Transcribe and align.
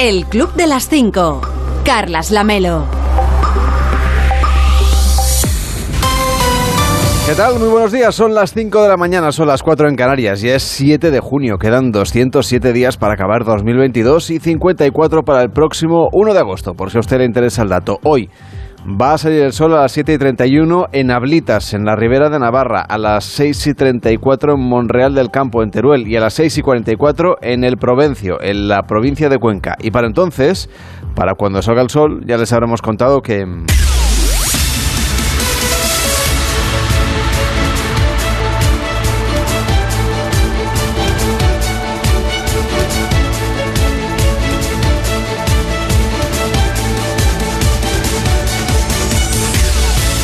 El 0.00 0.26
Club 0.26 0.54
de 0.54 0.68
las 0.68 0.88
5. 0.88 1.40
Carlas 1.84 2.30
Lamelo. 2.30 2.84
¿Qué 7.26 7.34
tal? 7.34 7.58
Muy 7.58 7.68
buenos 7.68 7.90
días. 7.90 8.14
Son 8.14 8.32
las 8.32 8.54
5 8.54 8.80
de 8.84 8.88
la 8.88 8.96
mañana, 8.96 9.32
son 9.32 9.48
las 9.48 9.64
4 9.64 9.88
en 9.88 9.96
Canarias. 9.96 10.40
Ya 10.40 10.54
es 10.54 10.62
7 10.62 11.10
de 11.10 11.18
junio. 11.18 11.58
Quedan 11.58 11.90
207 11.90 12.72
días 12.72 12.96
para 12.96 13.14
acabar 13.14 13.44
2022 13.44 14.30
y 14.30 14.38
54 14.38 15.24
para 15.24 15.42
el 15.42 15.50
próximo 15.50 16.08
1 16.12 16.32
de 16.32 16.38
agosto, 16.38 16.74
por 16.74 16.92
si 16.92 16.98
a 16.98 17.00
usted 17.00 17.18
le 17.18 17.24
interesa 17.24 17.62
el 17.62 17.68
dato. 17.68 17.98
Hoy 18.04 18.30
va 18.86 19.14
a 19.14 19.18
salir 19.18 19.42
el 19.42 19.52
sol 19.52 19.74
a 19.74 19.82
las 19.82 19.92
7 19.92 20.14
y 20.14 20.18
31 20.18 20.88
en 20.92 21.10
Ablitas, 21.10 21.74
en 21.74 21.84
la 21.84 21.96
Ribera 21.96 22.30
de 22.30 22.38
Navarra, 22.38 22.80
a 22.80 22.98
las 22.98 23.24
6 23.24 23.66
y 23.68 23.74
34 23.74 24.54
en 24.54 24.60
Monreal 24.60 25.14
del 25.14 25.30
Campo, 25.30 25.62
en 25.62 25.70
Teruel, 25.70 26.06
y 26.06 26.16
a 26.16 26.20
las 26.20 26.34
6 26.34 26.58
y 26.58 26.62
44 26.62 27.38
en 27.42 27.64
el 27.64 27.76
Provencio, 27.76 28.40
en 28.40 28.68
la 28.68 28.82
provincia 28.84 29.28
de 29.28 29.38
Cuenca. 29.38 29.76
Y 29.80 29.90
para 29.90 30.06
entonces, 30.06 30.68
para 31.14 31.34
cuando 31.34 31.62
salga 31.62 31.82
el 31.82 31.90
sol, 31.90 32.22
ya 32.26 32.36
les 32.36 32.52
habremos 32.52 32.82
contado 32.82 33.22
que... 33.22 33.46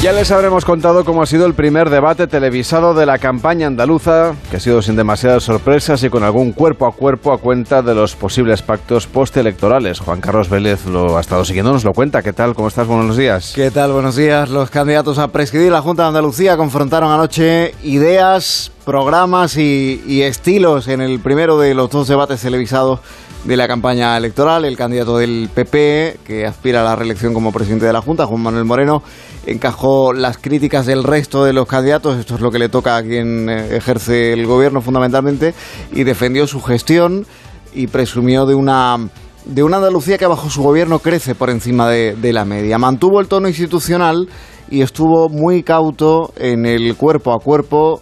Ya 0.04 0.12
les 0.12 0.30
habremos 0.30 0.66
contado 0.66 1.02
cómo 1.02 1.22
ha 1.22 1.26
sido 1.26 1.46
el 1.46 1.54
primer 1.54 1.88
debate 1.88 2.26
televisado 2.26 2.92
de 2.92 3.06
la 3.06 3.16
campaña 3.18 3.68
andaluza, 3.68 4.34
que 4.50 4.58
ha 4.58 4.60
sido 4.60 4.82
sin 4.82 4.96
demasiadas 4.96 5.44
sorpresas 5.44 6.02
y 6.02 6.10
con 6.10 6.24
algún 6.24 6.52
cuerpo 6.52 6.86
a 6.86 6.92
cuerpo 6.92 7.32
a 7.32 7.38
cuenta 7.38 7.80
de 7.80 7.94
los 7.94 8.14
posibles 8.14 8.60
pactos 8.60 9.06
postelectorales. 9.06 10.00
Juan 10.00 10.20
Carlos 10.20 10.50
Vélez 10.50 10.84
lo 10.84 11.16
ha 11.16 11.22
estado 11.22 11.42
siguiendo, 11.46 11.72
nos 11.72 11.84
lo 11.84 11.94
cuenta. 11.94 12.20
¿Qué 12.22 12.34
tal? 12.34 12.54
¿Cómo 12.54 12.68
estás? 12.68 12.86
Buenos 12.86 13.16
días. 13.16 13.52
¿Qué 13.54 13.70
tal? 13.70 13.92
Buenos 13.92 14.14
días. 14.14 14.50
Los 14.50 14.68
candidatos 14.68 15.16
a 15.16 15.28
presidir 15.28 15.72
la 15.72 15.80
Junta 15.80 16.02
de 16.02 16.08
Andalucía 16.08 16.58
confrontaron 16.58 17.10
anoche 17.10 17.74
ideas, 17.82 18.72
programas 18.84 19.56
y, 19.56 20.02
y 20.06 20.22
estilos 20.22 20.88
en 20.88 21.00
el 21.00 21.20
primero 21.20 21.58
de 21.58 21.74
los 21.74 21.90
dos 21.90 22.08
debates 22.08 22.40
televisados 22.40 23.00
de 23.44 23.56
la 23.56 23.68
campaña 23.68 24.16
electoral. 24.16 24.64
El 24.64 24.76
candidato 24.76 25.18
del 25.18 25.48
PP, 25.52 26.20
que 26.24 26.46
aspira 26.46 26.80
a 26.80 26.84
la 26.84 26.96
reelección 26.96 27.34
como 27.34 27.52
presidente 27.52 27.86
de 27.86 27.92
la 27.92 28.00
Junta, 28.00 28.26
Juan 28.26 28.42
Manuel 28.42 28.64
Moreno, 28.64 29.02
encajó 29.46 30.12
las 30.12 30.38
críticas 30.38 30.86
del 30.86 31.04
resto 31.04 31.44
de 31.44 31.52
los 31.52 31.66
candidatos, 31.66 32.18
esto 32.18 32.34
es 32.36 32.40
lo 32.40 32.50
que 32.50 32.58
le 32.58 32.68
toca 32.68 32.96
a 32.96 33.02
quien 33.02 33.48
eh, 33.48 33.76
ejerce 33.76 34.32
el 34.32 34.46
gobierno 34.46 34.80
fundamentalmente, 34.80 35.54
y 35.92 36.04
defendió 36.04 36.46
su 36.46 36.62
gestión 36.62 37.26
y 37.74 37.86
presumió 37.88 38.46
de 38.46 38.54
una 38.54 38.98
de 39.44 39.62
una 39.62 39.76
Andalucía 39.76 40.16
que 40.16 40.26
bajo 40.26 40.48
su 40.48 40.62
gobierno 40.62 41.00
crece 41.00 41.34
por 41.34 41.50
encima 41.50 41.86
de, 41.90 42.16
de 42.16 42.32
la 42.32 42.46
media. 42.46 42.78
Mantuvo 42.78 43.20
el 43.20 43.28
tono 43.28 43.46
institucional 43.46 44.26
y 44.70 44.80
estuvo 44.80 45.28
muy 45.28 45.62
cauto 45.62 46.32
en 46.36 46.64
el 46.64 46.96
cuerpo 46.96 47.34
a 47.34 47.40
cuerpo 47.40 48.00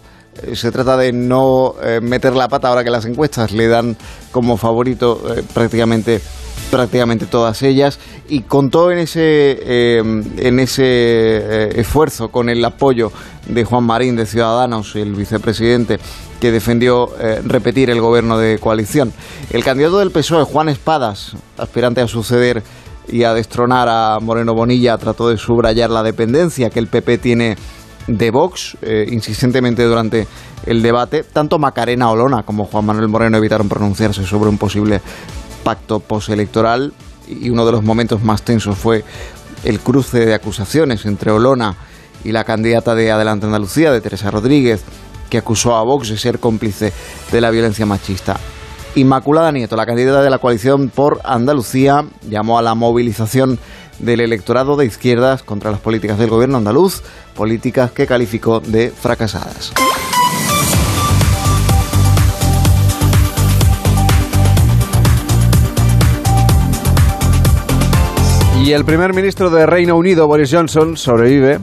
se 0.55 0.71
trata 0.73 0.97
de 0.97 1.13
no 1.13 1.75
eh, 1.83 2.01
meter 2.01 2.35
la 2.35 2.49
pata 2.49 2.69
ahora 2.69 2.85
que 2.85 2.91
las 2.91 3.05
encuestas 3.05 3.53
le 3.53 3.69
dan 3.69 3.97
como 4.31 4.57
favorito 4.57 5.21
eh, 5.35 5.43
prácticamente 5.53 6.21
prácticamente 6.71 7.27
todas 7.27 7.63
ellas. 7.63 7.99
Y 8.29 8.43
contó 8.43 8.91
en 8.91 8.99
ese 8.99 9.99
en 9.99 10.59
ese 10.59 11.79
esfuerzo 11.79 12.31
con 12.31 12.49
el 12.49 12.65
apoyo 12.65 13.13
de 13.47 13.65
Juan 13.65 13.85
Marín 13.85 14.17
de 14.17 14.25
Ciudadanos 14.25 14.97
el 14.97 15.15
vicepresidente 15.15 15.99
que 16.41 16.51
defendió 16.51 17.11
repetir 17.45 17.91
el 17.91 18.01
gobierno 18.01 18.39
de 18.39 18.59
coalición. 18.59 19.13
El 19.51 19.65
candidato 19.65 19.99
del 19.99 20.13
PSOE 20.13 20.45
Juan 20.45 20.71
Espadas 20.71 21.37
aspirante 21.59 22.01
a 22.01 22.09
suceder 22.09 22.63
y 23.09 23.25
a 23.25 23.35
destronar 23.35 23.89
a 23.89 24.19
Moreno 24.21 24.55
Bonilla 24.55 24.97
trató 24.99 25.29
de 25.29 25.37
subrayar 25.37 25.91
la 25.91 26.03
dependencia 26.03 26.71
que 26.71 26.79
el 26.79 26.87
PP 26.87 27.19
tiene 27.19 27.57
de 28.07 28.31
Vox 28.31 28.77
eh, 28.83 29.07
insistentemente 29.11 29.85
durante 29.85 30.27
el 30.67 30.83
debate. 30.83 31.25
Tanto 31.25 31.59
Macarena 31.59 32.11
Olona 32.11 32.43
como 32.43 32.65
Juan 32.65 32.87
Manuel 32.87 33.09
Moreno 33.09 33.39
evitaron 33.39 33.69
pronunciarse 33.69 34.25
sobre 34.25 34.51
un 34.51 34.59
posible 34.59 35.01
pacto 35.65 36.01
postelectoral 36.01 36.93
y 37.29 37.51
uno 37.51 37.65
de 37.65 37.73
los 37.73 37.83
momentos 37.83 38.23
más 38.23 38.43
tensos 38.43 38.77
fue 38.77 39.05
el 39.65 39.81
cruce 39.81 40.27
de 40.27 40.35
acusaciones 40.35 41.07
entre 41.07 41.31
Olona 41.31 41.77
y 42.25 42.33
la 42.33 42.45
candidata 42.45 42.95
de 42.95 43.11
Adelante 43.11 43.47
Andalucía, 43.47 43.93
de 43.93 44.01
Teresa 44.01 44.31
Rodríguez, 44.31 44.83
que 45.31 45.39
acusó 45.39 45.77
a 45.77 45.83
Vox 45.83 46.09
de 46.09 46.19
ser 46.19 46.39
cómplice 46.39 46.93
de 47.31 47.41
la 47.41 47.51
violencia 47.51 47.87
machista. 47.87 48.39
Inmaculada 48.95 49.51
Nieto, 49.51 49.75
la 49.77 49.87
candidata 49.87 50.23
de 50.23 50.29
la 50.29 50.39
coalición 50.39 50.91
por 50.91 51.21
Andalucía, 51.25 52.05
llamó 52.29 52.59
a 52.59 52.63
la 52.63 52.75
movilización 52.75 53.59
del 53.99 54.21
electorado 54.21 54.77
de 54.77 54.87
izquierdas 54.87 55.43
contra 55.43 55.71
las 55.71 55.81
políticas 55.81 56.19
del 56.19 56.31
gobierno 56.31 56.59
andaluz, 56.59 57.03
políticas 57.35 57.91
que 57.91 58.07
calificó 58.07 58.61
de 58.61 58.91
fracasadas. 58.91 59.73
Y 68.63 68.73
el 68.75 68.85
primer 68.85 69.13
ministro 69.13 69.51
de 69.51 69.67
Reino 69.67 69.97
Unido, 69.97 70.29
Boris 70.29 70.51
Johnson, 70.53 70.97
sobrevive, 70.97 71.59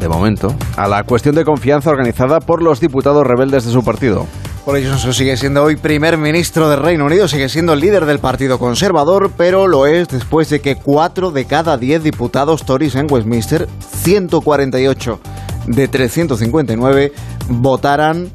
de 0.00 0.08
momento, 0.08 0.52
a 0.76 0.88
la 0.88 1.04
cuestión 1.04 1.36
de 1.36 1.44
confianza 1.44 1.90
organizada 1.90 2.40
por 2.40 2.60
los 2.60 2.80
diputados 2.80 3.24
rebeldes 3.24 3.64
de 3.64 3.70
su 3.70 3.84
partido. 3.84 4.26
Boris 4.66 4.86
Johnson 4.86 5.14
sigue 5.14 5.36
siendo 5.38 5.62
hoy 5.64 5.76
primer 5.76 6.18
ministro 6.18 6.68
del 6.68 6.80
Reino 6.80 7.06
Unido, 7.06 7.26
sigue 7.28 7.48
siendo 7.48 7.72
el 7.72 7.80
líder 7.80 8.04
del 8.04 8.18
Partido 8.18 8.58
Conservador, 8.58 9.32
pero 9.36 9.66
lo 9.66 9.86
es 9.86 10.08
después 10.08 10.50
de 10.50 10.60
que 10.60 10.76
cuatro 10.76 11.30
de 11.30 11.46
cada 11.46 11.78
diez 11.78 12.02
diputados 12.02 12.64
Tories 12.66 12.94
en 12.94 13.06
Westminster, 13.10 13.66
148 14.02 15.20
de 15.66 15.88
359, 15.88 17.12
votaran 17.48 18.30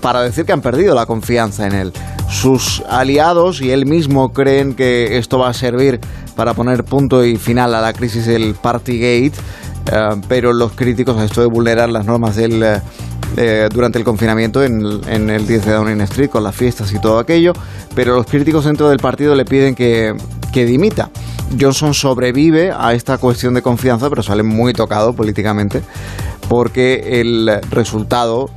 para 0.00 0.22
decir 0.22 0.44
que 0.44 0.52
han 0.52 0.60
perdido 0.60 0.94
la 0.94 1.06
confianza 1.06 1.66
en 1.68 1.74
él. 1.74 1.92
Sus 2.28 2.82
aliados 2.88 3.60
y 3.60 3.70
él 3.70 3.86
mismo 3.86 4.30
creen 4.32 4.74
que 4.74 5.18
esto 5.18 5.38
va 5.38 5.50
a 5.50 5.54
servir 5.54 6.00
para 6.34 6.54
poner 6.54 6.82
punto 6.82 7.24
y 7.24 7.36
final 7.36 7.74
a 7.76 7.80
la 7.80 7.92
crisis 7.92 8.26
del 8.26 8.54
Partygate, 8.54 9.32
eh, 9.92 10.08
pero 10.26 10.52
los 10.52 10.72
críticos 10.72 11.16
a 11.16 11.24
esto 11.24 11.42
de 11.42 11.46
vulnerar 11.46 11.90
las 11.90 12.04
normas 12.04 12.34
del... 12.34 12.60
Eh, 12.60 12.80
eh, 13.36 13.68
durante 13.72 13.98
el 13.98 14.04
confinamiento 14.04 14.62
en, 14.62 15.30
el 15.30 15.46
10 15.46 15.64
de 15.64 15.72
Downing 15.72 16.00
Street 16.02 16.30
con 16.30 16.44
las 16.44 16.54
fiestas 16.54 16.92
y 16.92 17.00
todo 17.00 17.18
aquello, 17.18 17.52
pero 17.94 18.14
los 18.14 18.26
críticos 18.26 18.64
dentro 18.64 18.88
del 18.88 18.98
partido 18.98 19.34
le 19.34 19.44
piden 19.44 19.74
que, 19.74 20.14
que 20.52 20.64
dimita. 20.64 21.10
Johnson 21.60 21.94
sobrevive 21.94 22.72
a 22.72 22.94
esta 22.94 23.18
cuestión 23.18 23.54
de 23.54 23.62
confianza, 23.62 24.08
pero 24.08 24.22
sale 24.22 24.42
muy 24.42 24.72
tocado 24.72 25.14
políticamente, 25.14 25.82
porque 26.48 27.20
el 27.20 27.60
resultado, 27.70 28.50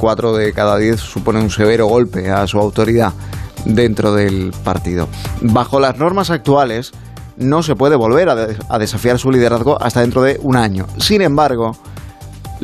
4 0.00 0.36
de 0.36 0.52
cada 0.52 0.78
10, 0.78 0.98
supone 0.98 1.40
un 1.40 1.50
severo 1.50 1.86
golpe 1.86 2.30
a 2.30 2.46
su 2.46 2.58
autoridad 2.58 3.12
dentro 3.64 4.14
del 4.14 4.52
partido. 4.64 5.08
Bajo 5.42 5.80
las 5.80 5.98
normas 5.98 6.30
actuales, 6.30 6.92
no 7.36 7.62
se 7.62 7.74
puede 7.74 7.96
volver 7.96 8.28
a 8.28 8.78
desafiar 8.78 9.18
su 9.18 9.30
liderazgo 9.30 9.80
hasta 9.82 10.00
dentro 10.00 10.22
de 10.22 10.38
un 10.42 10.56
año. 10.56 10.86
Sin 10.98 11.20
embargo, 11.20 11.76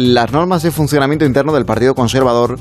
las 0.00 0.32
normas 0.32 0.62
de 0.62 0.70
funcionamiento 0.70 1.26
interno 1.26 1.52
del 1.52 1.66
Partido 1.66 1.94
Conservador 1.94 2.58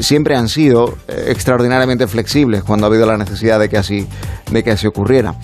siempre 0.00 0.34
han 0.34 0.48
sido 0.48 0.96
eh, 1.06 1.26
extraordinariamente 1.28 2.08
flexibles 2.08 2.64
cuando 2.64 2.86
ha 2.86 2.88
habido 2.88 3.06
la 3.06 3.16
necesidad 3.16 3.60
de 3.60 3.68
que 3.68 3.78
así, 3.78 4.08
de 4.50 4.62
que 4.64 4.88
ocurriera. 4.88 5.36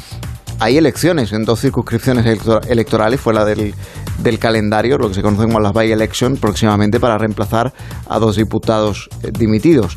Hay 0.59 0.77
elecciones 0.77 1.33
en 1.33 1.45
dos 1.45 1.61
circunscripciones 1.61 2.27
electorales 2.69 3.21
fuera 3.21 3.45
del, 3.45 3.75
del 4.19 4.39
calendario, 4.39 4.99
lo 4.99 5.09
que 5.09 5.15
se 5.15 5.23
conoce 5.23 5.45
como 5.45 5.61
las 5.61 5.73
by 5.73 5.91
election, 5.91 6.37
próximamente 6.37 7.01
para 7.01 7.17
reemplazar 7.17 7.73
a 8.09 8.19
dos 8.19 8.37
diputados 8.37 9.09
eh, 9.23 9.31
dimitidos. 9.33 9.97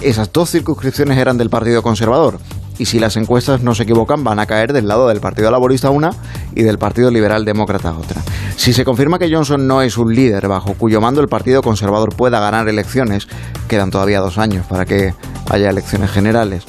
Esas 0.00 0.32
dos 0.32 0.50
circunscripciones 0.50 1.18
eran 1.18 1.36
del 1.36 1.50
Partido 1.50 1.82
Conservador 1.82 2.38
y 2.78 2.86
si 2.86 2.98
las 2.98 3.16
encuestas 3.16 3.62
no 3.62 3.74
se 3.74 3.84
equivocan 3.84 4.24
van 4.24 4.38
a 4.38 4.46
caer 4.46 4.72
del 4.72 4.88
lado 4.88 5.08
del 5.08 5.20
Partido 5.20 5.50
Laborista 5.50 5.90
una 5.90 6.10
y 6.54 6.62
del 6.62 6.78
Partido 6.78 7.10
Liberal 7.10 7.44
Demócrata 7.44 7.92
otra. 7.92 8.22
Si 8.56 8.72
se 8.72 8.84
confirma 8.84 9.18
que 9.18 9.32
Johnson 9.32 9.66
no 9.66 9.82
es 9.82 9.96
un 9.96 10.14
líder 10.14 10.48
bajo 10.48 10.74
cuyo 10.74 11.00
mando 11.00 11.20
el 11.20 11.28
Partido 11.28 11.62
Conservador 11.62 12.14
pueda 12.14 12.40
ganar 12.40 12.68
elecciones, 12.68 13.28
quedan 13.68 13.90
todavía 13.90 14.20
dos 14.20 14.38
años 14.38 14.66
para 14.66 14.84
que 14.84 15.14
haya 15.50 15.70
elecciones 15.70 16.10
generales. 16.10 16.64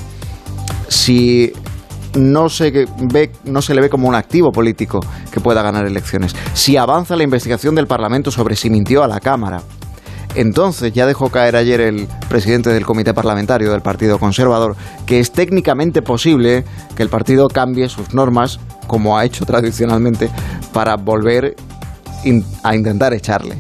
Si 0.88 1.52
no 2.16 2.50
se, 2.50 2.88
ve, 3.00 3.32
no 3.44 3.62
se 3.62 3.74
le 3.74 3.82
ve 3.82 3.90
como 3.90 4.08
un 4.08 4.16
activo 4.16 4.52
político 4.52 5.00
que 5.32 5.40
pueda 5.40 5.62
ganar 5.62 5.86
elecciones. 5.86 6.36
Si 6.54 6.78
avanza 6.78 7.16
la 7.16 7.24
investigación 7.24 7.76
del 7.76 7.88
Parlamento 7.88 8.32
sobre 8.32 8.56
si 8.56 8.70
mintió 8.70 9.04
a 9.04 9.08
la 9.08 9.20
Cámara, 9.20 9.62
entonces 10.36 10.94
ya 10.94 11.06
dejó 11.06 11.30
caer 11.30 11.56
ayer 11.56 11.82
el 11.82 12.08
presidente 12.30 12.72
del 12.72 12.86
Comité 12.86 13.14
Parlamentario 13.14 13.72
del 13.72 13.82
Partido 13.82 14.20
Conservador 14.20 14.76
que 15.06 15.20
es 15.20 15.32
técnicamente 15.32 16.02
posible 16.02 16.64
que 16.96 17.04
el 17.04 17.10
partido 17.10 17.48
cambie 17.48 17.90
sus 17.90 18.14
normas, 18.14 18.60
como 18.88 19.18
ha 19.18 19.26
hecho 19.26 19.46
tradicionalmente, 19.46 20.30
para 20.74 20.96
volver 20.96 21.56
a 22.64 22.76
intentar 22.76 23.14
echarle. 23.14 23.58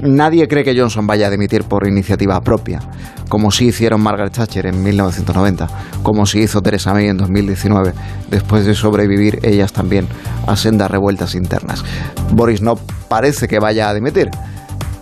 nadie 0.00 0.48
cree 0.48 0.64
que 0.64 0.78
Johnson 0.78 1.06
vaya 1.06 1.28
a 1.28 1.30
dimitir 1.30 1.64
por 1.64 1.86
iniciativa 1.86 2.40
propia. 2.40 2.80
como 3.28 3.50
sí 3.50 3.66
hicieron 3.66 4.00
Margaret 4.00 4.32
Thatcher 4.32 4.64
en 4.64 4.82
1990, 4.82 5.68
como 6.02 6.24
sí 6.24 6.40
hizo 6.40 6.62
Theresa 6.62 6.94
May 6.94 7.08
en 7.08 7.18
2019, 7.18 7.92
después 8.30 8.64
de 8.64 8.74
sobrevivir 8.74 9.38
ellas 9.42 9.70
también 9.70 10.08
a 10.46 10.56
sendas 10.56 10.90
revueltas 10.90 11.34
internas. 11.34 11.84
Boris 12.32 12.62
no 12.62 12.76
parece 13.08 13.46
que 13.46 13.58
vaya 13.58 13.90
a 13.90 13.94
dimitir 13.94 14.30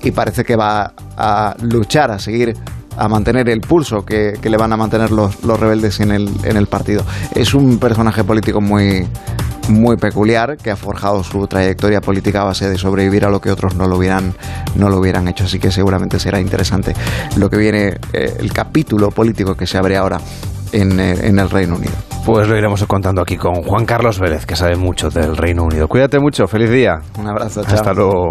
y 0.07 0.13
parece 0.13 0.45
que 0.45 0.55
va 0.55 0.93
a 1.17 1.57
luchar, 1.63 2.13
a 2.13 2.19
seguir 2.19 2.55
a 2.97 3.09
mantener 3.09 3.49
el 3.49 3.61
pulso 3.61 4.05
que, 4.05 4.39
le 4.43 4.57
van 4.57 4.73
a 4.73 4.77
mantener 4.77 5.11
los, 5.11 5.43
los 5.45 5.59
rebeldes 5.59 6.01
en 6.01 6.13
el, 6.13 6.31
en 6.45 6.57
el 6.57 6.67
partido. 6.67 7.05
Es 7.35 7.55
un 7.55 7.79
personaje 7.79 8.23
político 8.23 8.61
muy, 8.61 9.07
muy 9.69 9.97
peculiar 9.97 10.57
que 10.57 10.71
ha 10.71 10.77
forjado 10.77 11.25
su 11.25 11.47
trayectoria 11.49 12.01
política 12.01 12.43
a 12.43 12.45
base 12.45 12.69
de 12.69 12.79
sobrevivir 12.79 13.25
a 13.25 13.31
lo 13.31 13.41
que 13.41 13.51
otros 13.51 13.75
no 13.75 13.89
lo 13.89 13.97
hubieran, 13.99 14.33
no 14.77 14.89
lo 14.89 14.99
hubieran 14.99 15.27
hecho. 15.27 15.45
Así 15.45 15.59
que 15.59 15.73
seguramente 15.73 16.21
será 16.21 16.41
interesante 16.41 16.95
lo 17.37 17.51
que 17.51 17.57
viene, 17.57 17.99
eh, 18.13 18.37
el 18.39 18.53
capítulo 18.53 19.11
político 19.11 19.55
que 19.55 19.67
se 19.67 19.77
abre 19.77 19.97
ahora 19.97 20.19
en, 20.73 21.01
eh, 21.01 21.17
en, 21.23 21.39
el 21.39 21.51
Reino 21.51 21.75
Unido. 21.77 21.95
Pues 22.25 22.49
lo 22.49 22.57
iremos 22.57 22.83
contando 22.87 23.23
aquí 23.23 23.37
con 23.37 23.55
Juan 23.63 23.85
Carlos 23.85 24.21
Vélez, 24.21 24.47
que 24.47 24.55
sabe 24.55 24.77
mucho 24.77 25.11
del 25.11 25.37
Reino 25.37 25.65
Unido. 25.65 25.89
Cuídate 25.89 26.21
mucho, 26.21 26.47
feliz 26.47 26.71
día. 26.71 27.01
Un 27.19 27.27
abrazo, 27.27 27.63
chao. 27.65 27.75
Hasta 27.75 27.93
luego. 27.93 28.31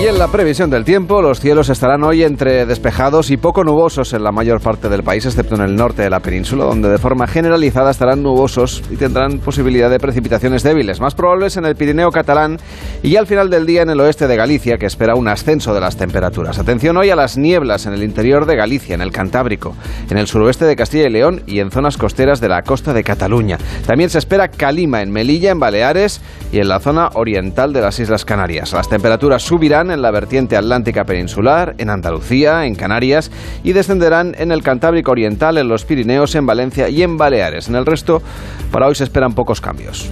Y 0.00 0.06
en 0.06 0.16
la 0.16 0.28
previsión 0.28 0.70
del 0.70 0.84
tiempo, 0.84 1.20
los 1.20 1.40
cielos 1.40 1.70
estarán 1.70 2.04
hoy 2.04 2.22
entre 2.22 2.66
despejados 2.66 3.32
y 3.32 3.36
poco 3.36 3.64
nubosos 3.64 4.12
en 4.12 4.22
la 4.22 4.30
mayor 4.30 4.60
parte 4.60 4.88
del 4.88 5.02
país, 5.02 5.26
excepto 5.26 5.56
en 5.56 5.62
el 5.62 5.74
norte 5.74 6.02
de 6.02 6.10
la 6.10 6.20
península, 6.20 6.66
donde 6.66 6.88
de 6.88 6.98
forma 6.98 7.26
generalizada 7.26 7.90
estarán 7.90 8.22
nubosos 8.22 8.84
y 8.92 8.96
tendrán 8.96 9.40
posibilidad 9.40 9.90
de 9.90 9.98
precipitaciones 9.98 10.62
débiles, 10.62 11.00
más 11.00 11.16
probables 11.16 11.56
en 11.56 11.64
el 11.64 11.74
Pirineo 11.74 12.12
catalán 12.12 12.58
y 13.02 13.16
al 13.16 13.26
final 13.26 13.50
del 13.50 13.66
día 13.66 13.82
en 13.82 13.90
el 13.90 13.98
oeste 13.98 14.28
de 14.28 14.36
Galicia, 14.36 14.78
que 14.78 14.86
espera 14.86 15.16
un 15.16 15.26
ascenso 15.26 15.74
de 15.74 15.80
las 15.80 15.96
temperaturas. 15.96 16.60
Atención 16.60 16.96
hoy 16.96 17.10
a 17.10 17.16
las 17.16 17.36
nieblas 17.36 17.86
en 17.86 17.92
el 17.92 18.04
interior 18.04 18.46
de 18.46 18.54
Galicia, 18.54 18.94
en 18.94 19.02
el 19.02 19.10
Cantábrico, 19.10 19.74
en 20.08 20.16
el 20.16 20.28
suroeste 20.28 20.64
de 20.64 20.76
Castilla 20.76 21.08
y 21.08 21.10
León 21.10 21.42
y 21.44 21.58
en 21.58 21.72
zonas 21.72 21.96
costeras 21.96 22.40
de 22.40 22.48
la 22.48 22.62
costa 22.62 22.92
de 22.92 23.02
Cataluña. 23.02 23.58
También 23.84 24.10
se 24.10 24.18
espera 24.18 24.46
calima 24.46 25.02
en 25.02 25.10
Melilla, 25.10 25.50
en 25.50 25.58
Baleares 25.58 26.20
y 26.52 26.60
en 26.60 26.68
la 26.68 26.78
zona 26.78 27.10
oriental 27.14 27.72
de 27.72 27.80
las 27.80 27.98
Islas 27.98 28.24
Canarias. 28.24 28.72
Las 28.72 28.88
temperaturas 28.88 29.42
subirán 29.42 29.87
en 29.90 30.02
la 30.02 30.10
vertiente 30.10 30.56
atlántica 30.56 31.04
peninsular, 31.04 31.74
en 31.78 31.90
Andalucía, 31.90 32.66
en 32.66 32.74
Canarias 32.74 33.30
y 33.62 33.72
descenderán 33.72 34.34
en 34.38 34.52
el 34.52 34.62
Cantábrico 34.62 35.12
Oriental, 35.12 35.58
en 35.58 35.68
los 35.68 35.84
Pirineos, 35.84 36.34
en 36.34 36.46
Valencia 36.46 36.88
y 36.88 37.02
en 37.02 37.16
Baleares. 37.16 37.68
En 37.68 37.74
el 37.74 37.86
resto, 37.86 38.22
para 38.70 38.86
hoy 38.86 38.94
se 38.94 39.04
esperan 39.04 39.34
pocos 39.34 39.60
cambios. 39.60 40.10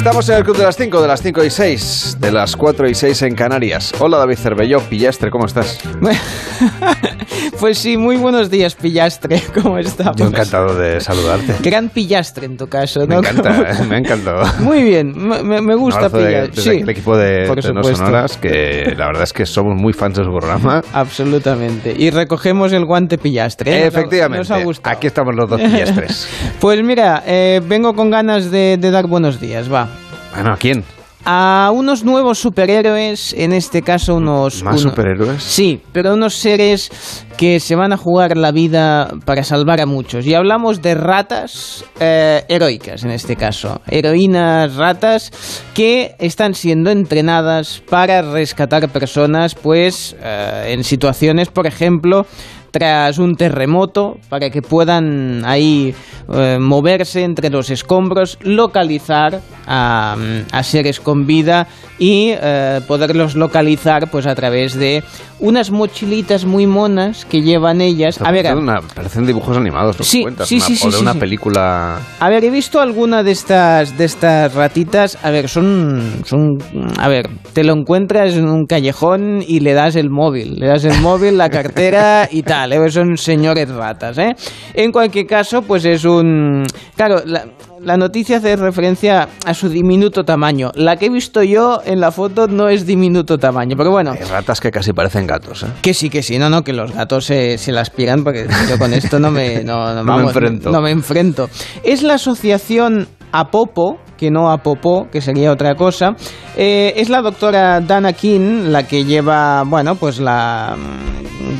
Estamos 0.00 0.26
en 0.30 0.36
el 0.36 0.44
Club 0.44 0.56
de 0.56 0.62
las 0.62 0.76
5, 0.76 1.02
de 1.02 1.08
las 1.08 1.20
5 1.20 1.44
y 1.44 1.50
6, 1.50 2.16
de 2.20 2.32
las 2.32 2.56
4 2.56 2.88
y 2.88 2.94
6 2.94 3.20
en 3.20 3.34
Canarias. 3.34 3.92
Hola 3.98 4.16
David 4.16 4.36
Cervelló, 4.36 4.80
Pillastre, 4.80 5.30
¿cómo 5.30 5.44
estás? 5.44 5.78
pues 7.58 7.78
sí, 7.78 7.96
muy 7.96 8.16
buenos 8.16 8.50
días, 8.50 8.74
Pillastre, 8.74 9.42
¿cómo 9.62 9.78
estás? 9.78 10.14
Yo 10.16 10.26
encantado 10.26 10.74
de 10.74 11.00
saludarte. 11.00 11.56
Gran 11.62 11.88
Pillastre 11.88 12.46
en 12.46 12.56
tu 12.56 12.68
caso, 12.68 13.00
¿no? 13.00 13.20
Me 13.20 13.28
encanta, 13.28 13.84
me 13.88 13.96
ha 13.96 13.98
encantado. 13.98 14.42
Muy 14.60 14.82
bien, 14.82 15.12
me, 15.16 15.60
me 15.60 15.74
gusta 15.74 16.08
Pillastre. 16.10 16.62
Sí, 16.62 16.70
el 16.82 16.88
equipo 16.88 17.16
de, 17.16 17.48
de 17.48 17.72
No 17.72 17.82
Sonoras, 17.82 18.36
que 18.36 18.94
la 18.96 19.06
verdad 19.06 19.24
es 19.24 19.32
que 19.32 19.46
somos 19.46 19.80
muy 19.80 19.92
fans 19.92 20.16
de 20.16 20.24
su 20.24 20.30
programa. 20.30 20.82
Absolutamente. 20.92 21.94
Y 21.96 22.10
recogemos 22.10 22.72
el 22.72 22.84
guante 22.84 23.18
Pillastre. 23.18 23.72
¿eh? 23.72 23.86
Efectivamente. 23.86 24.38
Nos 24.38 24.50
ha 24.50 24.62
gustado. 24.62 24.96
Aquí 24.96 25.06
estamos 25.06 25.34
los 25.34 25.48
dos 25.48 25.60
Pillastres. 25.60 26.28
pues 26.60 26.82
mira, 26.82 27.22
eh, 27.26 27.60
vengo 27.66 27.94
con 27.94 28.10
ganas 28.10 28.50
de, 28.50 28.76
de 28.78 28.90
dar 28.90 29.06
buenos 29.06 29.40
días, 29.40 29.72
va. 29.72 29.88
Bueno, 30.34 30.52
¿a 30.52 30.56
quién? 30.56 30.84
A 31.24 31.70
unos 31.74 32.04
nuevos 32.04 32.38
superhéroes, 32.38 33.34
en 33.34 33.52
este 33.52 33.82
caso 33.82 34.14
unos... 34.14 34.62
¿Más 34.62 34.80
superhéroes? 34.80 35.42
Sí, 35.42 35.80
pero 35.92 36.14
unos 36.14 36.34
seres 36.34 36.90
que 37.36 37.60
se 37.60 37.74
van 37.74 37.92
a 37.92 37.96
jugar 37.96 38.36
la 38.36 38.52
vida 38.52 39.10
para 39.24 39.44
salvar 39.44 39.80
a 39.80 39.86
muchos. 39.86 40.26
Y 40.26 40.34
hablamos 40.34 40.82
de 40.82 40.94
ratas 40.94 41.84
eh, 41.98 42.44
heroicas, 42.48 43.04
en 43.04 43.10
este 43.10 43.36
caso. 43.36 43.80
Heroínas 43.86 44.76
ratas 44.76 45.30
que 45.74 46.14
están 46.18 46.54
siendo 46.54 46.90
entrenadas 46.90 47.82
para 47.88 48.22
rescatar 48.22 48.88
personas, 48.90 49.54
pues, 49.54 50.16
eh, 50.22 50.72
en 50.74 50.84
situaciones, 50.84 51.48
por 51.48 51.66
ejemplo, 51.66 52.26
tras 52.70 53.18
un 53.18 53.34
terremoto 53.36 54.18
para 54.28 54.50
que 54.50 54.62
puedan 54.62 55.44
ahí 55.44 55.94
eh, 56.32 56.58
moverse 56.60 57.24
entre 57.24 57.50
los 57.50 57.70
escombros, 57.70 58.38
localizar 58.42 59.40
a, 59.70 60.16
a 60.50 60.62
seres 60.64 60.98
con 60.98 61.26
vida 61.26 61.68
y 61.98 62.32
eh, 62.32 62.80
poderlos 62.88 63.36
localizar 63.36 64.10
pues 64.10 64.26
a 64.26 64.34
través 64.34 64.74
de 64.74 65.04
unas 65.38 65.70
mochilitas 65.70 66.44
muy 66.44 66.66
monas 66.66 67.24
que 67.24 67.42
llevan 67.42 67.80
ellas. 67.80 68.20
A 68.20 68.32
ver, 68.32 68.46
parecen 68.94 69.26
dibujos 69.26 69.56
animados, 69.56 69.98
¿no? 69.98 70.04
Sí, 70.04 70.24
sí, 70.44 70.60
sí, 70.60 70.86
o 70.86 70.90
de 70.90 70.98
una 70.98 71.14
película. 71.14 71.98
A 72.18 72.28
ver, 72.28 72.44
he 72.44 72.50
visto 72.50 72.80
alguna 72.80 73.22
de 73.22 73.30
estas 73.30 73.96
de 73.96 74.06
estas 74.06 74.54
ratitas. 74.54 75.18
A 75.22 75.30
ver, 75.30 75.48
son 75.48 76.22
son 76.24 76.58
a 76.98 77.08
ver, 77.08 77.28
te 77.52 77.62
lo 77.62 77.74
encuentras 77.74 78.34
en 78.34 78.48
un 78.48 78.66
callejón 78.66 79.42
y 79.46 79.60
le 79.60 79.74
das 79.74 79.94
el 79.94 80.10
móvil, 80.10 80.56
le 80.58 80.66
das 80.66 80.84
el 80.84 81.00
móvil, 81.00 81.38
la 81.38 81.48
cartera 81.48 82.28
y 82.30 82.42
tal. 82.42 82.72
¿eh? 82.72 82.90
Son 82.90 83.16
señores 83.16 83.68
ratas, 83.68 84.18
¿eh? 84.18 84.34
En 84.74 84.90
cualquier 84.90 85.26
caso, 85.26 85.62
pues 85.62 85.84
es 85.84 86.04
un 86.04 86.64
claro. 86.96 87.22
La, 87.24 87.44
la 87.82 87.96
noticia 87.96 88.38
hace 88.38 88.56
referencia 88.56 89.28
a 89.44 89.54
su 89.54 89.68
diminuto 89.68 90.24
tamaño. 90.24 90.70
La 90.74 90.96
que 90.96 91.06
he 91.06 91.10
visto 91.10 91.42
yo 91.42 91.80
en 91.84 92.00
la 92.00 92.12
foto 92.12 92.46
no 92.46 92.68
es 92.68 92.86
diminuto 92.86 93.38
tamaño, 93.38 93.76
pero 93.76 93.90
bueno. 93.90 94.12
Hay 94.12 94.24
ratas 94.24 94.60
que 94.60 94.70
casi 94.70 94.92
parecen 94.92 95.26
gatos, 95.26 95.62
¿eh? 95.62 95.66
Que 95.80 95.94
sí, 95.94 96.10
que 96.10 96.22
sí, 96.22 96.38
no, 96.38 96.50
no, 96.50 96.62
que 96.62 96.72
los 96.72 96.92
gatos 96.92 97.24
se, 97.24 97.58
se 97.58 97.72
la 97.72 97.80
aspiran 97.80 98.22
porque 98.22 98.46
yo 98.68 98.78
con 98.78 98.92
esto 98.92 99.18
no 99.18 99.30
me, 99.30 99.64
no, 99.64 99.94
no, 99.94 100.04
me 100.16 100.22
enfrento. 100.22 100.70
No 100.70 100.80
me 100.80 100.90
enfrento. 100.90 101.48
Es 101.82 102.02
la 102.02 102.14
asociación 102.14 103.08
Apopo, 103.32 103.98
que 104.16 104.30
no 104.30 104.50
Apopó, 104.50 105.08
que 105.10 105.20
sería 105.20 105.50
otra 105.50 105.74
cosa. 105.74 106.14
Eh, 106.56 106.92
es 106.96 107.08
la 107.08 107.22
doctora 107.22 107.80
Dana 107.80 108.12
King 108.12 108.64
la 108.66 108.86
que 108.86 109.04
lleva, 109.04 109.64
bueno, 109.64 109.94
pues 109.94 110.20
la 110.20 110.76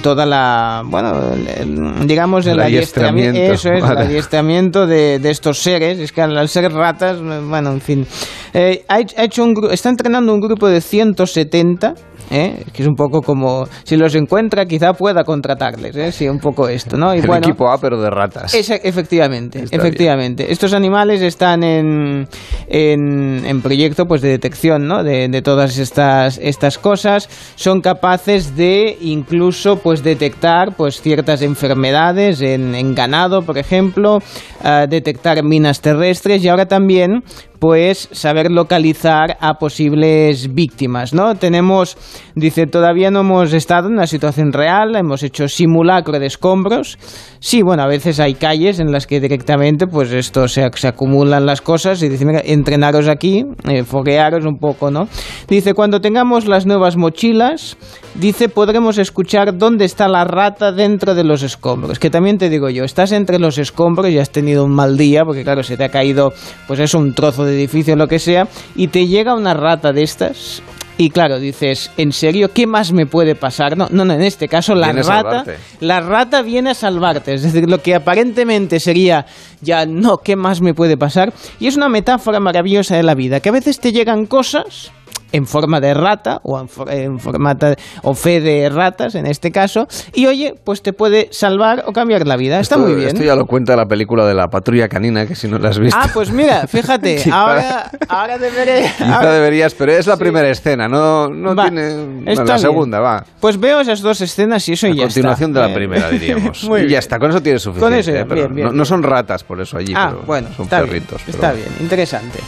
toda 0.02 0.26
la, 0.26 0.82
bueno, 0.86 1.32
el, 1.34 2.06
digamos 2.06 2.46
el, 2.46 2.60
adiestramiento, 2.60 3.40
eso 3.40 3.70
es, 3.72 3.82
vale. 3.82 4.02
el 4.02 4.06
adiestramiento 4.08 4.86
de, 4.86 5.18
de, 5.18 5.30
estos 5.30 5.58
seres, 5.58 5.98
es 5.98 6.12
que 6.12 6.22
al 6.22 6.48
ser 6.48 6.72
ratas, 6.72 7.20
bueno, 7.20 7.72
en 7.72 7.80
fin, 7.80 8.06
eh, 8.54 8.84
ha, 8.88 8.96
ha, 8.96 9.24
hecho 9.24 9.42
un, 9.42 9.54
está 9.70 9.88
entrenando 9.88 10.32
un 10.32 10.40
grupo 10.40 10.68
de 10.68 10.80
170 10.80 11.94
¿eh? 12.30 12.64
que 12.72 12.82
es 12.82 12.88
un 12.88 12.94
poco 12.94 13.20
como 13.22 13.66
si 13.84 13.96
los 13.96 14.14
encuentra 14.14 14.66
quizá 14.66 14.92
pueda 14.92 15.24
contratarles, 15.24 15.96
¿eh? 15.96 16.12
sí, 16.12 16.28
un 16.28 16.38
poco 16.38 16.68
esto, 16.68 16.96
¿no? 16.96 17.14
Y 17.14 17.18
El 17.18 17.26
bueno, 17.26 17.46
equipo 17.46 17.70
A 17.70 17.78
pero 17.78 18.00
de 18.00 18.10
ratas. 18.10 18.54
Es, 18.54 18.70
efectivamente, 18.70 19.64
Está 19.64 19.76
efectivamente. 19.76 20.44
Bien. 20.44 20.52
Estos 20.52 20.72
animales 20.72 21.22
están 21.22 21.62
en, 21.62 22.28
en, 22.68 23.44
en, 23.44 23.62
proyecto 23.62 24.06
pues 24.06 24.22
de 24.22 24.28
detección, 24.28 24.86
¿no? 24.86 25.02
De, 25.02 25.28
de, 25.28 25.42
todas 25.42 25.78
estas 25.78 26.38
estas 26.38 26.78
cosas, 26.78 27.28
son 27.56 27.80
capaces 27.80 28.56
de 28.56 28.96
incluso 29.00 29.76
pues 29.76 30.02
detectar 30.02 30.76
pues 30.76 31.00
ciertas 31.00 31.42
enfermedades 31.42 32.40
en, 32.40 32.74
en 32.74 32.94
ganado, 32.94 33.42
por 33.42 33.58
ejemplo, 33.58 34.18
uh, 34.18 34.88
detectar 34.88 35.42
minas 35.42 35.80
terrestres 35.80 36.44
y 36.44 36.48
ahora 36.48 36.66
también 36.66 37.22
pues 37.60 38.08
saber 38.10 38.50
localizar 38.50 39.36
a 39.38 39.54
posibles 39.54 40.52
víctimas, 40.54 41.12
¿no? 41.12 41.34
Tenemos, 41.34 41.96
dice, 42.34 42.66
todavía 42.66 43.10
no 43.10 43.20
hemos 43.20 43.52
estado 43.52 43.88
en 43.88 43.94
una 43.94 44.06
situación 44.06 44.52
real, 44.52 44.96
hemos 44.96 45.22
hecho 45.22 45.46
simulacro 45.46 46.18
de 46.18 46.26
escombros. 46.26 46.98
Sí, 47.38 47.60
bueno, 47.62 47.82
a 47.82 47.86
veces 47.86 48.18
hay 48.18 48.34
calles 48.34 48.80
en 48.80 48.90
las 48.90 49.06
que 49.06 49.20
directamente, 49.20 49.86
pues 49.86 50.10
esto 50.12 50.48
se, 50.48 50.66
se 50.74 50.88
acumulan 50.88 51.44
las 51.44 51.60
cosas 51.60 52.02
y 52.02 52.08
dice, 52.08 52.24
entrenaros 52.46 53.08
aquí, 53.08 53.44
eh, 53.68 53.84
foguearos 53.84 54.46
un 54.46 54.58
poco, 54.58 54.90
¿no? 54.90 55.06
Dice, 55.46 55.74
cuando 55.74 56.00
tengamos 56.00 56.48
las 56.48 56.64
nuevas 56.64 56.96
mochilas, 56.96 57.76
dice, 58.14 58.48
podremos 58.48 58.98
escuchar 58.98 59.56
dónde 59.56 59.84
está 59.84 60.08
la 60.08 60.24
rata 60.24 60.72
dentro 60.72 61.14
de 61.14 61.24
los 61.24 61.42
escombros. 61.42 61.98
Que 61.98 62.10
también 62.10 62.38
te 62.38 62.48
digo 62.48 62.68
yo, 62.70 62.84
estás 62.84 63.12
entre 63.12 63.38
los 63.38 63.58
escombros 63.58 64.08
y 64.10 64.18
has 64.18 64.30
tenido 64.30 64.64
un 64.64 64.74
mal 64.74 64.96
día, 64.96 65.24
porque 65.24 65.44
claro, 65.44 65.62
se 65.62 65.76
te 65.76 65.84
ha 65.84 65.88
caído, 65.90 66.32
pues 66.66 66.80
eso, 66.80 66.98
un 66.98 67.14
trozo 67.14 67.44
de 67.44 67.54
edificio, 67.54 67.96
lo 67.96 68.08
que 68.08 68.18
sea, 68.18 68.48
y 68.74 68.88
te 68.88 69.06
llega 69.06 69.34
una 69.34 69.54
rata 69.54 69.92
de 69.92 70.02
estas. 70.02 70.62
Y 71.00 71.08
claro, 71.08 71.38
dices, 71.38 71.90
¿en 71.96 72.12
serio 72.12 72.50
qué 72.52 72.66
más 72.66 72.92
me 72.92 73.06
puede 73.06 73.34
pasar? 73.34 73.74
No, 73.74 73.88
no, 73.90 74.04
no 74.04 74.12
en 74.12 74.20
este 74.20 74.48
caso 74.48 74.74
la 74.74 74.88
viene 74.92 75.02
rata, 75.02 75.44
la 75.80 76.00
rata 76.00 76.42
viene 76.42 76.70
a 76.70 76.74
salvarte. 76.74 77.32
Es 77.32 77.42
decir, 77.42 77.70
lo 77.70 77.78
que 77.78 77.94
aparentemente 77.94 78.78
sería 78.78 79.24
ya 79.62 79.86
no, 79.86 80.18
¿qué 80.18 80.36
más 80.36 80.60
me 80.60 80.74
puede 80.74 80.98
pasar? 80.98 81.32
Y 81.58 81.68
es 81.68 81.76
una 81.76 81.88
metáfora 81.88 82.38
maravillosa 82.38 82.96
de 82.96 83.02
la 83.02 83.14
vida, 83.14 83.40
que 83.40 83.48
a 83.48 83.52
veces 83.52 83.80
te 83.80 83.92
llegan 83.92 84.26
cosas 84.26 84.92
en 85.32 85.46
forma 85.46 85.80
de 85.80 85.94
rata 85.94 86.40
o 86.42 86.58
en, 86.58 87.18
forma 87.18 87.56
o 88.02 88.14
fe 88.14 88.40
de 88.40 88.68
ratas 88.68 89.14
en 89.14 89.26
este 89.26 89.50
caso 89.50 89.86
y 90.14 90.26
oye 90.26 90.54
pues 90.64 90.82
te 90.82 90.92
puede 90.92 91.28
salvar 91.30 91.84
o 91.86 91.92
cambiar 91.92 92.26
la 92.26 92.36
vida. 92.36 92.60
Está 92.60 92.76
muy 92.76 92.94
bien. 92.94 93.08
esto 93.08 93.22
ya 93.22 93.36
lo 93.36 93.46
cuenta 93.46 93.76
la 93.76 93.86
película 93.86 94.26
de 94.26 94.34
la 94.34 94.48
patrulla 94.48 94.88
canina 94.88 95.26
que 95.26 95.34
si 95.34 95.48
no 95.48 95.58
la 95.58 95.70
has 95.70 95.78
visto. 95.78 95.98
Ah 96.00 96.08
pues 96.12 96.30
mira 96.30 96.66
fíjate 96.68 97.22
ahora 97.30 97.90
ahora 98.08 98.38
deberé 98.38 98.90
deberías 99.22 99.74
pero 99.74 99.92
es 99.92 100.06
la 100.06 100.16
primera 100.16 100.48
escena 100.48 100.88
no 100.88 101.28
no 101.28 101.54
tiene 101.54 102.24
la 102.24 102.58
segunda 102.58 103.00
va. 103.00 103.24
Pues 103.40 103.58
veo 103.58 103.80
esas 103.80 104.00
dos 104.00 104.20
escenas 104.20 104.68
y 104.68 104.72
eso 104.72 104.88
ya 104.88 105.04
continuación 105.04 105.52
de 105.52 105.60
la 105.60 105.72
primera 105.72 106.08
diríamos. 106.10 106.68
Y 106.80 106.88
ya 106.88 106.98
está 106.98 107.18
con 107.18 107.30
eso 107.30 107.40
tienes 107.42 107.62
suficiente 107.62 107.80
con 107.80 107.98
eso, 107.98 108.56
¿eh? 108.56 108.70
no, 108.72 108.84
son 108.84 109.02
ratas 109.02 109.44
por 109.44 109.60
eso 109.60 109.76
allí 109.76 109.92
ah, 109.96 110.14
bueno, 110.26 110.48
son 110.56 110.68
perritos 110.68 111.22
está 111.26 111.52
bien 111.52 111.68
interesante. 111.80 112.38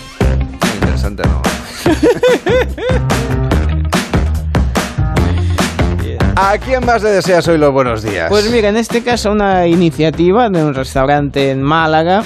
Interesante 0.75 1.23
no 1.25 1.52
¿A 6.37 6.59
quién 6.59 6.85
más 6.85 7.03
le 7.03 7.09
deseas 7.11 7.47
hoy 7.49 7.59
los 7.59 7.73
buenos 7.73 8.03
días? 8.03 8.29
Pues 8.29 8.51
mira, 8.51 8.71
en 8.71 8.77
este 8.77 9.03
caso 9.03 9.33
una 9.33 9.67
iniciativa 9.67 10.49
de 10.49 10.65
un 10.65 10.75
restaurante 10.75 11.51
en 11.51 11.63
Málaga 11.63 12.23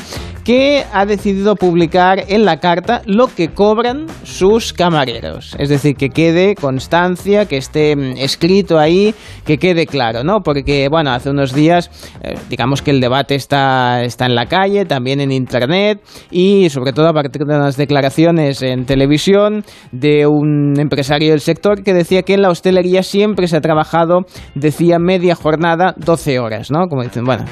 que 0.47 0.85
ha 0.93 1.05
decidido 1.07 1.57
publicar 1.57 2.23
en 2.29 2.45
la 2.45 2.61
carta 2.61 3.03
lo 3.05 3.27
que 3.27 3.49
cobran 3.49 4.07
sus 4.23 4.73
camareros. 4.73 5.57
Es 5.59 5.69
decir, 5.69 5.97
que 5.97 6.11
quede 6.11 6.55
constancia, 6.55 7.47
que 7.47 7.57
esté 7.57 7.97
mm, 7.97 8.19
escrito 8.19 8.79
ahí, 8.79 9.13
que 9.45 9.59
quede 9.59 9.87
claro, 9.87 10.23
¿no? 10.23 10.43
Porque, 10.45 10.87
bueno, 10.89 11.11
hace 11.11 11.31
unos 11.31 11.53
días, 11.53 11.91
eh, 12.23 12.37
digamos 12.49 12.81
que 12.81 12.93
el 12.93 13.01
debate 13.01 13.35
está, 13.35 14.05
está 14.05 14.27
en 14.27 14.37
la 14.37 14.47
calle, 14.47 14.85
también 14.85 15.21
en 15.21 15.33
Internet 15.33 16.01
y 16.31 16.71
sobre 16.71 16.93
todo 16.93 17.09
a 17.09 17.13
partir 17.13 17.43
de 17.43 17.57
unas 17.57 17.77
declaraciones 17.77 18.63
en 18.63 18.87
televisión 18.87 19.65
de 19.91 20.29
un 20.29 20.79
empresario 20.79 21.31
del 21.33 21.41
sector 21.41 21.83
que 21.83 21.93
decía 21.93 22.23
que 22.23 22.35
en 22.35 22.43
la 22.43 22.51
hostelería 22.51 23.03
siempre 23.03 23.49
se 23.49 23.57
ha 23.57 23.61
trabajado, 23.61 24.21
decía, 24.55 25.01
media 25.01 25.35
jornada, 25.35 25.95
12 25.97 26.39
horas, 26.39 26.71
¿no? 26.71 26.87
Como 26.87 27.03
dicen, 27.03 27.25
bueno, 27.25 27.45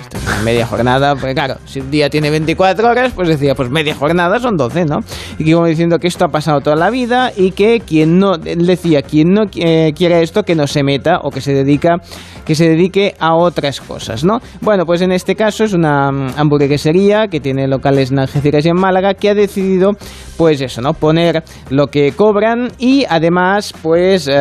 media 0.44 0.64
jornada, 0.64 1.16
porque 1.16 1.34
claro, 1.34 1.56
si 1.64 1.80
un 1.80 1.90
día 1.90 2.08
tiene 2.08 2.30
24 2.30 2.83
horas, 2.84 3.12
pues 3.14 3.28
decía, 3.28 3.54
pues 3.54 3.70
media 3.70 3.94
jornada 3.94 4.38
son 4.38 4.56
12, 4.56 4.84
¿no? 4.84 4.98
Y 5.38 5.44
que 5.44 5.50
iba 5.50 5.66
diciendo 5.66 5.98
que 5.98 6.08
esto 6.08 6.24
ha 6.24 6.28
pasado 6.28 6.60
toda 6.60 6.76
la 6.76 6.90
vida 6.90 7.32
y 7.36 7.52
que 7.52 7.80
quien 7.80 8.18
no, 8.18 8.36
decía, 8.38 9.02
quien 9.02 9.32
no 9.32 9.42
eh, 9.56 9.92
quiere 9.96 10.22
esto, 10.22 10.42
que 10.42 10.54
no 10.54 10.66
se 10.66 10.82
meta 10.82 11.18
o 11.22 11.30
que 11.30 11.40
se 11.40 11.52
dedica, 11.52 11.96
que 12.44 12.54
se 12.54 12.68
dedique 12.68 13.14
a 13.18 13.34
otras 13.34 13.80
cosas, 13.80 14.24
¿no? 14.24 14.40
Bueno, 14.60 14.86
pues 14.86 15.00
en 15.02 15.12
este 15.12 15.34
caso 15.34 15.64
es 15.64 15.72
una 15.72 16.10
mm, 16.10 16.34
hamburguesería 16.36 17.28
que 17.28 17.40
tiene 17.40 17.66
locales 17.66 18.10
en 18.10 18.18
Algeciras 18.18 18.64
y 18.66 18.68
en 18.68 18.76
Málaga 18.76 19.14
que 19.14 19.30
ha 19.30 19.34
decidido, 19.34 19.92
pues 20.36 20.60
eso, 20.60 20.80
¿no? 20.80 20.94
Poner 20.94 21.42
lo 21.70 21.88
que 21.88 22.12
cobran 22.12 22.68
y 22.78 23.04
además, 23.08 23.74
pues, 23.82 24.28
eh, 24.28 24.34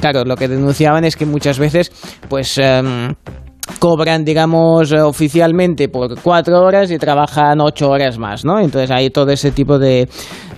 claro, 0.00 0.24
lo 0.24 0.36
que 0.36 0.48
denunciaban 0.48 1.04
es 1.04 1.16
que 1.16 1.26
muchas 1.26 1.58
veces, 1.58 1.90
pues... 2.28 2.58
Eh, 2.58 3.12
cobran, 3.78 4.24
digamos, 4.24 4.92
oficialmente 4.92 5.88
por 5.88 6.20
cuatro 6.20 6.60
horas 6.62 6.90
y 6.90 6.98
trabajan 6.98 7.60
ocho 7.60 7.90
horas 7.90 8.18
más, 8.18 8.44
¿no? 8.44 8.58
Entonces 8.58 8.90
hay 8.90 9.10
todo 9.10 9.30
ese 9.30 9.50
tipo 9.50 9.78
de, 9.78 10.08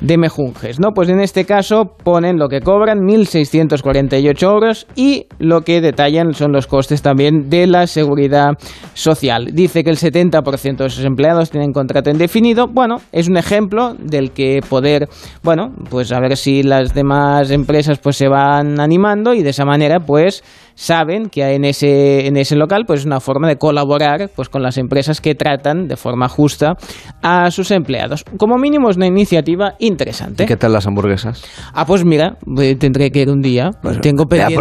de 0.01 0.19
mejunjes, 0.19 0.79
¿no? 0.79 0.93
Pues 0.93 1.09
en 1.09 1.21
este 1.21 1.45
caso 1.45 1.95
ponen 2.03 2.39
lo 2.39 2.49
que 2.49 2.61
cobran, 2.61 3.01
1.648 3.01 4.43
euros, 4.43 4.87
y 4.95 5.27
lo 5.39 5.63
que 5.63 5.81
detallan 5.81 6.35
son 6.35 6.53
los 6.53 6.67
costes 6.67 7.03
también 7.03 7.49
de 7.49 7.67
la 7.67 7.87
seguridad 7.87 8.53
social. 8.93 9.51
Dice 9.53 9.83
que 9.85 9.91
el 9.91 9.97
70% 9.97 10.77
de 10.77 10.91
sus 10.91 11.05
empleados 11.05 11.51
tienen 11.51 11.73
contrato 11.73 12.11
indefinido. 12.11 12.67
Bueno, 12.69 12.97
es 13.13 13.29
un 13.29 13.37
ejemplo 13.37 13.95
del 13.99 14.33
que 14.33 14.61
poder, 14.69 15.09
bueno, 15.43 15.73
pues 15.91 16.13
a 16.13 16.21
ver 16.21 16.37
si 16.37 16.63
las 16.63 16.95
demás 16.95 17.51
empresas 17.51 17.99
pues 17.99 18.17
se 18.17 18.29
van 18.29 18.81
animando 18.81 19.35
y 19.35 19.43
de 19.43 19.51
esa 19.51 19.65
manera 19.65 20.01
pues 20.01 20.43
saben 20.75 21.29
que 21.29 21.43
en 21.55 21.65
ese, 21.65 22.27
en 22.27 22.37
ese 22.37 22.57
local 22.57 22.85
pues 22.87 23.01
es 23.01 23.07
una 23.07 23.21
forma 23.21 23.49
de 23.49 23.57
colaborar 23.57 24.31
pues 24.35 24.49
con 24.49 24.63
las 24.63 24.79
empresas 24.79 25.21
que 25.21 25.35
tratan 25.35 25.89
de 25.89 25.97
forma 25.97 26.29
justa 26.29 26.75
a 27.23 27.51
sus 27.51 27.71
empleados. 27.71 28.25
Como 28.39 28.57
mínimo 28.57 28.91
es 28.91 28.97
una 28.97 29.07
iniciativa 29.07 29.75
interesante. 29.79 30.47
¿Qué 30.47 30.57
tal 30.57 30.73
las 30.73 30.87
hamburguesas? 30.87 31.45
Ah, 31.73 31.85
pues 31.87 32.05
mira, 32.05 32.37
eh, 32.59 32.77
tendré 32.77 33.11
que 33.11 33.21
ir 33.21 33.31
un 33.31 33.41
día. 33.41 33.71
Pues 33.83 34.01
Tengo 34.01 34.27
pendiente 34.27 34.55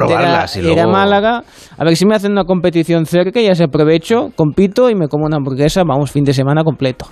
ir 0.61 0.79
a, 0.79 0.87
Málaga. 0.87 1.43
A 1.77 1.83
ver 1.83 1.95
si 1.95 2.05
me 2.05 2.15
hacen 2.15 2.31
una 2.31 2.43
competición 2.45 3.05
cerca 3.05 3.39
y 3.39 3.45
ya 3.45 3.55
se 3.55 3.65
aprovecho, 3.65 4.31
compito 4.35 4.89
y 4.89 4.95
me 4.95 5.07
como 5.07 5.25
una 5.25 5.37
hamburguesa. 5.37 5.83
Vamos, 5.85 6.11
fin 6.11 6.23
de 6.23 6.33
semana 6.33 6.63
completo. 6.63 7.07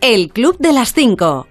El 0.00 0.30
Club 0.30 0.56
de 0.58 0.72
las 0.72 0.92
Cinco. 0.92 1.46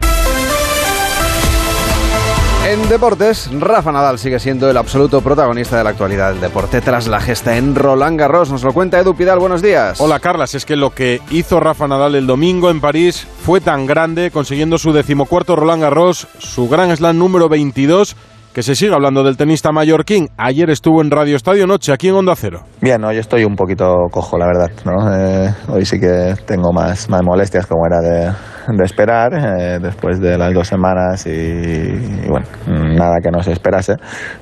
En 2.68 2.90
deportes, 2.90 3.50
Rafa 3.62 3.94
Nadal 3.94 4.20
sigue 4.20 4.42
siendo 4.42 4.70
el 4.70 4.76
absoluto 4.76 5.22
protagonista 5.22 5.78
de 5.78 5.86
la 5.86 5.92
actualidad 5.92 6.34
del 6.34 6.42
deporte 6.42 6.82
tras 6.82 7.08
la 7.08 7.22
gesta 7.22 7.56
en 7.56 7.76
Roland 7.76 8.20
Garros. 8.20 8.52
Nos 8.52 8.62
lo 8.64 8.74
cuenta 8.74 9.00
Edu 9.00 9.16
Pidal, 9.16 9.40
buenos 9.40 9.62
días. 9.62 10.02
Hola 10.02 10.20
Carlas, 10.20 10.54
es 10.54 10.66
que 10.66 10.76
lo 10.76 10.90
que 10.90 11.22
hizo 11.32 11.62
Rafa 11.62 11.88
Nadal 11.88 12.16
el 12.16 12.28
domingo 12.28 12.70
en 12.70 12.82
París 12.82 13.26
fue 13.46 13.62
tan 13.62 13.86
grande, 13.86 14.32
consiguiendo 14.32 14.78
su 14.78 14.92
decimocuarto 14.92 15.56
Roland 15.56 15.82
Garros, 15.82 16.28
su 16.40 16.68
gran 16.68 16.94
slam 16.94 17.18
número 17.18 17.48
22 17.48 18.18
que 18.58 18.64
se 18.64 18.74
sigue 18.74 18.92
hablando 18.92 19.24
del 19.24 19.38
tenista 19.38 19.72
mallorquín. 19.72 20.30
Ayer 20.36 20.72
estuvo 20.72 21.04
en 21.04 21.12
Radio 21.12 21.36
Estadio 21.36 21.68
Noche, 21.68 21.94
aquí 21.94 22.08
en 22.08 22.16
Onda 22.16 22.34
Cero. 22.36 22.62
Bien, 22.82 23.04
hoy 23.04 23.18
estoy 23.18 23.44
un 23.44 23.56
poquito 23.56 24.08
cojo, 24.10 24.36
la 24.36 24.48
verdad. 24.48 24.72
¿no? 24.84 25.14
Eh, 25.14 25.54
hoy 25.68 25.86
sí 25.86 26.00
que 26.00 26.34
tengo 26.48 26.74
más, 26.74 27.08
más 27.08 27.22
molestias 27.22 27.68
como 27.68 27.86
era 27.86 28.00
de, 28.00 28.34
de 28.76 28.84
esperar 28.84 29.32
eh, 29.36 29.78
después 29.80 30.20
de 30.20 30.40
las 30.40 30.52
dos 30.56 30.68
semanas 30.68 31.28
y, 31.28 32.28
bueno, 32.28 32.48
nada 32.66 33.18
que 33.22 33.30
no 33.30 33.44
se 33.44 33.52
esperase. 33.52 33.94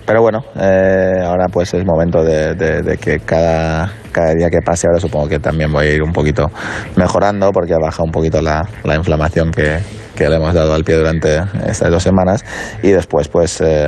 Pero 0.05 0.22
bueno, 0.22 0.45
eh, 0.62 1.22
ahora 1.22 1.48
pues 1.51 1.74
es 1.74 1.86
momento 1.86 2.24
de, 2.24 2.53
de, 2.55 2.98
que 2.98 3.19
cada, 3.19 3.91
cada 4.13 4.34
día 4.34 4.50
que 4.50 4.62
pase, 4.65 4.88
ahora 4.88 5.01
supongo 5.01 5.27
que 5.27 5.39
también 5.39 5.74
voy 5.74 5.88
a 5.88 5.93
ir 5.93 6.01
un 6.01 6.13
poquito 6.13 6.50
mejorando 6.95 7.51
porque 7.51 7.74
ha 7.74 7.79
bajado 7.79 8.05
un 8.05 8.12
poquito 8.12 8.41
la, 8.41 8.62
la 8.86 8.95
inflamación 8.95 9.51
que, 9.51 10.04
que 10.15 10.29
le 10.29 10.38
hemos 10.38 10.53
dado 10.53 10.74
al 10.74 10.84
pie 10.84 10.95
durante 10.95 11.38
estas 11.67 11.91
dos 11.91 12.03
semanas 12.03 12.43
y 12.81 12.89
después 12.89 13.27
pues 13.27 13.62
eh, 13.62 13.88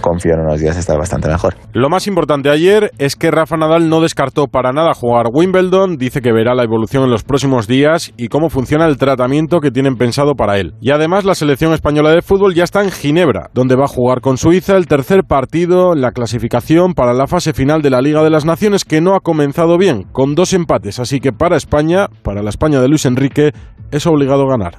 confío 0.00 0.34
en 0.34 0.40
unos 0.40 0.60
días 0.60 0.76
estar 0.76 0.96
bastante 0.96 1.28
mejor. 1.28 1.54
Lo 1.72 1.88
más 1.88 2.06
importante 2.06 2.50
ayer 2.50 2.90
es 2.98 3.16
que 3.16 3.30
Rafa 3.30 3.56
Nadal 3.56 3.88
no 3.88 4.00
descartó 4.00 4.46
para 4.46 4.72
nada 4.72 4.94
jugar 4.94 5.26
Wimbledon, 5.32 5.96
dice 5.96 6.20
que 6.20 6.32
verá 6.32 6.54
la 6.54 6.64
evolución 6.64 7.04
en 7.04 7.10
los 7.10 7.24
próximos 7.24 7.66
días 7.66 8.12
y 8.16 8.28
cómo 8.28 8.48
funciona 8.48 8.86
el 8.86 8.96
tratamiento 8.96 9.60
que 9.60 9.70
tienen 9.70 9.96
pensado 9.96 10.34
para 10.34 10.58
él. 10.58 10.74
Y 10.80 10.90
además 10.90 11.24
la 11.24 11.34
selección 11.34 11.72
española 11.72 12.10
de 12.10 12.22
fútbol 12.22 12.54
ya 12.54 12.64
está 12.64 12.82
en 12.82 12.90
Ginebra, 12.90 13.50
donde 13.52 13.76
va 13.76 13.84
a 13.84 13.88
jugar 13.88 14.20
con 14.20 14.36
Suiza 14.38 14.76
el 14.76 14.86
tercer 14.86 15.24
partido 15.24 15.94
la 15.94 16.12
clasificación 16.12 16.94
para 16.94 17.12
la 17.12 17.26
fase 17.26 17.52
final 17.52 17.82
de 17.82 17.90
la 17.90 18.00
Liga 18.00 18.22
de 18.22 18.30
las 18.30 18.44
Naciones 18.44 18.84
que 18.84 19.00
no 19.00 19.14
ha 19.14 19.20
comenzado 19.20 19.78
bien, 19.78 20.04
con 20.12 20.34
dos 20.34 20.52
empates, 20.52 21.00
así 21.00 21.20
que 21.20 21.32
para 21.32 21.56
España, 21.56 22.06
para 22.22 22.42
la 22.42 22.50
España 22.50 22.80
de 22.80 22.88
Luis 22.88 23.06
Enrique, 23.06 23.52
es 23.90 24.06
obligado 24.06 24.46
ganar. 24.46 24.78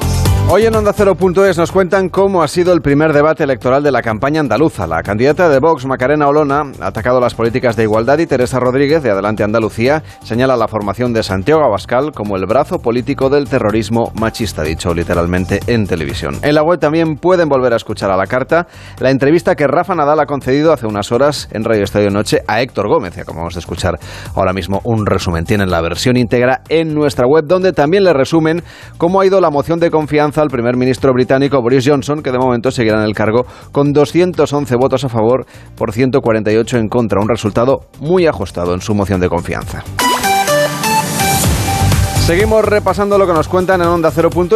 Hoy 0.53 0.65
en 0.65 0.75
Onda 0.75 0.91
Cero.es 0.91 1.57
nos 1.57 1.71
cuentan 1.71 2.09
cómo 2.09 2.43
ha 2.43 2.47
sido 2.49 2.73
el 2.73 2.81
primer 2.81 3.13
debate 3.13 3.45
electoral 3.45 3.83
de 3.83 3.91
la 3.93 4.01
campaña 4.01 4.41
andaluza. 4.41 4.85
La 4.85 5.01
candidata 5.01 5.47
de 5.47 5.59
Vox, 5.59 5.85
Macarena 5.85 6.27
Olona, 6.27 6.73
ha 6.81 6.87
atacado 6.87 7.21
las 7.21 7.35
políticas 7.35 7.77
de 7.77 7.83
igualdad 7.83 8.19
y 8.19 8.27
Teresa 8.27 8.59
Rodríguez, 8.59 9.01
de 9.01 9.11
Adelante 9.11 9.45
Andalucía, 9.45 10.03
señala 10.23 10.57
la 10.57 10.67
formación 10.67 11.13
de 11.13 11.23
Santiago 11.23 11.63
Abascal 11.63 12.11
como 12.11 12.35
el 12.35 12.47
brazo 12.47 12.79
político 12.79 13.29
del 13.29 13.47
terrorismo 13.47 14.11
machista, 14.19 14.61
dicho 14.61 14.93
literalmente 14.93 15.61
en 15.67 15.87
televisión. 15.87 16.35
En 16.41 16.55
la 16.55 16.63
web 16.63 16.81
también 16.81 17.15
pueden 17.15 17.47
volver 17.47 17.71
a 17.71 17.77
escuchar 17.77 18.11
a 18.11 18.17
la 18.17 18.27
carta 18.27 18.67
la 18.99 19.09
entrevista 19.09 19.55
que 19.55 19.67
Rafa 19.67 19.95
Nadal 19.95 20.19
ha 20.19 20.25
concedido 20.25 20.73
hace 20.73 20.85
unas 20.85 21.13
horas 21.13 21.47
en 21.53 21.63
Radio 21.63 21.85
Estadio 21.85 22.09
Noche 22.09 22.41
a 22.45 22.61
Héctor 22.61 22.89
Gómez, 22.89 23.15
y 23.15 23.21
acabamos 23.21 23.53
de 23.53 23.61
escuchar 23.61 23.97
ahora 24.35 24.51
mismo 24.51 24.81
un 24.83 25.05
resumen. 25.05 25.45
Tienen 25.45 25.71
la 25.71 25.79
versión 25.79 26.17
íntegra 26.17 26.59
en 26.67 26.93
nuestra 26.93 27.25
web, 27.25 27.45
donde 27.47 27.71
también 27.71 28.03
le 28.03 28.11
resumen 28.11 28.63
cómo 28.97 29.21
ha 29.21 29.25
ido 29.25 29.39
la 29.39 29.49
moción 29.49 29.79
de 29.79 29.89
confianza 29.89 30.40
al 30.41 30.49
primer 30.49 30.75
ministro 30.75 31.13
británico 31.13 31.61
Boris 31.61 31.87
Johnson, 31.87 32.21
que 32.21 32.31
de 32.31 32.39
momento 32.39 32.71
seguirá 32.71 32.99
en 32.99 33.05
el 33.05 33.13
cargo 33.13 33.45
con 33.71 33.93
211 33.93 34.75
votos 34.75 35.03
a 35.03 35.09
favor 35.09 35.45
por 35.75 35.91
148 35.91 36.77
en 36.77 36.87
contra, 36.87 37.21
un 37.21 37.29
resultado 37.29 37.81
muy 37.99 38.27
ajustado 38.27 38.73
en 38.73 38.81
su 38.81 38.93
moción 38.93 39.21
de 39.21 39.29
confianza. 39.29 39.83
Seguimos 42.25 42.63
repasando 42.63 43.17
lo 43.17 43.25
que 43.25 43.33
nos 43.33 43.47
cuentan 43.47 43.81
en 43.81 43.87
Onda 43.87 44.13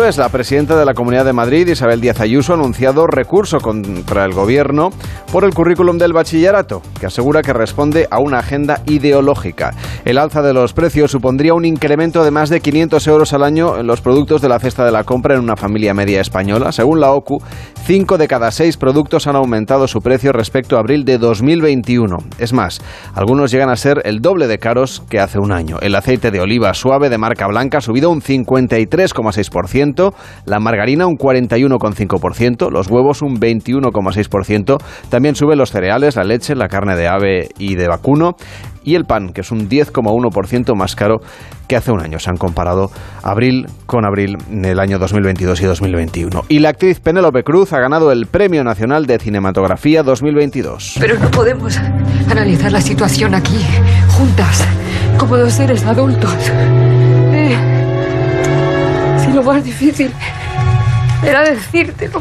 es 0.08 0.18
La 0.18 0.30
presidenta 0.30 0.78
de 0.78 0.86
la 0.86 0.94
Comunidad 0.94 1.26
de 1.26 1.34
Madrid, 1.34 1.68
Isabel 1.68 2.00
Díaz 2.00 2.22
Ayuso, 2.22 2.54
ha 2.54 2.56
anunciado 2.56 3.08
recurso 3.08 3.60
contra 3.60 4.24
el 4.24 4.34
gobierno 4.34 4.92
por 5.32 5.44
el 5.44 5.54
currículum 5.54 5.98
del 5.98 6.14
bachillerato, 6.14 6.84
que 7.00 7.08
asegura 7.08 7.42
que 7.42 7.54
responde 7.54 8.08
a 8.12 8.20
una 8.20 8.40
agenda 8.40 8.82
ideológica. 8.86 9.74
El 10.06 10.20
alza 10.20 10.44
de 10.44 10.54
los 10.54 10.74
precios 10.74 11.12
supondría 11.12 11.56
un 11.56 11.66
incremento 11.66 12.24
de 12.24 12.32
más 12.32 12.50
de 12.50 12.62
500 12.62 13.08
euros 13.08 13.34
al 13.34 13.44
año 13.44 13.78
en 13.78 13.88
los 13.88 14.00
productos 14.00 14.42
de 14.42 14.50
la 14.50 14.60
cesta 14.60 14.86
de 14.86 14.92
la 14.92 15.04
compra 15.04 15.34
en 15.34 15.42
una 15.42 15.58
familia 15.58 15.96
media 15.96 16.22
española. 16.22 16.72
Según 16.72 17.02
la 17.02 17.12
OCU, 17.12 17.42
5 17.86 18.18
de 18.18 18.28
cada 18.28 18.52
6 18.52 18.78
productos 18.78 19.26
han 19.26 19.36
aumentado 19.36 19.88
su 19.88 20.02
precio 20.02 20.32
respecto 20.32 20.78
a 20.78 20.80
abril 20.82 21.04
de 21.04 21.18
2021. 21.18 22.18
Es 22.38 22.54
más, 22.54 22.80
algunos 23.16 23.52
llegan 23.52 23.70
a 23.70 23.76
ser 23.76 24.04
el 24.06 24.22
doble 24.22 24.48
de 24.48 24.60
caros 24.60 25.04
que 25.10 25.20
hace 25.20 25.40
un 25.40 25.52
año. 25.52 25.80
El 25.82 25.96
aceite 25.96 26.30
de 26.30 26.40
oliva 26.40 26.74
suave 26.76 27.10
de 27.10 27.18
marca 27.18 27.46
ha 27.58 27.82
subido 27.82 28.10
un 28.10 28.22
53,6%, 28.22 30.14
la 30.46 30.60
margarina 30.60 31.08
un 31.08 31.18
41,5%, 31.18 32.70
los 32.72 32.90
huevos 32.90 33.22
un 33.22 33.40
21,6%, 33.40 34.78
también 35.10 35.36
suben 35.36 35.58
los 35.58 35.72
cereales, 35.72 36.16
la 36.16 36.24
leche, 36.24 36.56
la 36.56 36.68
carne 36.68 36.96
de 36.96 37.08
ave 37.08 37.50
y 37.58 37.76
de 37.76 37.88
vacuno 37.88 38.36
y 38.86 38.96
el 38.96 39.06
pan, 39.06 39.34
que 39.34 39.42
es 39.42 39.52
un 39.52 39.68
10,1% 39.68 40.76
más 40.76 40.96
caro 40.96 41.18
que 41.68 41.76
hace 41.76 41.92
un 41.92 42.00
año. 42.00 42.20
Se 42.20 42.30
han 42.30 42.38
comparado 42.38 42.92
abril 43.24 43.66
con 43.88 44.06
abril 44.06 44.38
del 44.50 44.80
año 44.80 45.00
2022 45.00 45.62
y 45.62 45.66
2021. 45.66 46.44
Y 46.48 46.60
la 46.60 46.70
actriz 46.70 47.00
Penélope 47.00 47.44
Cruz 47.44 47.74
ha 47.74 47.80
ganado 47.80 48.12
el 48.12 48.28
Premio 48.28 48.64
Nacional 48.64 49.08
de 49.08 49.18
Cinematografía 49.18 50.04
2022. 50.04 50.98
Pero 51.00 51.20
no 51.20 51.32
podemos 51.32 51.78
analizar 52.30 52.72
la 52.72 52.82
situación 52.82 53.34
aquí, 53.34 53.66
juntas, 54.10 54.64
como 55.18 55.38
dos 55.38 55.54
seres 55.54 55.84
adultos. 55.86 56.52
Lo 59.46 59.54
más 59.54 59.64
difícil 59.64 60.12
era 61.24 61.44
decírtelo. 61.44 62.20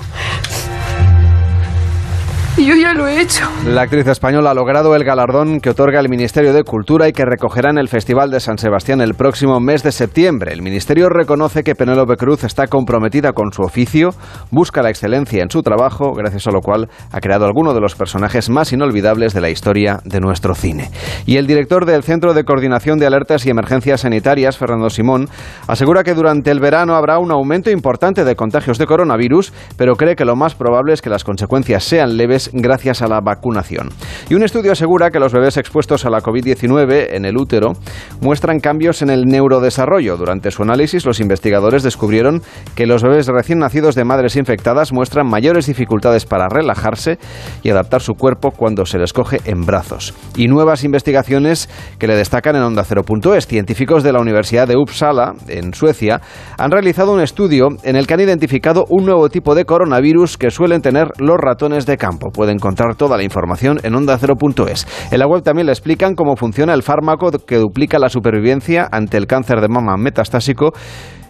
Yo 2.58 2.76
ya 2.76 2.94
lo 2.94 3.08
he 3.08 3.20
hecho. 3.20 3.44
La 3.66 3.82
actriz 3.82 4.06
española 4.06 4.52
ha 4.52 4.54
logrado 4.54 4.94
el 4.94 5.02
galardón 5.02 5.58
que 5.58 5.70
otorga 5.70 5.99
el 5.99 6.08
Ministerio 6.08 6.52
de 6.52 6.62
Cultura 6.62 7.08
y 7.08 7.12
que 7.12 7.25
recogerá 7.25 7.70
en 7.70 7.78
el 7.78 7.88
Festival 7.88 8.30
de 8.30 8.38
San 8.38 8.58
Sebastián 8.58 9.00
el 9.00 9.14
próximo 9.14 9.58
mes 9.58 9.82
de 9.82 9.90
septiembre. 9.90 10.52
El 10.52 10.62
Ministerio 10.62 11.08
reconoce 11.08 11.64
que 11.64 11.75
Penélope 11.75 12.16
Cruz 12.16 12.44
está 12.44 12.68
comprometida 12.68 13.32
con 13.32 13.52
su 13.52 13.62
oficio, 13.62 14.11
busca 14.52 14.82
la 14.82 14.90
excelencia 14.90 15.42
en 15.42 15.50
su 15.50 15.62
trabajo, 15.62 16.12
gracias 16.12 16.46
a 16.46 16.52
lo 16.52 16.61
cual 16.61 16.88
ha 17.11 17.20
creado 17.20 17.44
algunos 17.44 17.75
de 17.75 17.80
los 17.80 17.96
personajes 17.96 18.49
más 18.50 18.73
inolvidables 18.73 19.34
de 19.34 19.40
la 19.40 19.50
historia 19.50 19.99
de 20.04 20.20
nuestro 20.20 20.54
cine. 20.54 20.90
Y 21.26 21.38
el 21.38 21.49
director 21.49 21.87
del 21.87 22.04
Centro 22.04 22.34
de 22.34 22.44
Coordinación 22.44 23.00
de 23.00 23.06
Alertas 23.06 23.46
y 23.46 23.50
Emergencias 23.50 24.02
Sanitarias, 24.02 24.58
Fernando 24.58 24.90
Simón, 24.90 25.28
asegura 25.66 26.04
que 26.04 26.14
durante 26.14 26.52
el 26.52 26.61
verano 26.61 26.94
habrá 26.94 27.18
un 27.18 27.32
aumento 27.32 27.70
importante 27.70 28.23
de 28.23 28.37
contagios 28.37 28.78
de 28.78 28.87
coronavirus, 28.87 29.52
pero 29.76 29.96
cree 29.96 30.14
que 30.14 30.25
lo 30.25 30.37
más 30.37 30.54
probable 30.54 30.92
es 30.92 31.02
que 31.02 31.11
las 31.11 31.25
consecuencias 31.25 31.82
sean 31.82 32.16
leves 32.16 32.44
gracias 32.53 33.03
a 33.03 33.09
la 33.09 33.21
vacunación. 33.21 33.91
Y 34.29 34.35
un 34.35 34.43
estudio 34.43 34.73
asegura 34.73 35.11
que 35.11 35.19
los 35.19 35.33
bebés 35.33 35.57
expuestos 35.57 36.05
a 36.05 36.11
la 36.11 36.21
COVID-19 36.21 37.09
en 37.11 37.25
el 37.25 37.37
útero 37.37 37.73
muestran 38.21 38.61
cambios 38.61 39.03
en 39.03 39.11
el 39.11 39.27
neurodesarrollo. 39.27 40.17
Durante 40.17 40.51
su 40.51 40.63
análisis, 40.63 41.07
los 41.07 41.21
investigadores 41.21 41.83
descubrieron 41.83 42.43
que 42.75 42.87
los 42.87 43.03
bebés 43.03 43.27
recién 43.27 43.59
nacidos 43.59 43.95
de 43.95 44.05
madres 44.05 44.37
infectadas 44.37 44.93
muestran 44.93 45.27
mayores 45.27 45.67
dificultades 45.67 46.27
para 46.27 46.49
relajarse 46.49 47.19
y 47.63 47.71
adaptar 47.71 48.01
su 48.01 48.15
cuerpo 48.15 48.51
cuando 48.51 48.87
se 48.87 48.99
les 48.99 49.13
coge 49.13 49.41
en 49.45 49.65
brazos. 49.65 50.15
Y 50.37 50.49
nuevas 50.49 50.85
investigaciones 50.85 51.69
que 51.99 52.07
le 52.07 52.17
destacan 52.17 52.57
en 52.57 52.63
Onda 52.63 52.85
0.es. 52.85 53.47
Científicos 53.47 54.03
de 54.03 54.13
la 54.13 54.21
Universidad 54.21 54.69
de 54.69 54.77
Uppsala, 54.77 55.35
en 55.49 55.75
Suecia, 55.75 56.21
han 56.59 56.71
realizado 56.71 57.13
un 57.13 57.21
estudio 57.21 57.69
en 57.83 57.97
el 57.97 58.07
que 58.07 58.15
han 58.15 58.21
identificado 58.21 58.85
un 58.89 59.05
nuevo 59.05 59.29
tipo 59.29 59.55
de 59.55 59.65
coronavirus 59.65 60.37
que 60.37 60.51
suelen 60.51 60.83
tener 60.83 61.09
los 61.19 61.37
ratones 61.39 61.87
de 61.87 61.97
campo 61.97 62.31
puede 62.35 62.53
encontrar 62.53 62.95
toda 62.97 63.17
la 63.17 63.23
información 63.23 63.81
en 63.83 63.95
onda0.es. 63.95 64.87
En 65.11 65.19
la 65.19 65.26
web 65.26 65.43
también 65.43 65.67
le 65.67 65.73
explican 65.73 66.14
cómo 66.14 66.37
funciona 66.37 66.75
el 66.75 66.83
fármaco 66.83 67.31
que 67.31 67.57
duplica 67.57 67.99
la 67.99 68.11
supervivencia 68.11 68.87
ante 68.91 69.17
el 69.17 69.26
cáncer 69.26 69.62
de 69.62 69.69
mama 69.69 69.97
metastásico 69.97 70.75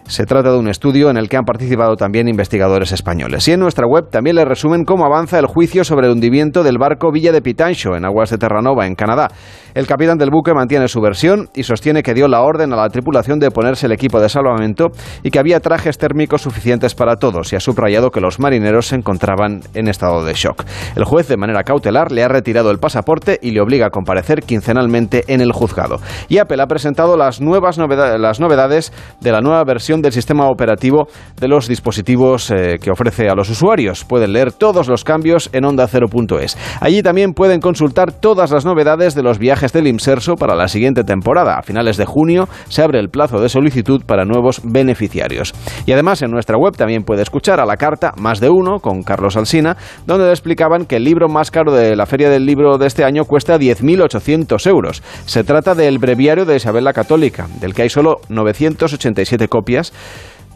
se 0.07 0.25
trata 0.25 0.51
de 0.51 0.59
un 0.59 0.67
estudio 0.67 1.09
en 1.09 1.17
el 1.17 1.29
que 1.29 1.37
han 1.37 1.45
participado 1.45 1.95
también 1.95 2.27
investigadores 2.27 2.91
españoles. 2.91 3.47
Y 3.47 3.53
en 3.53 3.59
nuestra 3.59 3.87
web 3.87 4.09
también 4.11 4.35
le 4.35 4.45
resumen 4.45 4.85
cómo 4.85 5.05
avanza 5.05 5.39
el 5.39 5.47
juicio 5.47 5.83
sobre 5.83 6.07
el 6.07 6.13
hundimiento 6.13 6.63
del 6.63 6.77
barco 6.77 7.11
Villa 7.11 7.31
de 7.31 7.41
Pitancho 7.41 7.95
en 7.95 8.05
aguas 8.05 8.29
de 8.29 8.37
Terranova, 8.37 8.85
en 8.85 8.95
Canadá. 8.95 9.29
El 9.75 9.87
capitán 9.87 10.17
del 10.17 10.29
buque 10.29 10.53
mantiene 10.53 10.87
su 10.87 11.01
versión 11.01 11.49
y 11.53 11.63
sostiene 11.63 12.01
que 12.01 12.13
dio 12.13 12.29
la 12.29 12.39
orden 12.43 12.71
a 12.71 12.77
la 12.77 12.87
tripulación 12.87 13.39
de 13.39 13.51
ponerse 13.51 13.87
el 13.87 13.91
equipo 13.91 14.21
de 14.21 14.29
salvamento 14.29 14.85
y 15.21 15.31
que 15.31 15.39
había 15.39 15.59
trajes 15.59 15.97
térmicos 15.97 16.43
suficientes 16.43 16.95
para 16.95 17.17
todos 17.17 17.51
y 17.51 17.57
ha 17.57 17.59
subrayado 17.59 18.09
que 18.09 18.21
los 18.21 18.39
marineros 18.39 18.87
se 18.87 18.95
encontraban 18.95 19.59
en 19.73 19.89
estado 19.89 20.23
de 20.23 20.33
shock. 20.33 20.63
El 20.95 21.03
juez, 21.03 21.27
de 21.27 21.35
manera 21.35 21.63
cautelar, 21.63 22.13
le 22.13 22.23
ha 22.23 22.29
retirado 22.29 22.71
el 22.71 22.79
pasaporte 22.79 23.37
y 23.41 23.51
le 23.51 23.59
obliga 23.59 23.87
a 23.87 23.89
comparecer 23.89 24.43
quincenalmente 24.43 25.25
en 25.27 25.41
el 25.41 25.51
juzgado. 25.51 25.99
Y 26.29 26.37
Apple 26.37 26.61
ha 26.61 26.67
presentado 26.67 27.17
las 27.17 27.41
nuevas 27.41 27.77
novedades 27.77 28.93
de 29.19 29.31
la 29.33 29.41
nueva 29.41 29.65
versión 29.65 30.01
del 30.01 30.13
sistema 30.13 30.47
operativo 30.47 31.09
de 31.35 31.49
los 31.49 31.67
dispositivos 31.67 32.49
eh, 32.49 32.77
que 32.81 32.91
ofrece 32.91 33.27
a 33.27 33.35
los 33.35 33.49
usuarios. 33.49 34.05
Pueden 34.05 34.31
leer 34.31 34.53
todos 34.53 34.87
los 34.87 35.03
cambios 35.03 35.49
en 35.51 35.65
onda0.es. 35.65 36.57
Allí 36.79 37.03
también 37.03 37.33
pueden 37.33 37.59
consultar 37.59 38.13
todas 38.13 38.51
las 38.51 38.63
novedades 38.63 39.15
de 39.15 39.23
los 39.23 39.37
viajes 39.37 39.64
del 39.73 39.87
Imserso 39.87 40.35
para 40.35 40.55
la 40.55 40.67
siguiente 40.67 41.03
temporada. 41.03 41.57
A 41.57 41.63
finales 41.63 41.97
de 41.97 42.05
junio 42.05 42.47
se 42.69 42.81
abre 42.81 42.99
el 42.99 43.09
plazo 43.09 43.39
de 43.39 43.49
solicitud 43.49 44.03
para 44.05 44.25
nuevos 44.25 44.61
beneficiarios. 44.63 45.53
Y 45.85 45.91
además 45.91 46.21
en 46.21 46.31
nuestra 46.31 46.57
web 46.57 46.75
también 46.75 47.03
puede 47.03 47.21
escuchar 47.21 47.59
a 47.59 47.65
la 47.65 47.77
carta 47.77 48.13
Más 48.17 48.39
de 48.39 48.49
Uno 48.49 48.79
con 48.79 49.03
Carlos 49.03 49.37
Alsina, 49.37 49.77
donde 50.05 50.25
le 50.25 50.31
explicaban 50.31 50.85
que 50.85 50.97
el 50.97 51.03
libro 51.03 51.27
más 51.27 51.51
caro 51.51 51.73
de 51.73 51.95
la 51.95 52.05
Feria 52.05 52.29
del 52.29 52.45
Libro 52.45 52.77
de 52.77 52.87
este 52.87 53.03
año 53.03 53.25
cuesta 53.25 53.57
10.800 53.57 54.67
euros. 54.67 55.03
Se 55.25 55.43
trata 55.43 55.75
del 55.75 55.99
Breviario 55.99 56.45
de 56.45 56.55
Isabel 56.55 56.83
la 56.83 56.93
Católica, 56.93 57.47
del 57.59 57.73
que 57.73 57.83
hay 57.83 57.89
solo 57.89 58.17
987 58.29 59.47
copias 59.47 59.93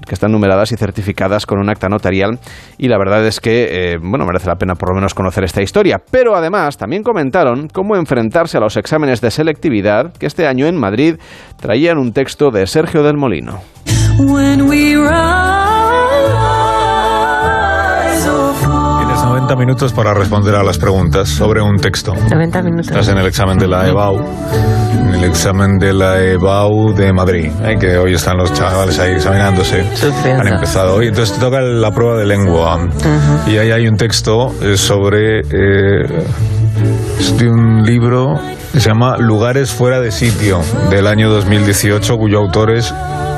que 0.09 0.15
están 0.15 0.31
numeradas 0.31 0.73
y 0.73 0.75
certificadas 0.75 1.45
con 1.45 1.59
un 1.59 1.69
acta 1.69 1.87
notarial 1.87 2.39
y 2.77 2.87
la 2.89 2.97
verdad 2.97 3.25
es 3.25 3.39
que, 3.39 3.93
eh, 3.93 3.97
bueno, 4.01 4.25
merece 4.25 4.47
la 4.47 4.55
pena 4.55 4.75
por 4.75 4.89
lo 4.89 4.95
menos 4.95 5.13
conocer 5.13 5.43
esta 5.43 5.61
historia. 5.61 6.01
Pero 6.11 6.35
además 6.35 6.77
también 6.77 7.03
comentaron 7.03 7.69
cómo 7.69 7.95
enfrentarse 7.95 8.57
a 8.57 8.59
los 8.59 8.75
exámenes 8.75 9.21
de 9.21 9.31
selectividad 9.31 10.11
que 10.13 10.25
este 10.25 10.47
año 10.47 10.65
en 10.65 10.75
Madrid 10.75 11.15
traían 11.61 11.97
un 11.97 12.11
texto 12.11 12.49
de 12.49 12.65
Sergio 12.67 13.03
del 13.03 13.17
Molino. 13.17 13.59
90 19.49 19.65
minutos 19.65 19.93
para 19.93 20.13
responder 20.13 20.53
a 20.53 20.63
las 20.63 20.77
preguntas 20.77 21.27
sobre 21.27 21.59
un 21.59 21.77
texto. 21.77 22.13
90 22.13 22.61
minutos. 22.61 22.87
Estás 22.89 23.07
en 23.07 23.17
el 23.17 23.25
examen 23.25 23.57
de 23.57 23.67
la 23.67 23.87
EBAU, 23.87 24.19
en 24.93 25.15
el 25.15 25.23
examen 25.23 25.79
de 25.79 25.91
la 25.91 26.21
EBAU 26.21 26.93
de 26.93 27.11
Madrid, 27.11 27.49
¿eh? 27.63 27.75
que 27.79 27.97
hoy 27.97 28.13
están 28.13 28.37
los 28.37 28.53
chavales 28.53 28.99
ahí 28.99 29.13
examinándose. 29.13 29.83
Han 30.39 30.47
empezado 30.47 30.97
hoy. 30.97 31.07
Entonces 31.07 31.33
te 31.35 31.41
toca 31.41 31.61
la 31.61 31.89
prueba 31.89 32.19
de 32.19 32.27
lengua. 32.27 32.79
Y 33.47 33.57
ahí 33.57 33.71
hay 33.71 33.87
un 33.87 33.97
texto 33.97 34.53
eh, 34.61 34.77
sobre... 34.77 35.39
Eh, 35.39 36.25
de 37.37 37.49
un 37.49 37.83
libro 37.83 38.39
que 38.71 38.79
se 38.79 38.89
llama 38.89 39.17
Lugares 39.17 39.71
fuera 39.71 39.99
de 39.99 40.11
sitio, 40.11 40.61
del 40.91 41.07
año 41.07 41.29
2018, 41.29 42.17
cuyo 42.17 42.37
autor 42.37 42.71
es 42.71 42.93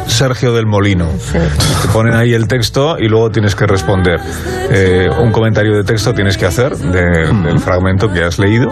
Sergio 0.08 0.54
del 0.54 0.66
Molino. 0.66 1.08
Te 1.32 1.88
ponen 1.94 2.14
ahí 2.14 2.34
el 2.34 2.48
texto 2.48 2.98
y 3.00 3.08
luego 3.08 3.30
tienes 3.30 3.56
que 3.56 3.66
responder. 3.66 4.20
Eh, 4.70 5.10
un 5.20 5.32
comentario 5.32 5.76
de 5.76 5.84
texto 5.84 6.14
tienes 6.14 6.38
que 6.38 6.46
hacer 6.46 6.76
del 6.76 7.60
fragmento 7.60 8.08
que 8.08 8.24
has 8.24 8.40
leído. 8.40 8.70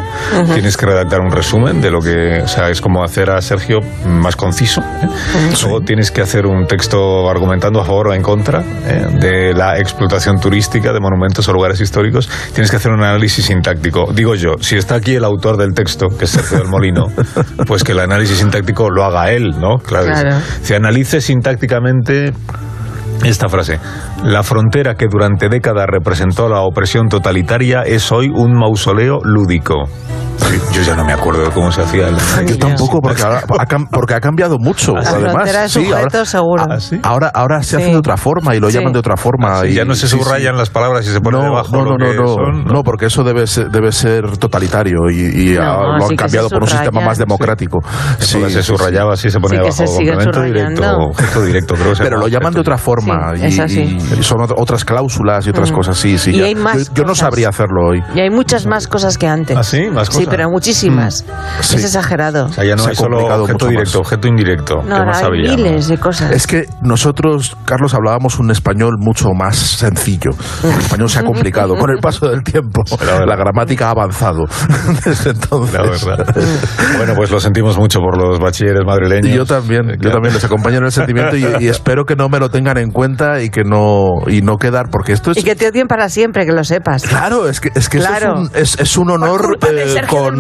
Tienes 0.54 0.78
que 0.78 0.86
redactar 0.86 1.22
un 1.22 1.32
resumen 1.32 1.82
de 1.82 1.92
lo 1.92 2.00
que, 2.02 2.42
o 2.44 2.48
sea, 2.48 2.70
es 2.70 2.82
como 2.82 3.04
hacer 3.04 3.30
a 3.30 3.42
Sergio 3.42 3.80
más 4.06 4.36
conciso. 4.36 4.82
¿eh? 4.82 5.08
Luego 5.63 5.82
tienes 5.82 6.12
que 6.12 6.22
hacer 6.22 6.46
un 6.46 6.68
texto 6.68 7.30
argumentando 7.30 7.82
a 7.82 7.86
favor 7.86 8.10
o 8.10 8.13
en 8.13 8.22
contra 8.22 8.62
¿eh? 8.62 9.08
de 9.20 9.54
la 9.54 9.78
explotación 9.80 10.39
turística 10.39 10.94
de 10.94 11.00
monumentos 11.00 11.48
o 11.48 11.54
lugares 11.54 11.80
históricos. 11.82 12.30
Tienes 12.54 12.72
que 12.72 12.78
hacer 12.78 12.92
un 12.92 13.04
análisis 13.04 13.46
sintáctico. 13.46 14.12
Digo 14.13 14.36
yo, 14.36 14.56
si 14.60 14.78
está 14.78 14.96
aquí 14.96 15.15
el 15.15 15.24
autor 15.24 15.58
del 15.58 15.74
texto, 15.74 16.08
que 16.10 16.26
es 16.26 16.32
Sergio 16.32 16.60
del 16.60 16.68
Molino, 16.68 17.08
pues 17.68 17.84
que 17.84 17.94
el 17.94 18.00
análisis 18.00 18.38
sintáctico 18.38 18.89
lo 18.89 19.04
haga 19.04 19.32
él, 19.32 19.56
¿no? 19.60 19.78
Claro. 19.78 20.39
Si 20.62 20.74
analices 20.74 21.29
sintácticamente 21.30 22.34
esta 23.24 23.48
frase. 23.50 23.80
La 24.24 24.44
frontera 24.44 24.96
que 24.96 25.08
durante 25.10 25.48
décadas 25.50 25.88
representó 25.88 26.50
la 26.50 26.62
opresión 26.62 27.08
totalitaria 27.08 27.84
es 27.84 28.12
hoy 28.12 28.30
un 28.30 28.54
mausoleo 28.54 29.20
lúdico. 29.24 29.86
Yo 30.74 30.82
ya 30.82 30.96
no 30.96 31.06
me 31.06 31.14
acuerdo 31.14 31.44
de 31.44 31.50
cómo 31.52 31.72
se 31.72 31.82
hacía 31.82 32.08
el... 32.08 32.16
Yo 32.48 32.58
tampoco, 32.58 33.02
porque, 33.02 33.22
ahora, 33.22 33.42
porque 33.92 34.14
ha 34.16 34.20
cambiado 34.20 34.58
mucho. 34.58 34.94
La 34.96 35.02
además, 35.10 35.34
frontera 35.34 35.62
de 35.64 35.70
sí, 35.70 35.92
ahora, 35.92 36.26
seguro. 36.26 36.64
Ah, 36.70 36.80
¿sí? 36.80 37.00
ahora, 37.04 37.28
ahora 37.34 37.62
se 37.62 37.76
hace 37.76 37.86
Sí. 37.88 37.92
de 37.92 37.98
otra 37.98 38.18
forma 38.18 38.56
y 38.56 38.60
lo 38.60 38.70
Sí. 38.70 38.78
llaman 38.78 38.94
de 38.94 39.00
otra 39.00 39.16
forma. 39.16 39.66
y, 39.68 39.74
ya 39.74 39.86
no 39.86 39.94
se 39.96 40.08
sí, 40.08 40.18
sí. 40.18 40.24
subrayan 40.24 40.58
las 40.58 40.70
palabras 40.70 41.06
y 41.06 41.10
se 41.12 41.20
pone 41.22 41.38
No, 41.38 41.44
debajo 41.44 41.76
no, 41.78 41.84
lo 41.84 41.98
no, 41.98 41.98
que 41.98 42.16
no, 42.16 42.22
no, 42.24 42.28
son, 42.34 42.66
no, 42.66 42.84
porque 42.84 43.08
eso 43.08 43.24
debe 43.24 43.46
ser, 43.48 43.70
debe 43.70 43.92
ser 43.92 44.38
totalitario 44.38 44.98
y, 45.12 45.52
y 45.52 45.56
No, 45.56 45.62
ah, 45.62 45.98
lo 46.00 46.06
han 46.08 46.16
cambiado 46.16 46.50
se 46.50 46.56
por 46.56 46.64
un 46.64 46.70
sistema 46.70 47.02
más 47.02 47.18
democrático. 47.18 47.80
Sí, 48.20 48.40
Sí, 48.44 48.50
se 48.50 48.64
sí, 48.64 48.76
subrayaba 48.76 49.14
así, 49.14 49.30
se 49.30 49.40
ponía 49.40 49.60
Sí, 49.60 49.66
que 49.84 49.88
se 49.88 50.04
debajo. 50.04 50.42
directo, 50.44 50.98
objeto 50.98 51.44
directo, 51.44 51.76
creo 51.76 51.94
Pero 51.98 52.18
lo 52.18 52.28
llaman 52.28 52.54
de 52.54 52.60
otra 52.62 52.78
forma 52.78 53.34
Sí, 53.36 53.42
y, 53.44 53.46
es 53.46 53.60
así. 53.60 53.98
Son 54.22 54.39
ot- 54.39 54.54
otras 54.58 54.86
cláusulas 54.86 55.45
y 55.48 55.50
otras 55.50 55.72
Mm. 55.72 55.76
cosas. 55.76 55.98
Sí, 55.98 56.17
sí. 56.17 56.32
Y 56.32 56.39
ya. 56.39 56.45
hay 56.45 56.56
más 56.56 56.88
yo, 56.89 56.93
yo 56.95 57.04
no 57.04 57.15
sabría 57.15 57.50
hacerlo 57.50 57.88
hoy. 57.89 58.02
Y 58.15 58.19
hay 58.19 58.30
muchas 58.30 58.65
más 58.65 58.88
cosas 58.88 59.17
que 59.17 59.28
antes. 59.28 59.56
¿Ah, 59.58 59.63
sí? 59.63 59.88
¿Más 59.91 60.08
Sí, 60.08 60.13
cosas? 60.13 60.28
pero 60.30 60.50
muchísimas. 60.50 61.26
Sí. 61.62 61.76
Es 61.78 61.84
exagerado. 61.86 62.45
O 62.45 62.50
sea, 62.50 62.63
ya 62.63 62.76
no 62.76 62.84
Se 62.84 62.89
hay 62.91 62.95
solo 62.95 63.26
objeto 63.26 63.67
directo, 63.67 64.00
más. 64.00 64.08
objeto 64.08 64.28
indirecto. 64.28 64.76
No, 64.78 64.84
¿Qué 64.88 64.93
ahora 64.93 65.06
más 65.06 65.17
hay 65.22 65.26
había? 65.28 65.56
miles 65.56 65.88
de 65.88 65.98
cosas. 65.98 66.32
Es 66.32 66.48
que 66.48 66.65
nosotros, 66.82 67.56
Carlos, 67.65 67.93
hablábamos 67.93 68.39
un 68.39 68.52
español 68.52 68.95
mucho 69.00 69.30
más 69.34 69.56
sencillo. 69.58 70.32
El 70.63 70.69
español 70.80 71.10
se 71.10 71.19
ha 71.19 71.24
complicado 71.24 71.76
con 71.78 71.89
el 71.91 72.00
paso 72.00 72.30
del 72.30 72.43
tiempo. 72.43 72.82
La 73.26 73.36
gramática 73.36 73.88
ha 73.88 73.91
avanzado 73.91 74.43
desde 75.06 75.32
entonces. 75.32 75.74
La 75.74 75.82
verdad. 75.84 76.36
bueno, 76.98 77.13
pues 77.15 77.32
lo 77.32 77.39
sentimos 77.39 77.78
mucho 77.78 78.00
por 78.00 78.17
los 78.17 78.39
bachilleres 78.39 78.82
madrileños. 78.86 79.28
Y 79.28 79.34
yo 79.34 79.45
también, 79.45 79.98
yo 80.02 80.12
también 80.12 80.34
les 80.34 80.43
acompaño 80.43 80.78
en 80.78 80.86
el 80.86 80.91
sentimiento 80.91 81.36
y, 81.38 81.45
y 81.60 81.67
espero 81.67 82.06
que 82.06 82.15
no 82.15 82.30
me 82.30 82.39
lo 82.39 82.50
tengan 82.50 82.78
en 82.78 82.91
cuenta 82.91 83.41
y 83.41 83.50
que 83.50 83.63
no 83.63 83.99
y 84.28 84.42
no 84.42 84.58
quedar 84.58 84.90
porque 84.92 85.14
esto 85.14 85.32
es 85.32 85.38
Y 85.38 85.44
que 85.44 85.56
te 85.56 85.68
odien 85.68 85.88
para 85.88 86.10
siempre, 86.10 86.46
que 86.46 86.52
lo 86.52 86.64
sepas. 86.64 87.04
Claro, 87.04 87.48
es 87.48 87.60
que, 87.60 87.70
es, 87.76 87.90
que 87.90 87.98
eso 88.00 88.08
Claro. 88.08 88.34
es, 88.34 88.40
un, 88.40 88.50
es, 88.56 88.80
es 88.80 88.98
un 88.98 89.12
honor 89.12 89.58
eh, 89.70 90.02
con, 90.08 90.40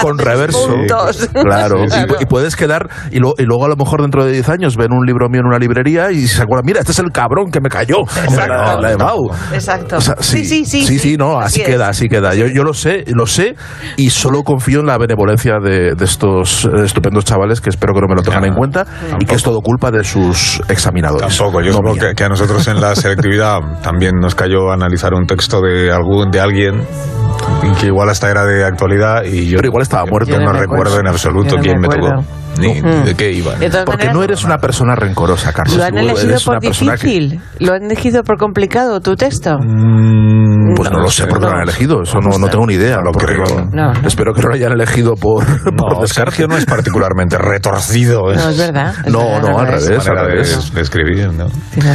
con 0.00 0.18
reverso. 0.18 0.66
puntos. 0.68 1.28
Claro, 1.46 1.84
y- 1.84 1.88
Claro. 1.88 2.16
Y, 2.20 2.26
puedes 2.26 2.56
quedar, 2.56 2.88
y, 3.10 3.18
lo- 3.18 3.34
y 3.38 3.44
luego 3.44 3.64
a 3.64 3.68
lo 3.68 3.76
mejor 3.76 4.02
dentro 4.02 4.24
de 4.24 4.32
10 4.32 4.48
años 4.48 4.76
ven 4.76 4.92
un 4.92 5.06
libro 5.06 5.28
mío 5.28 5.40
en 5.40 5.46
una 5.46 5.58
librería 5.58 6.10
y 6.10 6.26
se 6.26 6.42
acuerdan, 6.42 6.64
mira, 6.66 6.80
este 6.80 6.92
es 6.92 6.98
el 6.98 7.10
cabrón 7.12 7.50
que 7.50 7.60
me 7.60 7.68
cayó. 7.68 7.98
La, 8.36 8.76
la. 8.80 8.96
Bau. 8.96 9.30
Exacto. 9.52 9.96
O 9.96 10.00
sea, 10.00 10.16
sí, 10.20 10.44
sí, 10.44 10.64
sí. 10.64 10.84
Sí, 10.86 10.98
sí, 10.98 11.16
no, 11.16 11.38
así, 11.40 11.62
queda, 11.62 11.88
así 11.88 12.08
queda. 12.08 12.34
Yo, 12.34 12.46
yo 12.46 12.62
lo 12.64 12.74
sé, 12.74 13.04
lo 13.08 13.26
sé 13.26 13.54
y 13.96 14.10
solo 14.10 14.42
confío 14.42 14.80
en 14.80 14.86
la 14.86 14.98
benevolencia 14.98 15.54
de, 15.62 15.94
de 15.94 16.04
estos 16.04 16.68
estupendos 16.84 17.24
chavales 17.24 17.60
que 17.60 17.70
espero 17.70 17.94
que 17.94 18.00
no 18.00 18.06
me 18.08 18.14
lo 18.16 18.22
tengan 18.22 18.40
Claro. 18.40 18.52
en 18.52 18.58
cuenta 18.58 18.86
y 19.18 19.24
que 19.24 19.34
es 19.34 19.42
todo 19.42 19.60
culpa 19.60 19.90
de 19.90 20.04
sus 20.04 20.60
examinadores. 20.68 21.36
Tampoco, 21.36 21.60
yo 21.62 21.72
No 21.80 21.92
mía. 21.92 22.08
que, 22.08 22.14
que 22.14 22.24
a 22.24 22.28
nosotros 22.28 22.66
en 22.68 22.80
la 22.80 22.85
selectividad 22.94 23.58
también 23.82 24.12
nos 24.20 24.34
cayó 24.34 24.70
analizar 24.70 25.12
un 25.14 25.26
texto 25.26 25.60
de 25.60 25.90
algún 25.90 26.30
de 26.30 26.40
alguien 26.40 26.82
que 27.80 27.86
igual 27.86 28.08
hasta 28.08 28.30
era 28.30 28.44
de 28.44 28.64
actualidad 28.64 29.24
y 29.24 29.48
yo 29.48 29.56
Pero 29.56 29.68
igual 29.68 29.82
estaba 29.82 30.04
muerto. 30.06 30.30
yo 30.30 30.38
no, 30.40 30.52
recuerdo 30.52 31.00
en 31.00 31.06
absoluto 31.08 31.56
no 31.56 31.62
quién 31.62 31.80
me 31.80 31.88
me 31.88 31.94
tocó 31.96 32.24
ni 32.58 32.80
Mm. 32.80 33.04
de 33.04 33.14
qué 33.14 33.32
iba. 33.32 33.54
De 33.56 33.68
Porque 33.68 33.90
maneras, 34.06 34.14
no 34.14 34.22
eres 34.22 34.44
una 34.44 34.56
persona 34.56 34.94
rencorosa, 34.96 35.52
Carlos. 35.52 35.76
¿Lo 35.76 35.84
han 35.84 35.98
elegido 35.98 36.38
por 36.42 36.54
una 36.54 36.60
persona 36.60 36.96
que- 36.96 37.06
difícil? 37.06 37.40
¿Lo 37.58 37.74
han 37.74 37.82
elegido 37.84 38.22
por 38.22 38.38
complicado 38.38 39.00
tu 39.00 39.14
texto? 39.14 39.58
Mm, 39.58 40.55
Pues 40.76 40.90
no, 40.90 40.98
lo 41.00 41.10
sé 41.10 41.26
por 41.26 41.38
qué 41.40 41.46
lo 41.46 41.52
han 41.52 41.62
elegido, 41.62 42.02
eso 42.02 42.18
no, 42.20 42.38
no 42.38 42.48
tengo 42.48 42.66
ni 42.66 42.74
idea. 42.74 42.98
Lo 43.04 43.12
creo. 43.12 43.44
No, 43.72 43.92
no. 43.92 44.06
Espero 44.06 44.32
que 44.34 44.42
no 44.42 44.48
lo 44.48 44.54
hayan 44.54 44.72
elegido 44.72 45.14
por, 45.14 45.44
por. 45.76 46.08
Sergio 46.08 46.46
no 46.48 46.56
es 46.56 46.66
particularmente 46.66 47.38
retorcido. 47.38 48.22
No, 48.34 48.48
es 48.50 48.58
verdad. 48.58 48.94
es 49.04 49.12
No, 49.12 49.18
verdad, 49.20 49.40
no, 49.50 49.58
al 49.58 49.74
es. 49.74 49.86
revés. 49.88 50.08
al 50.08 50.14
de, 50.16 50.22
revés. 50.22 50.74
de 50.74 50.80
escribir, 50.80 51.32
¿no? 51.32 51.46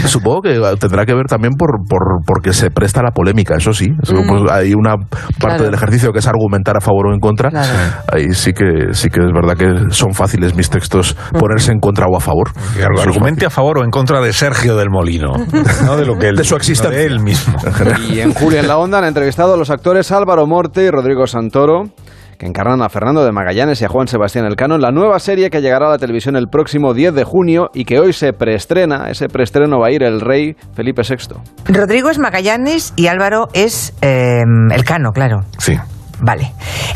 Supongo 0.07 0.41
que 0.41 0.59
tendrá 0.79 1.05
que 1.05 1.13
ver 1.13 1.25
también 1.27 1.53
por, 1.53 1.69
por 1.87 2.01
porque 2.25 2.53
se 2.53 2.69
presta 2.71 2.99
a 3.01 3.03
la 3.03 3.11
polémica, 3.11 3.55
eso 3.55 3.73
sí. 3.73 3.87
Eso, 4.01 4.15
Mm. 4.15 4.27
pues, 4.27 4.51
hay 4.51 4.73
una 4.73 4.95
parte 4.97 5.37
Claro. 5.39 5.63
del 5.65 5.73
ejercicio 5.73 6.11
que 6.11 6.19
es 6.19 6.27
argumentar 6.27 6.77
a 6.77 6.81
favor 6.81 7.07
o 7.07 7.13
en 7.13 7.19
contra. 7.19 7.49
Claro. 7.49 7.67
Ahí 8.11 8.33
sí 8.33 8.51
que 8.53 8.93
sí 8.93 9.09
que 9.09 9.19
es 9.21 9.31
verdad 9.33 9.55
que 9.57 9.93
son 9.93 10.13
fáciles 10.13 10.55
mis 10.55 10.69
textos 10.69 11.15
ponerse 11.37 11.71
en 11.71 11.79
contra 11.79 12.05
o 12.07 12.17
a 12.17 12.19
favor. 12.19 12.51
Es 12.77 13.01
argumente 13.01 13.45
a 13.45 13.49
favor 13.49 13.79
o 13.79 13.83
en 13.83 13.89
contra 13.91 14.21
de 14.21 14.33
Sergio 14.33 14.75
del 14.77 14.89
Molino. 14.89 15.33
No 15.85 15.97
de 15.97 16.05
lo 16.05 16.17
que 16.17 16.27
él, 16.29 16.35
De 16.35 16.43
su 16.43 16.53
no 16.53 16.57
existencia. 16.57 16.97
de 16.97 17.05
él 17.05 17.19
mismo. 17.21 17.57
Y 18.11 18.19
en 18.19 18.33
Julio 18.33 18.59
en 18.59 18.67
la 18.71 18.77
Onda 18.77 18.99
han 18.99 19.03
entrevistado 19.03 19.55
a 19.55 19.57
los 19.57 19.69
actores 19.69 20.13
Álvaro 20.13 20.47
Morte 20.47 20.85
y 20.85 20.89
Rodrigo 20.89 21.27
Santoro, 21.27 21.89
que 22.37 22.45
encarnan 22.45 22.81
a 22.81 22.87
Fernando 22.87 23.25
de 23.25 23.33
Magallanes 23.33 23.81
y 23.81 23.83
a 23.83 23.89
Juan 23.89 24.07
Sebastián 24.07 24.45
Elcano 24.45 24.75
en 24.75 24.81
la 24.81 24.91
nueva 24.91 25.19
serie 25.19 25.49
que 25.49 25.59
llegará 25.59 25.87
a 25.87 25.89
la 25.89 25.97
televisión 25.97 26.37
el 26.37 26.47
próximo 26.47 26.93
10 26.93 27.13
de 27.13 27.25
junio 27.25 27.69
y 27.73 27.83
que 27.83 27.99
hoy 27.99 28.13
se 28.13 28.31
preestrena. 28.31 29.09
Ese 29.09 29.27
preestreno 29.27 29.77
va 29.81 29.87
a 29.87 29.91
ir 29.91 30.03
el 30.03 30.21
rey 30.21 30.55
Felipe 30.73 31.01
VI. 31.01 31.35
Rodrigo 31.65 32.09
es 32.09 32.17
Magallanes 32.17 32.93
y 32.95 33.07
Álvaro 33.07 33.49
es 33.51 33.93
eh, 34.01 34.39
Elcano, 34.73 35.11
claro. 35.11 35.41
Sí. 35.57 35.75
Vale. 36.21 36.53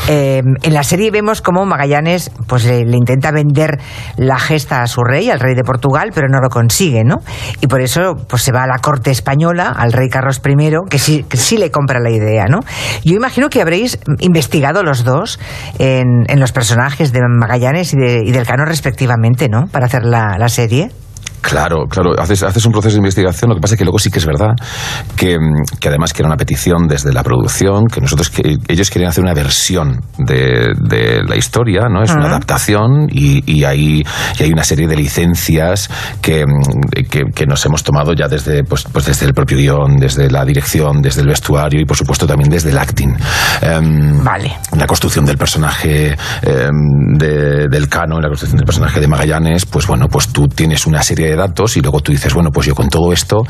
Eh, 0.08 0.42
en 0.62 0.74
la 0.74 0.84
serie 0.84 1.10
vemos 1.10 1.42
cómo 1.42 1.66
Magallanes 1.66 2.32
pues 2.48 2.66
le, 2.66 2.86
le 2.86 2.96
intenta 2.96 3.32
vender 3.32 3.80
la 4.18 4.38
gesta 4.38 4.84
a 4.84 4.88
su 4.88 5.04
rey, 5.04 5.32
al 5.32 5.40
rey 5.40 5.56
de 5.56 5.64
Portugal, 5.64 6.12
pero 6.14 6.28
no 6.28 6.40
lo 6.40 6.50
consigue, 6.50 7.04
¿no? 7.04 7.18
Y 7.60 7.68
por 7.68 7.82
eso 7.82 8.14
pues 8.28 8.44
se 8.44 8.52
va 8.52 8.64
a 8.64 8.68
la 8.68 8.78
corte 8.78 9.10
española, 9.10 9.74
al 9.76 9.94
rey 9.94 10.10
Carlos 10.10 10.42
I, 10.46 10.76
que 10.90 11.00
sí, 11.00 11.26
que 11.28 11.38
sí 11.38 11.58
le 11.58 11.72
compra 11.72 12.00
la 12.00 12.12
idea, 12.12 12.46
¿no? 12.46 12.60
Yo 13.04 13.16
imagino 13.16 13.50
que 13.50 13.62
habréis 13.62 14.00
investigado 14.20 14.84
los 14.84 15.04
dos 15.04 15.40
en, 15.80 16.26
en 16.28 16.40
los 16.40 16.52
personajes 16.52 17.12
de 17.12 17.22
Magallanes 17.28 17.94
y, 17.94 17.98
de, 17.98 18.22
y 18.26 18.32
del 18.32 18.46
Cano 18.46 18.66
respectivamente, 18.66 19.50
¿no? 19.50 19.68
Para 19.72 19.88
hacer 19.88 20.06
la, 20.06 20.38
la 20.38 20.50
serie. 20.50 20.92
Claro, 21.48 21.86
claro, 21.88 22.14
haces, 22.20 22.42
haces 22.42 22.66
un 22.66 22.72
proceso 22.72 22.94
de 22.96 23.00
investigación, 23.00 23.50
lo 23.50 23.56
que 23.56 23.62
pasa 23.62 23.76
es 23.76 23.78
que 23.78 23.84
luego 23.86 24.00
sí 24.00 24.10
que 24.10 24.18
es 24.18 24.26
verdad 24.26 24.56
que, 25.16 25.38
mm, 25.38 25.78
que 25.80 25.90
además 25.90 26.12
que 26.12 26.24
era 26.24 26.28
una 26.28 26.38
petición 26.38 26.88
desde 26.88 27.14
la 27.14 27.22
producción, 27.22 27.86
que 27.86 28.02
nosotros 28.02 28.32
que 28.32 28.58
ellos 28.68 28.90
querían 28.90 29.10
hacer 29.12 29.24
una 29.24 29.36
versión 29.36 30.02
de, 30.18 30.74
de 30.82 31.22
la 31.24 31.36
historia, 31.36 31.88
¿no? 31.88 32.02
Es 32.02 32.12
una 32.12 32.26
adaptación 32.26 33.08
y, 33.12 33.44
y 33.46 33.64
hay, 33.64 34.04
y 34.40 34.44
hay 34.44 34.52
una 34.52 34.64
serie 34.64 34.88
de 34.88 34.96
licencias 34.96 35.88
que, 36.20 36.46
mm, 36.48 37.04
que, 37.12 37.22
que 37.34 37.46
nos 37.46 37.64
hemos 37.66 37.84
tomado 37.84 38.14
ya 38.14 38.28
desde, 38.28 38.64
pues, 38.64 38.84
pues 38.92 39.06
desde 39.06 39.28
el 39.28 39.34
propio 39.36 39.58
guion, 39.58 39.98
desde 39.98 40.32
la 40.32 40.44
dirección, 40.46 41.00
desde 41.02 41.22
el 41.22 41.28
vestuario 41.28 41.80
y 41.80 41.86
por 41.86 41.96
supuesto 41.96 42.26
también 42.26 42.50
desde 42.50 42.72
el 42.72 42.78
acting. 42.80 43.16
Em, 43.62 44.24
Vale. 44.24 44.52
la 44.76 44.88
construcción 44.88 45.26
del 45.26 45.38
personaje 45.38 46.16
em, 46.42 47.18
de- 47.20 47.68
del 47.70 47.88
Cano, 47.88 48.20
la 48.20 48.30
construcción 48.30 48.58
del 48.58 48.66
personaje 48.66 49.00
de 49.00 49.08
Magallanes, 49.08 49.66
pues 49.68 49.86
bueno, 49.86 50.08
pues 50.08 50.30
tú 50.30 50.48
tienes 50.48 50.88
una 50.88 51.04
serie 51.04 51.28
de 51.28 51.35
datos 51.36 51.78
y 51.78 51.82
luego 51.82 52.00
tú 52.02 52.12
dices, 52.12 52.34
bueno, 52.34 52.52
pues 52.52 52.68
yo 52.68 52.76
con 52.76 52.90
todo 52.90 53.12
esto, 53.14 53.44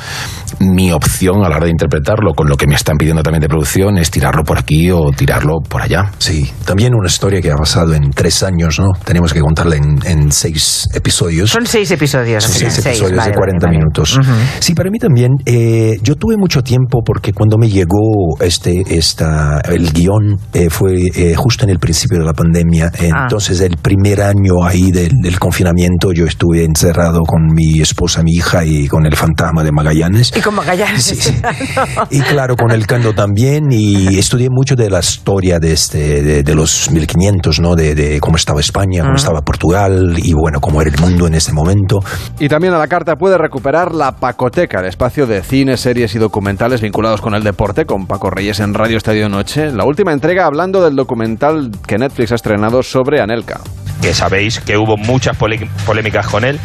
mi 0.59 0.91
opción 0.91 1.43
a 1.43 1.49
la 1.49 1.57
hora 1.57 1.65
de 1.65 1.71
interpretarlo, 1.71 2.33
con 2.33 2.47
lo 2.47 2.57
que 2.57 2.67
me 2.67 2.75
están 2.75 2.97
pidiendo 2.97 3.23
también 3.23 3.41
de 3.41 3.47
producción, 3.49 3.97
es 3.97 4.11
tirarlo 4.11 4.43
por 4.43 4.57
aquí 4.57 4.89
o 4.91 5.11
tirarlo 5.11 5.59
por 5.67 5.81
allá. 5.81 6.11
Sí, 6.17 6.49
también 6.65 6.93
una 6.95 7.07
historia 7.07 7.41
que 7.41 7.51
ha 7.51 7.55
pasado 7.55 7.93
en 7.93 8.11
tres 8.11 8.43
años, 8.43 8.79
¿no? 8.79 8.87
Tenemos 9.03 9.33
que 9.33 9.39
contarla 9.41 9.75
en, 9.75 9.99
en 10.05 10.31
seis 10.31 10.87
episodios. 10.93 11.49
Son 11.51 11.65
seis 11.65 11.89
episodios. 11.91 12.43
Son 12.43 12.53
seis 12.53 12.75
final, 12.75 12.89
episodios 12.91 13.17
vale, 13.17 13.31
de 13.31 13.37
40 13.37 13.65
vale, 13.65 13.65
vale. 13.65 13.77
minutos. 13.77 14.17
Ujú. 14.17 14.31
Sí, 14.59 14.73
para 14.73 14.89
mí 14.89 14.99
también. 14.99 15.31
eh, 15.45 15.97
yo 16.01 16.15
tuve 16.15 16.37
mucho 16.37 16.61
tiempo 16.61 17.01
porque 17.05 17.33
cuando 17.33 17.57
me 17.57 17.69
llegó 17.69 18.37
este, 18.41 18.83
esta, 18.89 19.59
el 19.61 19.91
guion 19.91 20.37
eh, 20.53 20.69
fue 20.69 20.95
eh, 21.15 21.35
justo 21.35 21.63
en 21.65 21.71
el 21.71 21.79
principio 21.79 22.19
de 22.19 22.25
la 22.25 22.33
pandemia. 22.33 22.91
Ah. 22.93 23.23
Entonces, 23.23 23.61
el 23.61 23.77
primer 23.77 24.21
año 24.21 24.63
ahí 24.63 24.91
del, 24.91 25.11
del 25.21 25.39
confinamiento, 25.39 26.11
yo 26.13 26.25
estuve 26.25 26.63
encerrado 26.63 27.21
con 27.23 27.45
mi 27.53 27.74
esposa, 27.81 28.21
mi 28.23 28.31
hija 28.33 28.63
y 28.65 28.87
con 28.87 29.05
el 29.05 29.15
fantasma 29.15 29.63
de 29.63 29.71
Magallanes. 29.71 30.31
Y 30.35 30.41
con 30.41 30.55
Magallanes. 30.55 31.03
Sí, 31.03 31.15
sí. 31.15 31.35
Y 32.09 32.19
claro, 32.21 32.55
con 32.55 32.71
el 32.71 32.85
Cando 32.87 33.13
también, 33.13 33.71
y 33.71 34.17
estudié 34.17 34.49
mucho 34.49 34.75
de 34.75 34.89
la 34.89 34.99
historia 34.99 35.59
de, 35.59 35.73
este, 35.73 36.21
de, 36.21 36.43
de 36.43 36.55
los 36.55 36.89
1500, 36.91 37.59
¿no? 37.59 37.75
De, 37.75 37.95
de 37.95 38.19
cómo 38.19 38.35
estaba 38.37 38.59
España, 38.59 39.01
cómo 39.01 39.13
Ujú. 39.13 39.17
estaba 39.17 39.41
Portugal, 39.41 40.15
y 40.17 40.33
bueno, 40.33 40.59
cómo 40.59 40.81
era 40.81 40.91
el 40.91 40.99
mundo 40.99 41.27
en 41.27 41.33
ese 41.35 41.51
momento. 41.53 41.99
Y 42.39 42.47
también 42.47 42.73
a 42.73 42.77
la 42.77 42.87
carta 42.87 43.15
puede 43.15 43.37
recuperar 43.37 43.93
la 43.93 44.13
Pacoteca, 44.13 44.79
el 44.79 44.85
espacio 44.87 45.25
de 45.27 45.41
cine, 45.43 45.77
series 45.77 46.15
y 46.15 46.19
documentales 46.19 46.81
vinculados 46.81 47.21
con 47.21 47.33
el 47.35 47.43
deporte, 47.43 47.85
con 47.85 48.05
Paco 48.07 48.29
Reyes 48.29 48.59
en 48.59 48.73
Radio 48.73 48.97
Estadio 48.97 49.29
Noche. 49.29 49.71
La 49.71 49.85
última 49.85 50.13
entrega 50.13 50.45
hablando 50.45 50.83
del 50.83 50.95
documental 50.95 51.71
que 51.87 51.97
Netflix 51.97 52.31
ha 52.31 52.35
estrenado 52.35 52.83
sobre 52.83 53.21
Anelka. 53.21 53.59
Que 54.01 54.13
sabéis 54.13 54.59
que 54.59 54.77
hubo 54.77 54.97
muchas 54.97 55.37
polé- 55.37 55.69
polémicas 55.85 56.27
con 56.27 56.43
él 56.43 56.59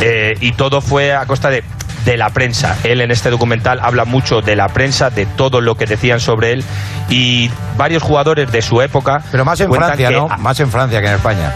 eh, 0.00 0.34
y 0.40 0.52
todo 0.52 0.80
fue 0.80 1.14
a 1.14 1.24
costa 1.26 1.48
de, 1.50 1.62
de 2.04 2.16
la 2.16 2.30
prensa. 2.30 2.76
Él 2.84 3.00
en 3.00 3.10
este 3.10 3.30
documental 3.30 3.78
habla 3.82 4.04
mucho 4.04 4.40
de 4.42 4.56
la 4.56 4.68
prensa, 4.68 5.10
de 5.10 5.26
todo 5.26 5.60
lo 5.60 5.76
que 5.76 5.86
decían 5.86 6.20
sobre 6.20 6.52
él 6.52 6.64
y 7.08 7.50
varios 7.76 8.02
jugadores 8.02 8.50
de 8.52 8.62
su 8.62 8.80
época. 8.82 9.22
Pero 9.30 9.44
más 9.44 9.60
en 9.60 9.68
Francia, 9.86 10.08
que 10.08 10.14
¿no? 10.14 10.28
Más 10.38 10.60
en 10.60 10.70
Francia 10.70 11.00
que 11.00 11.08
en 11.08 11.14
España. 11.14 11.52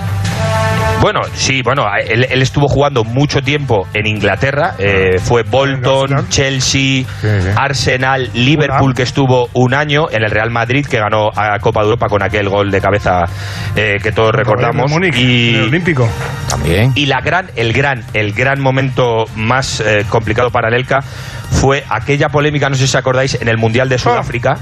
Bueno, 1.06 1.20
sí, 1.34 1.62
bueno, 1.62 1.86
él, 2.04 2.42
estuvo 2.42 2.66
jugando 2.66 3.04
mucho 3.04 3.40
tiempo 3.40 3.86
en 3.94 4.08
Inglaterra. 4.08 4.74
Eh, 4.76 5.20
fue 5.20 5.44
Bolton, 5.44 6.28
Chelsea, 6.30 7.04
Arsenal, 7.54 8.28
Liverpool, 8.34 8.92
que 8.92 9.04
estuvo 9.04 9.48
un 9.52 9.72
año 9.72 10.10
en 10.10 10.24
el 10.24 10.32
Real 10.32 10.50
Madrid, 10.50 10.84
que 10.84 10.98
ganó 10.98 11.28
a 11.32 11.60
Copa 11.60 11.82
de 11.82 11.84
Europa 11.84 12.08
con 12.08 12.24
aquel 12.24 12.48
gol 12.48 12.72
de 12.72 12.80
cabeza 12.80 13.22
eh, 13.76 13.98
que 14.02 14.10
todos 14.10 14.34
recordamos. 14.34 14.90
y 15.16 15.54
el 15.54 15.68
Olímpico. 15.68 16.08
También. 16.48 16.90
Y 16.96 17.06
la 17.06 17.20
gran, 17.20 17.52
el 17.54 17.72
gran, 17.72 18.02
el 18.12 18.32
gran 18.32 18.60
momento 18.60 19.26
más 19.36 19.78
eh, 19.78 20.04
complicado 20.08 20.50
para 20.50 20.76
Elka 20.76 21.02
fue 21.02 21.84
aquella 21.88 22.30
polémica, 22.30 22.68
no 22.68 22.74
sé 22.74 22.88
si 22.88 22.96
acordáis, 22.96 23.40
en 23.40 23.46
el 23.46 23.58
Mundial 23.58 23.88
de 23.88 23.98
Sudáfrica, 23.98 24.56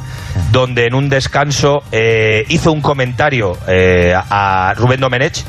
donde 0.53 0.85
en 0.85 0.95
un 0.95 1.09
descanso 1.09 1.83
hizo 2.49 2.71
un 2.71 2.83
comentario 2.83 3.57
a 3.67 4.75
Rubén 4.77 5.01
Domenech 5.01 5.43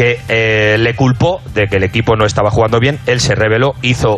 que 0.00 0.18
eh, 0.30 0.78
le 0.78 0.96
culpó 0.96 1.42
de 1.52 1.66
que 1.66 1.76
el 1.76 1.82
equipo 1.82 2.16
no 2.16 2.24
estaba 2.24 2.50
jugando 2.50 2.80
bien, 2.80 2.98
él 3.04 3.20
se 3.20 3.34
reveló, 3.34 3.74
hizo 3.82 4.16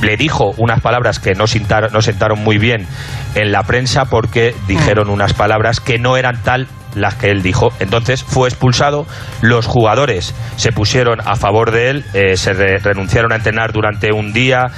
le 0.00 0.16
dijo 0.16 0.54
unas 0.56 0.80
palabras 0.80 1.18
que 1.18 1.34
no, 1.34 1.44
no 1.92 2.00
sentaron 2.00 2.42
muy 2.42 2.56
bien 2.56 2.86
en 3.34 3.52
la 3.52 3.62
prensa 3.64 4.06
porque 4.06 4.54
dijeron 4.66 5.08
mm. 5.08 5.10
unas 5.10 5.34
palabras 5.34 5.80
que 5.80 5.98
no 5.98 6.16
eran 6.16 6.42
tal 6.42 6.66
las 6.94 7.14
que 7.14 7.30
él 7.30 7.42
dijo. 7.42 7.72
Entonces 7.80 8.22
fue 8.22 8.48
expulsado, 8.48 9.06
los 9.40 9.66
jugadores 9.66 10.34
se 10.56 10.72
pusieron 10.72 11.20
a 11.24 11.36
favor 11.36 11.70
de 11.70 11.90
él, 11.90 12.04
eh, 12.14 12.36
se 12.36 12.52
renunciaron 12.52 13.32
a 13.32 13.36
entrenar 13.36 13.72
durante 13.72 14.12
un 14.12 14.32
día 14.32 14.70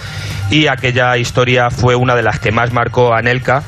y 0.50 0.66
aquella 0.66 1.16
historia 1.16 1.70
fue 1.70 1.96
una 1.96 2.14
de 2.14 2.22
las 2.22 2.38
que 2.38 2.52
más 2.52 2.72
marcó 2.72 3.14
a 3.14 3.22
Nelka, 3.22 3.62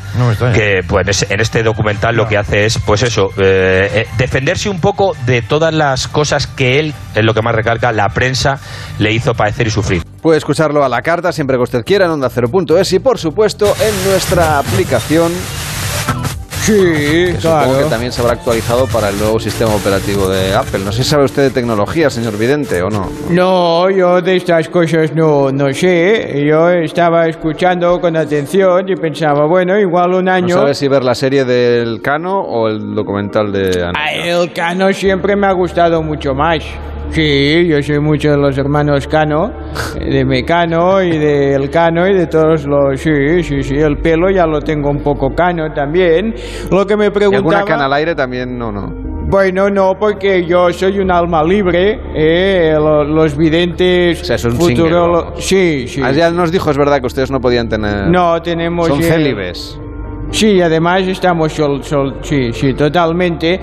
que 0.54 0.82
pues 0.86 1.26
en 1.30 1.40
este 1.40 1.62
documental 1.62 2.16
lo 2.16 2.28
que 2.28 2.36
hace 2.36 2.66
es, 2.66 2.78
pues 2.78 3.02
eso, 3.02 3.30
eh, 3.38 3.90
eh, 3.92 4.06
defenderse 4.18 4.68
un 4.68 4.80
poco 4.80 5.14
de 5.26 5.42
todas 5.42 5.72
las 5.72 6.08
cosas 6.08 6.46
que 6.46 6.78
él, 6.78 6.94
es 7.14 7.24
lo 7.24 7.34
que 7.34 7.42
más 7.42 7.54
recalca, 7.54 7.92
la 7.92 8.08
prensa 8.08 8.58
le 8.98 9.12
hizo 9.12 9.34
padecer 9.34 9.66
y 9.66 9.70
sufrir. 9.70 10.02
Puede 10.22 10.38
escucharlo 10.38 10.84
a 10.84 10.88
la 10.88 11.02
carta 11.02 11.32
siempre 11.32 11.56
que 11.56 11.62
usted 11.62 11.84
quiera 11.84 12.06
en 12.06 12.12
onda 12.12 12.28
0.es 12.28 12.92
y 12.92 12.98
por 12.98 13.18
supuesto 13.18 13.74
en 13.80 14.10
nuestra 14.10 14.58
aplicación 14.58 15.32
Sí, 16.66 17.32
claro. 17.40 17.66
Supongo 17.66 17.84
que 17.84 17.90
también 17.90 18.10
se 18.10 18.20
habrá 18.20 18.32
actualizado 18.32 18.88
para 18.88 19.10
el 19.10 19.18
nuevo 19.20 19.38
sistema 19.38 19.72
operativo 19.72 20.28
de 20.28 20.52
Apple. 20.52 20.80
No 20.84 20.90
sé 20.90 21.04
si 21.04 21.10
sabe 21.10 21.24
usted 21.24 21.42
de 21.44 21.50
tecnología, 21.50 22.10
señor 22.10 22.36
Vidente, 22.36 22.82
o 22.82 22.90
no. 22.90 23.08
No, 23.30 23.88
yo 23.88 24.20
de 24.20 24.34
estas 24.34 24.68
cosas 24.68 25.14
no, 25.14 25.52
no 25.52 25.72
sé. 25.72 26.44
Yo 26.44 26.68
estaba 26.70 27.28
escuchando 27.28 28.00
con 28.00 28.16
atención 28.16 28.88
y 28.88 28.96
pensaba, 28.96 29.46
bueno, 29.46 29.78
igual 29.78 30.14
un 30.14 30.28
año... 30.28 30.56
¿No 30.56 30.62
sabe 30.62 30.74
si 30.74 30.88
ver 30.88 31.04
la 31.04 31.14
serie 31.14 31.44
del 31.44 32.02
Cano 32.02 32.40
o 32.40 32.66
el 32.66 32.96
documental 32.96 33.52
de 33.52 33.84
Ana? 33.84 33.92
Ah, 33.94 34.12
el 34.12 34.52
Cano 34.52 34.92
siempre 34.92 35.36
me 35.36 35.46
ha 35.46 35.52
gustado 35.52 36.02
mucho 36.02 36.34
más. 36.34 36.64
Sí, 37.10 37.66
yo 37.66 37.82
soy 37.82 37.98
mucho 38.00 38.30
de 38.30 38.36
los 38.36 38.58
hermanos 38.58 39.06
Cano, 39.06 39.50
de 39.98 40.24
Mecano 40.24 41.02
y 41.02 41.16
del 41.16 41.70
Cano 41.70 42.06
y 42.06 42.14
de 42.14 42.26
todos 42.26 42.66
los... 42.66 43.00
Sí, 43.00 43.42
sí, 43.42 43.62
sí, 43.62 43.74
el 43.76 43.96
pelo 43.98 44.30
ya 44.30 44.46
lo 44.46 44.60
tengo 44.60 44.90
un 44.90 45.02
poco 45.02 45.34
cano 45.34 45.72
también. 45.72 46.34
Lo 46.70 46.86
que 46.86 46.96
me 46.96 47.10
preguntaba... 47.10 47.52
¿Y 47.52 47.54
alguna 47.54 47.64
cana 47.64 47.86
al 47.86 47.92
aire 47.94 48.14
también? 48.14 48.58
No, 48.58 48.70
no. 48.70 49.06
Bueno, 49.28 49.68
no, 49.70 49.94
porque 49.98 50.44
yo 50.44 50.70
soy 50.72 51.00
un 51.00 51.10
alma 51.10 51.42
libre, 51.42 51.98
eh, 52.14 52.76
los, 52.78 53.36
videntes... 53.36 54.22
O 54.22 54.24
sea, 54.24 54.36
es 54.36 54.44
un 54.44 54.52
Sí, 55.38 55.88
sí. 55.88 56.00
Ah, 56.04 56.12
ya 56.12 56.30
nos 56.30 56.52
dijo, 56.52 56.70
es 56.70 56.78
verdad, 56.78 57.00
que 57.00 57.06
ustedes 57.06 57.30
no 57.30 57.40
podían 57.40 57.68
tener... 57.68 58.08
No, 58.08 58.40
tenemos... 58.40 58.86
Son 58.86 59.02
célibes. 59.02 59.80
Sí, 60.30 60.60
además 60.60 61.06
estamos 61.06 61.52
sol, 61.52 61.82
sol, 61.82 62.18
sí, 62.22 62.52
sí, 62.52 62.74
totalmente. 62.74 63.60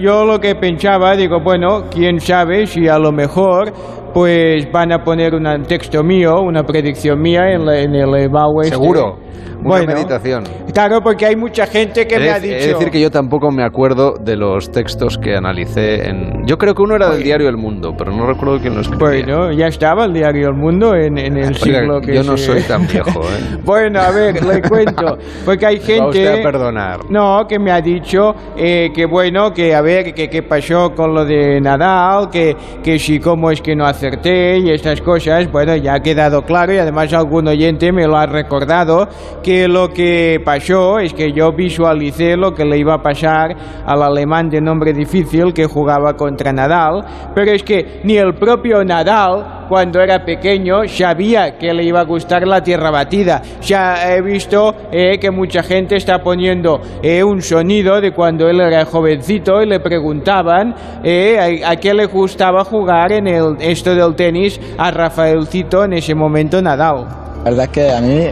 yo 0.00 0.24
lo 0.24 0.40
que 0.40 0.54
pensaba, 0.54 1.14
digo, 1.16 1.40
bueno, 1.40 1.84
quién 1.90 2.20
sabe 2.20 2.66
si 2.66 2.88
a 2.88 2.98
lo 2.98 3.12
mejor 3.12 3.72
pues 4.16 4.72
van 4.72 4.92
a 4.92 5.04
poner 5.04 5.34
un 5.34 5.44
texto 5.64 6.02
mío, 6.02 6.40
una 6.40 6.62
predicción 6.62 7.20
mía 7.20 7.52
en, 7.52 7.68
en 7.68 7.94
el 7.94 8.14
EBAU. 8.14 8.62
Este. 8.62 8.74
Seguro 8.74 9.18
bueno, 9.62 9.94
meditación. 9.94 10.44
Claro, 10.72 11.00
porque 11.00 11.26
hay 11.26 11.36
mucha 11.36 11.66
gente 11.66 12.06
que 12.06 12.18
me 12.18 12.30
ha 12.30 12.38
dicho. 12.38 12.54
Es 12.54 12.66
decir, 12.68 12.90
que 12.90 13.00
yo 13.00 13.10
tampoco 13.10 13.50
me 13.50 13.64
acuerdo 13.64 14.14
de 14.20 14.36
los 14.36 14.70
textos 14.70 15.18
que 15.18 15.34
analicé 15.34 16.08
en. 16.08 16.46
Yo 16.46 16.58
creo 16.58 16.74
que 16.74 16.82
uno 16.82 16.96
era 16.96 17.10
del 17.10 17.22
diario 17.22 17.48
El 17.48 17.56
Mundo, 17.56 17.94
pero 17.96 18.12
no 18.12 18.26
recuerdo 18.26 18.60
quién 18.60 18.74
lo 18.74 18.82
escribía. 18.82 19.08
Bueno, 19.08 19.52
ya 19.52 19.66
estaba 19.66 20.04
el 20.04 20.12
diario 20.12 20.48
El 20.48 20.54
Mundo 20.54 20.94
en, 20.94 21.18
en 21.18 21.36
el 21.36 21.54
siglo 21.54 22.00
que. 22.00 22.14
Yo 22.14 22.22
no 22.22 22.36
soy 22.36 22.62
tan 22.62 22.86
viejo, 22.86 23.22
¿eh? 23.22 23.58
bueno, 23.64 24.00
a 24.00 24.10
ver, 24.10 24.44
le 24.44 24.62
cuento. 24.62 25.18
Porque 25.44 25.66
hay 25.66 25.80
gente. 25.80 25.96
Va 26.02 26.08
usted 26.08 26.40
a 26.40 26.42
perdonar. 26.42 26.98
No, 27.08 27.46
que 27.48 27.58
me 27.58 27.72
ha 27.72 27.80
dicho 27.80 28.34
eh, 28.56 28.90
que 28.94 29.06
bueno, 29.06 29.52
que 29.52 29.74
a 29.74 29.80
ver, 29.80 30.12
que 30.12 30.28
qué 30.28 30.42
pasó 30.42 30.92
con 30.94 31.14
lo 31.14 31.24
de 31.24 31.60
Nadal, 31.60 32.28
que, 32.30 32.54
que 32.82 32.98
si 32.98 33.18
cómo 33.18 33.50
es 33.50 33.62
que 33.62 33.74
no 33.74 33.86
y 34.14 34.70
estas 34.70 35.00
cosas. 35.00 35.50
Bueno, 35.50 35.74
ya 35.76 35.94
ha 35.94 36.00
quedado 36.00 36.42
claro 36.42 36.72
y 36.72 36.78
además 36.78 37.12
algún 37.12 37.48
oyente 37.48 37.92
me 37.92 38.06
lo 38.06 38.16
ha 38.16 38.26
recordado 38.26 39.08
que 39.42 39.66
lo 39.66 39.88
que 39.88 40.40
pasó 40.44 40.98
es 40.98 41.12
que 41.12 41.32
yo 41.32 41.52
visualicé 41.52 42.36
lo 42.36 42.54
que 42.54 42.64
le 42.64 42.78
iba 42.78 42.94
a 42.94 43.02
pasar 43.02 43.56
al 43.84 44.02
alemán 44.02 44.48
de 44.48 44.60
nombre 44.60 44.92
difícil 44.92 45.52
que 45.52 45.66
jugaba 45.66 46.14
contra 46.14 46.52
Nadal, 46.52 47.04
pero 47.34 47.52
es 47.52 47.62
que 47.62 48.00
ni 48.04 48.16
el 48.16 48.34
propio 48.34 48.84
Nadal, 48.84 49.55
cuando 49.68 50.00
era 50.00 50.24
pequeño, 50.24 50.86
sabía 50.88 51.56
que 51.58 51.72
le 51.72 51.84
iba 51.84 52.00
a 52.00 52.04
gustar 52.04 52.46
la 52.46 52.62
tierra 52.62 52.90
batida. 52.90 53.42
Ya 53.62 54.14
he 54.14 54.20
visto 54.22 54.74
eh, 54.90 55.18
que 55.18 55.30
mucha 55.30 55.62
gente 55.62 55.96
está 55.96 56.22
poniendo 56.22 56.80
eh, 57.02 57.22
un 57.22 57.42
sonido 57.42 58.00
de 58.00 58.12
cuando 58.12 58.48
él 58.48 58.60
era 58.60 58.84
jovencito 58.84 59.62
y 59.62 59.66
le 59.66 59.80
preguntaban 59.80 60.74
eh, 61.02 61.62
a, 61.64 61.76
qué 61.76 61.94
le 61.94 62.06
gustaba 62.06 62.64
jugar 62.64 63.12
en 63.12 63.26
el, 63.26 63.56
esto 63.60 63.94
del 63.94 64.14
tenis 64.14 64.60
a 64.78 64.90
Rafaelcito 64.90 65.84
en 65.84 65.94
ese 65.94 66.14
momento 66.14 66.60
Nadal. 66.62 67.25
La 67.46 67.50
verdad 67.50 67.66
es 67.66 67.70
que 67.70 67.90
a 67.92 68.00
mí 68.00 68.26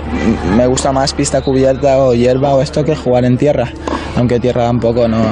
me 0.56 0.66
gusta 0.66 0.90
más 0.90 1.14
pista 1.14 1.40
cubierta 1.40 1.98
o 1.98 2.14
hierba 2.14 2.52
o 2.56 2.60
esto 2.60 2.82
que 2.82 2.96
jugar 2.96 3.24
en 3.24 3.36
tierra, 3.36 3.68
aunque 4.16 4.40
tierra 4.40 4.64
tampoco 4.64 5.06
no, 5.06 5.22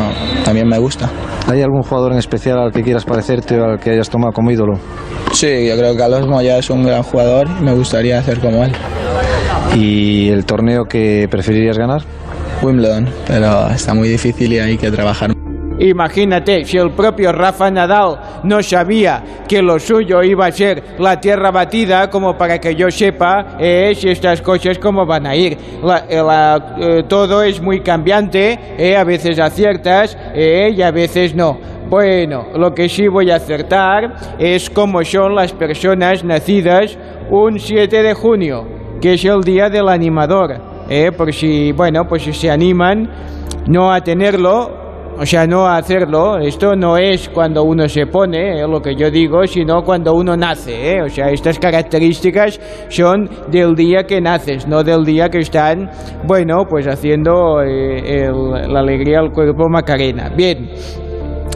también 0.44 0.68
me 0.68 0.78
gusta. 0.78 1.10
¿Hay 1.48 1.62
algún 1.62 1.82
jugador 1.82 2.12
en 2.12 2.18
especial 2.18 2.60
al 2.60 2.70
que 2.70 2.84
quieras 2.84 3.04
parecerte 3.04 3.58
o 3.58 3.64
al 3.64 3.80
que 3.80 3.90
hayas 3.90 4.08
tomado 4.08 4.32
como 4.32 4.52
ídolo? 4.52 4.74
Sí, 5.32 5.66
yo 5.66 5.76
creo 5.76 5.94
que 5.94 5.98
Carlos 5.98 6.28
Moya 6.28 6.58
es 6.58 6.70
un 6.70 6.84
gran 6.84 7.02
jugador 7.02 7.48
y 7.58 7.64
me 7.64 7.74
gustaría 7.74 8.22
ser 8.22 8.38
como 8.38 8.62
él. 8.62 8.72
¿Y 9.74 10.28
el 10.28 10.44
torneo 10.44 10.84
que 10.84 11.26
preferirías 11.28 11.76
ganar? 11.76 12.02
Wimbledon, 12.62 13.08
pero 13.26 13.66
está 13.66 13.94
muy 13.94 14.08
difícil 14.08 14.52
y 14.52 14.60
hay 14.60 14.78
que 14.78 14.92
trabajar 14.92 15.32
Imagínate 15.78 16.64
si 16.64 16.76
el 16.76 16.90
propio 16.90 17.32
Rafa 17.32 17.70
Nadal 17.70 18.18
no 18.44 18.62
sabía 18.62 19.22
que 19.48 19.62
lo 19.62 19.78
suyo 19.78 20.22
iba 20.22 20.46
a 20.46 20.52
ser 20.52 20.82
la 20.98 21.20
tierra 21.20 21.50
batida, 21.50 22.08
como 22.10 22.36
para 22.36 22.58
que 22.58 22.74
yo 22.74 22.90
sepa 22.90 23.56
eh, 23.58 23.92
si 23.96 24.08
estas 24.08 24.40
cosas 24.42 24.78
cómo 24.78 25.06
van 25.06 25.26
a 25.26 25.34
ir. 25.34 25.52
Eh, 25.52 26.22
eh, 26.80 27.02
todo 27.08 27.42
es 27.42 27.60
muy 27.60 27.80
cambiante, 27.80 28.96
a 28.96 29.04
veces 29.04 29.38
aciertas 29.38 30.16
y 30.34 30.80
a 30.82 30.90
veces 30.90 31.34
no. 31.34 31.58
Bueno, 31.88 32.46
lo 32.56 32.72
que 32.72 32.88
sí 32.88 33.08
voy 33.08 33.30
a 33.30 33.36
acertar 33.36 34.36
es 34.38 34.70
cómo 34.70 35.04
son 35.04 35.34
las 35.34 35.52
personas 35.52 36.24
nacidas 36.24 36.96
un 37.30 37.58
7 37.58 38.02
de 38.02 38.14
junio, 38.14 38.66
que 39.00 39.14
es 39.14 39.24
el 39.24 39.42
día 39.42 39.68
del 39.68 39.88
animador. 39.88 40.56
por 41.16 41.32
si, 41.32 41.72
bueno, 41.72 42.06
pues 42.08 42.22
si 42.22 42.32
se 42.32 42.50
animan 42.50 43.10
no 43.66 43.92
a 43.92 44.00
tenerlo, 44.00 44.81
o 45.22 45.24
sea, 45.24 45.46
no 45.46 45.68
hacerlo. 45.68 46.38
Esto 46.38 46.74
no 46.74 46.96
es 46.96 47.28
cuando 47.28 47.62
uno 47.62 47.88
se 47.88 48.06
pone, 48.06 48.60
es 48.60 48.68
lo 48.68 48.80
que 48.82 48.96
yo 48.96 49.08
digo, 49.08 49.46
sino 49.46 49.84
cuando 49.84 50.14
uno 50.14 50.36
nace. 50.36 50.96
¿eh? 50.96 51.02
O 51.02 51.08
sea, 51.08 51.30
estas 51.30 51.60
características 51.60 52.58
son 52.88 53.30
del 53.48 53.76
día 53.76 54.02
que 54.02 54.20
naces, 54.20 54.66
no 54.66 54.82
del 54.82 55.04
día 55.04 55.28
que 55.28 55.38
están, 55.38 55.88
bueno, 56.26 56.64
pues 56.68 56.88
haciendo 56.88 57.62
eh, 57.62 58.32
la 58.68 58.80
alegría 58.80 59.20
al 59.20 59.30
cuerpo 59.30 59.68
Macarena. 59.68 60.28
Bien, 60.36 60.70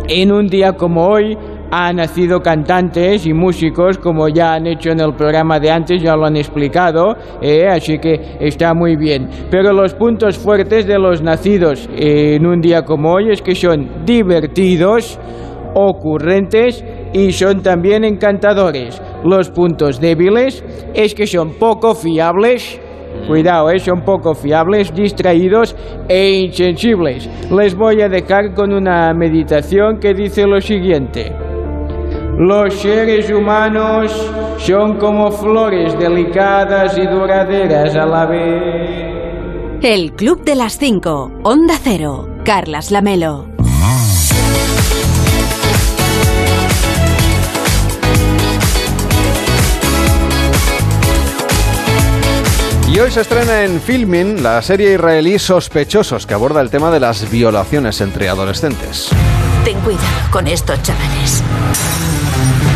en 0.09 0.31
un 0.31 0.46
día 0.46 0.74
como 0.74 1.09
hoy, 1.09 1.37
han 1.70 1.96
nacido 1.96 2.40
cantantes 2.40 3.26
y 3.26 3.33
músicos 3.33 3.98
como 3.98 4.29
ya 4.29 4.55
han 4.55 4.66
hecho 4.66 4.90
en 4.90 5.00
el 5.00 5.14
programa 5.14 5.59
de 5.59 5.70
antes, 5.70 6.02
ya 6.02 6.16
lo 6.16 6.26
han 6.26 6.37
explicado, 6.37 7.16
eh, 7.40 7.66
así 7.66 7.98
que 7.98 8.37
está 8.40 8.74
muy 8.74 8.96
bien. 8.96 9.29
Pero 9.50 9.72
los 9.72 9.94
puntos 9.94 10.38
fuertes 10.38 10.87
de 10.87 10.98
los 10.98 11.22
nacidos 11.22 11.88
en 11.96 12.46
un 12.46 12.61
día 12.61 12.83
como 12.83 13.12
hoy 13.12 13.31
es 13.31 13.42
que 13.42 13.55
son 13.55 14.05
divertidos, 14.05 15.18
ocurrentes 15.74 16.85
y 17.12 17.33
son 17.33 17.62
también 17.62 18.05
encantadores. 18.05 19.00
Los 19.24 19.50
puntos 19.50 20.00
débiles 20.00 20.64
es 20.94 21.14
que 21.14 21.26
son 21.26 21.55
poco 21.55 21.94
fiables, 21.94 22.81
Cuidado, 23.26 23.70
eh, 23.70 23.79
son 23.81 24.02
poco 24.02 24.35
fiables, 24.35 24.94
distraídos 24.94 25.74
e 26.09 26.31
insensibles. 26.31 27.29
Les 27.50 27.74
voy 27.74 28.00
a 28.02 28.09
dejar 28.09 28.55
con 28.55 28.72
una 28.72 29.12
meditación 29.14 29.98
que 29.98 30.14
dice 30.14 30.46
lo 30.46 30.61
siguiente. 30.61 31.45
Los 32.38 32.75
seres 32.75 33.31
humanos 33.31 34.12
son 34.59 34.99
como 34.99 35.33
flores 35.33 35.99
delicadas 35.99 36.99
y 36.99 37.07
duraderas 37.07 37.94
a 37.96 38.05
la 38.05 38.27
vez. 38.27 39.81
El 39.81 40.12
Club 40.12 40.44
de 40.44 40.55
las 40.55 40.77
Cinco. 40.77 41.33
Onda 41.44 41.79
Cero, 41.83 42.29
Carlas 42.44 42.90
Lamelo. 42.90 43.46
Y 52.92 52.99
hoy 52.99 53.11
se 53.11 53.22
estrena 53.22 53.64
en 53.64 53.81
Filmin 53.81 54.42
la 54.42 54.61
serie 54.61 54.92
israelí 54.92 55.38
Sospechosos 55.38 56.27
que 56.27 56.35
aborda 56.35 56.61
el 56.61 56.68
tema 56.68 56.90
de 56.90 57.01
las 57.01 57.31
violaciones 57.31 58.03
entre 58.03 58.29
adolescentes. 58.29 59.11
Ten 59.66 59.81
cuidado 59.81 60.31
con 60.31 60.46
estos 60.46 60.81
chavales. 60.81 61.42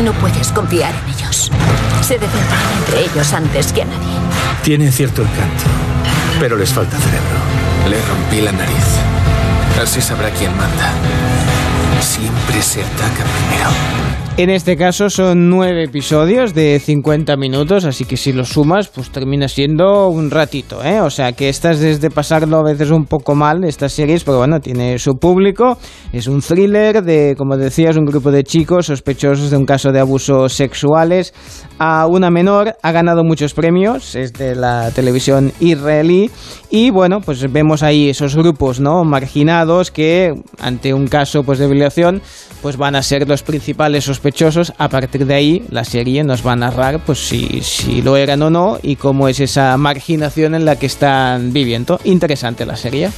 No 0.02 0.12
puedes 0.14 0.50
confiar 0.50 0.92
en 0.92 1.14
ellos. 1.14 1.48
Se 2.00 2.18
defenderán 2.18 2.78
entre 2.78 3.04
ellos 3.04 3.32
antes 3.32 3.72
que 3.72 3.82
a 3.82 3.84
nadie. 3.84 4.18
Tienen 4.64 4.90
cierto 4.90 5.22
encanto, 5.22 5.62
pero 6.40 6.56
les 6.56 6.70
falta 6.70 6.96
cerebro. 6.96 7.38
Le 7.88 8.02
rompí 8.08 8.40
la 8.40 8.50
nariz. 8.50 8.96
Así 9.80 10.00
sabrá 10.02 10.30
quién 10.30 10.50
manda. 10.56 10.90
Siempre 12.00 12.60
se 12.60 12.82
ataca 12.82 13.22
primero. 13.22 14.09
En 14.40 14.48
este 14.48 14.74
caso 14.74 15.10
son 15.10 15.50
nueve 15.50 15.84
episodios 15.84 16.54
de 16.54 16.80
50 16.82 17.36
minutos, 17.36 17.84
así 17.84 18.06
que 18.06 18.16
si 18.16 18.32
lo 18.32 18.46
sumas, 18.46 18.88
pues 18.88 19.10
termina 19.10 19.48
siendo 19.48 20.08
un 20.08 20.30
ratito, 20.30 20.82
¿eh? 20.82 21.02
O 21.02 21.10
sea 21.10 21.32
que 21.32 21.50
estas 21.50 21.78
desde 21.78 22.08
pasarlo 22.08 22.56
a 22.56 22.62
veces 22.62 22.90
un 22.90 23.04
poco 23.04 23.34
mal, 23.34 23.64
estas 23.64 23.92
series, 23.92 24.24
pero 24.24 24.38
bueno, 24.38 24.58
tiene 24.58 24.98
su 24.98 25.18
público, 25.18 25.76
es 26.10 26.26
un 26.26 26.40
thriller 26.40 27.02
de, 27.02 27.34
como 27.36 27.58
decías, 27.58 27.98
un 27.98 28.06
grupo 28.06 28.30
de 28.30 28.42
chicos 28.42 28.86
sospechosos 28.86 29.50
de 29.50 29.58
un 29.58 29.66
caso 29.66 29.92
de 29.92 30.00
abusos 30.00 30.54
sexuales 30.54 31.34
a 31.78 32.06
una 32.06 32.30
menor, 32.30 32.76
ha 32.82 32.92
ganado 32.92 33.24
muchos 33.24 33.52
premios, 33.52 34.14
es 34.14 34.32
de 34.32 34.54
la 34.54 34.90
televisión 34.90 35.52
israelí, 35.60 36.30
y 36.70 36.88
bueno, 36.88 37.20
pues 37.20 37.52
vemos 37.52 37.82
ahí 37.82 38.08
esos 38.08 38.36
grupos, 38.36 38.80
¿no? 38.80 39.04
Marginados 39.04 39.90
que 39.90 40.32
ante 40.58 40.94
un 40.94 41.08
caso 41.08 41.42
pues 41.42 41.58
de 41.58 41.66
violación, 41.66 42.22
pues 42.62 42.76
van 42.76 42.96
a 42.96 43.02
ser 43.02 43.28
los 43.28 43.42
principales 43.42 44.04
sospechosos 44.04 44.72
a 44.78 44.88
partir 44.88 45.26
de 45.26 45.34
ahí 45.34 45.64
la 45.70 45.84
serie 45.84 46.22
nos 46.24 46.46
va 46.46 46.52
a 46.52 46.56
narrar 46.56 47.00
pues 47.04 47.18
si, 47.18 47.60
si 47.62 48.02
lo 48.02 48.16
eran 48.16 48.42
o 48.42 48.50
no 48.50 48.78
y 48.82 48.96
cómo 48.96 49.28
es 49.28 49.40
esa 49.40 49.76
marginación 49.76 50.54
en 50.54 50.64
la 50.64 50.76
que 50.76 50.86
están 50.86 51.52
viviendo. 51.52 52.00
Interesante 52.04 52.66
la 52.66 52.76
serie. 52.76 53.10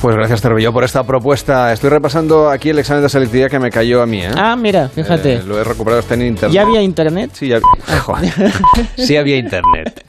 Pues 0.00 0.14
gracias, 0.14 0.42
Cervillo, 0.42 0.72
por 0.72 0.84
esta 0.84 1.04
propuesta. 1.04 1.72
Estoy 1.72 1.90
repasando 1.90 2.50
aquí 2.50 2.68
el 2.68 2.78
examen 2.78 3.02
de 3.02 3.08
selectividad 3.08 3.50
que 3.50 3.58
me 3.58 3.70
cayó 3.70 4.02
a 4.02 4.06
mí. 4.06 4.22
¿eh? 4.22 4.30
Ah, 4.36 4.54
mira, 4.54 4.88
fíjate. 4.88 5.34
Eh, 5.34 5.42
lo 5.42 5.58
he 5.58 5.64
recuperado, 5.64 6.00
está 6.00 6.14
en 6.14 6.26
internet. 6.26 6.54
¿Ya 6.54 6.62
había 6.62 6.82
internet? 6.82 7.30
Sí, 7.32 7.48
ya 7.48 7.56
había. 7.56 8.32
sí 8.96 9.16
había 9.16 9.36
internet. 9.38 10.04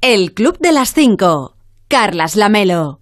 El 0.00 0.34
Club 0.34 0.58
de 0.58 0.72
las 0.72 0.92
Cinco. 0.92 1.54
Carlas 1.88 2.34
Lamelo. 2.36 2.99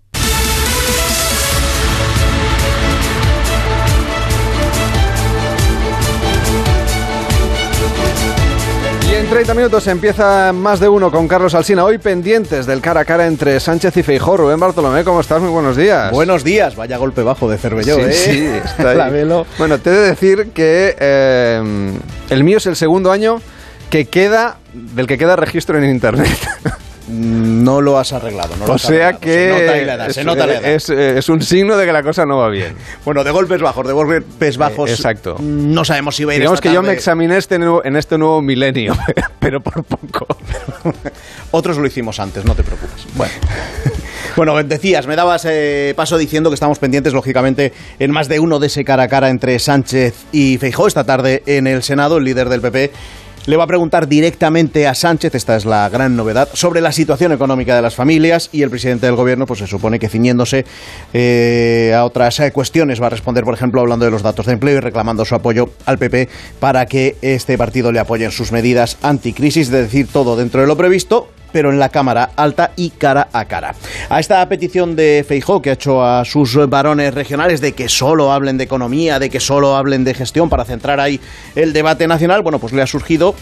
En 9.18 9.28
30 9.28 9.54
minutos 9.54 9.84
empieza 9.88 10.52
más 10.52 10.78
de 10.78 10.88
uno 10.88 11.10
con 11.10 11.26
Carlos 11.26 11.52
Alsina. 11.54 11.84
Hoy 11.84 11.98
pendientes 11.98 12.66
del 12.66 12.80
cara 12.80 13.00
a 13.00 13.04
cara 13.04 13.26
entre 13.26 13.58
Sánchez 13.58 13.96
y 13.96 14.04
Feijó. 14.04 14.36
Rubén 14.36 14.60
Bartolomé, 14.60 15.02
¿cómo 15.02 15.20
estás? 15.20 15.40
Muy 15.40 15.50
buenos 15.50 15.76
días. 15.76 16.12
Buenos 16.12 16.44
días. 16.44 16.76
Vaya 16.76 16.98
golpe 16.98 17.24
bajo 17.24 17.50
de 17.50 17.58
Cervelló, 17.58 17.96
sí, 17.96 18.00
¿eh? 18.02 18.12
Sí, 18.12 18.46
está 18.64 18.90
ahí. 18.90 18.96
La 18.96 19.08
velo. 19.08 19.44
Bueno, 19.58 19.78
te 19.78 19.90
he 19.90 19.92
de 19.92 20.08
decir 20.10 20.50
que 20.54 20.94
eh, 21.00 21.92
el 22.30 22.44
mío 22.44 22.58
es 22.58 22.66
el 22.66 22.76
segundo 22.76 23.10
año 23.10 23.42
que 23.90 24.04
queda, 24.04 24.58
del 24.72 25.08
que 25.08 25.18
queda 25.18 25.34
registro 25.34 25.78
en 25.78 25.90
Internet. 25.90 26.38
No 27.08 27.80
lo 27.80 27.98
has 27.98 28.12
arreglado. 28.12 28.54
No 28.56 28.66
lo 28.66 28.72
o 28.72 28.76
has 28.76 28.82
sea 28.82 29.08
arreglado. 29.08 29.20
que 29.20 29.32
Se 29.32 29.54
nota 29.54 29.66
la 29.86 29.94
edad, 29.94 30.08
es, 30.08 30.14
se 30.14 30.24
nota 30.24 30.46
la 30.46 30.52
edad. 30.54 30.64
es, 30.70 30.90
es 30.90 31.28
un 31.28 31.42
signo 31.42 31.76
de 31.76 31.86
que 31.86 31.92
la 31.92 32.02
cosa 32.02 32.24
no 32.26 32.38
va 32.38 32.48
bien. 32.48 32.74
Bueno, 33.04 33.24
de 33.24 33.30
golpes 33.30 33.60
bajos, 33.62 33.86
de 33.86 33.92
golpes 33.92 34.56
bajos. 34.58 34.90
Eh, 34.90 34.92
exacto. 34.94 35.36
No 35.40 35.84
sabemos 35.84 36.16
si 36.16 36.24
va 36.24 36.32
a 36.32 36.34
ir 36.34 36.40
Digamos 36.40 36.58
esta 36.58 36.68
que 36.68 36.74
yo 36.74 36.82
me 36.82 36.92
examiné 36.92 37.36
este 37.38 37.58
nuevo- 37.58 37.84
en 37.84 37.96
este 37.96 38.18
nuevo 38.18 38.42
milenio, 38.42 38.96
pero 39.38 39.60
por 39.62 39.82
poco. 39.84 40.26
Otros 41.50 41.78
lo 41.78 41.86
hicimos 41.86 42.20
antes, 42.20 42.44
no 42.44 42.54
te 42.54 42.62
preocupes. 42.62 43.06
Bueno. 43.14 43.32
Bueno, 44.36 44.62
decías, 44.62 45.06
me 45.06 45.16
dabas 45.16 45.46
eh, 45.48 45.94
paso 45.96 46.16
diciendo 46.18 46.50
que 46.50 46.54
estamos 46.54 46.78
pendientes, 46.78 47.12
lógicamente, 47.12 47.72
en 47.98 48.10
más 48.12 48.28
de 48.28 48.38
uno 48.38 48.58
de 48.60 48.68
ese 48.68 48.84
cara 48.84 49.04
a 49.04 49.08
cara 49.08 49.30
entre 49.30 49.58
Sánchez 49.58 50.14
y 50.30 50.58
Feijó 50.58 50.86
esta 50.86 51.04
tarde 51.04 51.42
en 51.46 51.66
el 51.66 51.82
Senado, 51.82 52.18
el 52.18 52.24
líder 52.24 52.48
del 52.48 52.60
PP. 52.60 52.92
Le 53.48 53.56
va 53.56 53.64
a 53.64 53.66
preguntar 53.66 54.08
directamente 54.08 54.86
a 54.86 54.92
Sánchez, 54.92 55.34
esta 55.34 55.56
es 55.56 55.64
la 55.64 55.88
gran 55.88 56.14
novedad, 56.16 56.50
sobre 56.52 56.82
la 56.82 56.92
situación 56.92 57.32
económica 57.32 57.74
de 57.74 57.80
las 57.80 57.94
familias 57.94 58.50
y 58.52 58.60
el 58.60 58.68
presidente 58.68 59.06
del 59.06 59.14
gobierno, 59.14 59.46
pues 59.46 59.60
se 59.60 59.66
supone 59.66 59.98
que 59.98 60.10
ciñéndose 60.10 60.66
eh, 61.14 61.94
a 61.96 62.04
otras 62.04 62.40
eh, 62.40 62.52
cuestiones. 62.52 63.00
Va 63.00 63.06
a 63.06 63.08
responder, 63.08 63.44
por 63.44 63.54
ejemplo, 63.54 63.80
hablando 63.80 64.04
de 64.04 64.10
los 64.10 64.20
datos 64.20 64.44
de 64.44 64.52
empleo 64.52 64.76
y 64.76 64.80
reclamando 64.80 65.24
su 65.24 65.34
apoyo 65.34 65.70
al 65.86 65.96
PP 65.96 66.28
para 66.60 66.84
que 66.84 67.16
este 67.22 67.56
partido 67.56 67.90
le 67.90 68.00
apoye 68.00 68.26
en 68.26 68.32
sus 68.32 68.52
medidas 68.52 68.98
anticrisis, 69.00 69.68
es 69.68 69.72
decir, 69.72 70.08
todo 70.12 70.36
dentro 70.36 70.60
de 70.60 70.66
lo 70.66 70.76
previsto, 70.76 71.30
pero 71.52 71.70
en 71.70 71.78
la 71.78 71.88
Cámara 71.88 72.30
Alta 72.36 72.72
y 72.76 72.90
cara 72.90 73.28
a 73.32 73.44
cara. 73.46 73.74
A 74.08 74.20
esta 74.20 74.48
petición 74.48 74.96
de 74.96 75.24
Feijó 75.26 75.62
que 75.62 75.70
ha 75.70 75.74
hecho 75.74 76.04
a 76.04 76.24
sus 76.24 76.56
varones 76.68 77.14
regionales 77.14 77.60
de 77.60 77.72
que 77.72 77.88
solo 77.88 78.32
hablen 78.32 78.58
de 78.58 78.64
economía, 78.64 79.18
de 79.18 79.30
que 79.30 79.40
solo 79.40 79.76
hablen 79.76 80.04
de 80.04 80.14
gestión 80.14 80.48
para 80.48 80.64
centrar 80.64 81.00
ahí 81.00 81.20
el 81.54 81.72
debate 81.72 82.06
nacional, 82.06 82.42
bueno, 82.42 82.58
pues 82.58 82.72
le 82.72 82.82
ha 82.82 82.86
surgido 82.86 83.34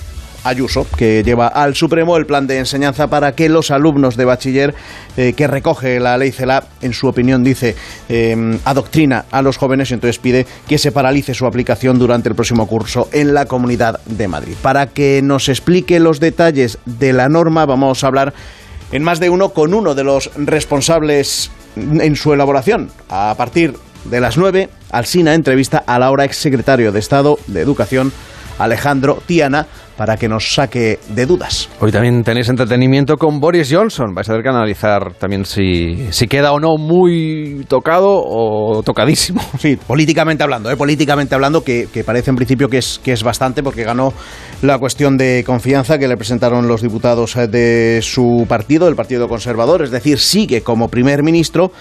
Ayuso, 0.48 0.86
que 0.96 1.22
lleva 1.24 1.48
al 1.48 1.74
Supremo 1.74 2.16
el 2.16 2.26
plan 2.26 2.46
de 2.46 2.58
enseñanza 2.58 3.08
para 3.08 3.32
que 3.32 3.48
los 3.48 3.70
alumnos 3.70 4.16
de 4.16 4.24
bachiller 4.24 4.74
eh, 5.16 5.32
que 5.34 5.46
recoge 5.46 6.00
la 6.00 6.16
ley 6.16 6.32
CELA, 6.32 6.64
en 6.82 6.92
su 6.92 7.08
opinión 7.08 7.42
dice, 7.42 7.74
eh, 8.08 8.58
adoctrina 8.64 9.24
a 9.30 9.42
los 9.42 9.56
jóvenes 9.56 9.90
y 9.90 9.94
entonces 9.94 10.18
pide 10.18 10.46
que 10.68 10.78
se 10.78 10.92
paralice 10.92 11.34
su 11.34 11.46
aplicación 11.46 11.98
durante 11.98 12.28
el 12.28 12.34
próximo 12.34 12.66
curso 12.66 13.08
en 13.12 13.34
la 13.34 13.46
Comunidad 13.46 14.00
de 14.04 14.28
Madrid. 14.28 14.54
Para 14.62 14.86
que 14.86 15.20
nos 15.22 15.48
explique 15.48 16.00
los 16.00 16.20
detalles 16.20 16.78
de 16.84 17.12
la 17.12 17.28
norma, 17.28 17.66
vamos 17.66 18.04
a 18.04 18.06
hablar 18.06 18.34
en 18.92 19.02
más 19.02 19.20
de 19.20 19.30
uno 19.30 19.50
con 19.50 19.74
uno 19.74 19.94
de 19.94 20.04
los 20.04 20.30
responsables 20.36 21.50
en 21.76 22.16
su 22.16 22.32
elaboración. 22.32 22.90
A 23.08 23.34
partir 23.36 23.74
de 24.04 24.20
las 24.20 24.36
9, 24.36 24.68
Alsina 24.90 25.34
entrevista 25.34 25.82
al 25.86 26.02
ahora 26.02 26.24
exsecretario 26.24 26.92
de 26.92 27.00
Estado 27.00 27.38
de 27.46 27.60
Educación, 27.60 28.12
Alejandro 28.58 29.22
Tiana, 29.26 29.66
para 29.96 30.16
que 30.16 30.28
nos 30.28 30.54
saque 30.54 30.98
de 31.08 31.26
dudas. 31.26 31.68
Hoy 31.80 31.90
también 31.90 32.22
tenéis 32.22 32.48
entretenimiento 32.48 33.16
con 33.16 33.40
Boris 33.40 33.68
Johnson. 33.72 34.14
Vais 34.14 34.28
a 34.28 34.32
tener 34.32 34.42
que 34.42 34.48
analizar 34.50 35.14
también 35.14 35.44
si, 35.44 36.08
si 36.10 36.26
queda 36.26 36.52
o 36.52 36.60
no 36.60 36.76
muy 36.76 37.64
tocado 37.68 38.22
o 38.24 38.82
tocadísimo. 38.82 39.40
Sí, 39.58 39.76
políticamente 39.76 40.42
hablando, 40.42 40.70
¿eh? 40.70 40.76
políticamente 40.76 41.34
hablando, 41.34 41.64
que, 41.64 41.88
que 41.92 42.04
parece 42.04 42.30
en 42.30 42.36
principio 42.36 42.68
que 42.68 42.78
es, 42.78 43.00
que 43.02 43.12
es 43.12 43.22
bastante 43.22 43.62
porque 43.62 43.84
ganó 43.84 44.12
la 44.62 44.78
cuestión 44.78 45.16
de 45.16 45.42
confianza 45.46 45.98
que 45.98 46.06
le 46.06 46.16
presentaron 46.16 46.68
los 46.68 46.82
diputados 46.82 47.36
eh, 47.36 47.48
de 47.48 48.00
su 48.02 48.44
partido, 48.48 48.86
el 48.88 48.96
Partido 48.96 49.28
Conservador, 49.28 49.82
es 49.82 49.90
decir, 49.90 50.18
sigue 50.18 50.60
como 50.60 50.88
primer 50.88 51.22
ministro 51.22 51.72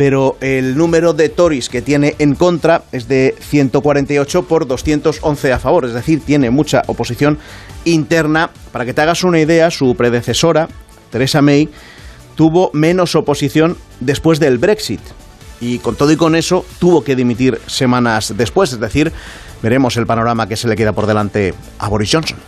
pero 0.00 0.38
el 0.40 0.78
número 0.78 1.12
de 1.12 1.28
Tories 1.28 1.68
que 1.68 1.82
tiene 1.82 2.14
en 2.18 2.34
contra 2.34 2.84
es 2.90 3.06
de 3.06 3.34
148 3.38 4.44
por 4.44 4.66
211 4.66 5.52
a 5.52 5.58
favor, 5.58 5.84
es 5.84 5.92
decir, 5.92 6.22
tiene 6.24 6.48
mucha 6.48 6.80
oposición 6.86 7.36
interna. 7.84 8.48
Para 8.72 8.86
que 8.86 8.94
te 8.94 9.02
hagas 9.02 9.24
una 9.24 9.40
idea, 9.40 9.70
su 9.70 9.94
predecesora, 9.94 10.68
Theresa 11.10 11.42
May, 11.42 11.68
tuvo 12.34 12.70
menos 12.72 13.14
oposición 13.14 13.76
después 14.00 14.40
del 14.40 14.56
Brexit 14.56 15.02
y 15.60 15.80
con 15.80 15.96
todo 15.96 16.10
y 16.10 16.16
con 16.16 16.34
eso 16.34 16.64
tuvo 16.78 17.04
que 17.04 17.14
dimitir 17.14 17.60
semanas 17.66 18.32
después, 18.34 18.72
es 18.72 18.80
decir, 18.80 19.12
veremos 19.62 19.98
el 19.98 20.06
panorama 20.06 20.48
que 20.48 20.56
se 20.56 20.66
le 20.66 20.76
queda 20.76 20.94
por 20.94 21.04
delante 21.04 21.52
a 21.78 21.88
Boris 21.90 22.10
Johnson. 22.10 22.38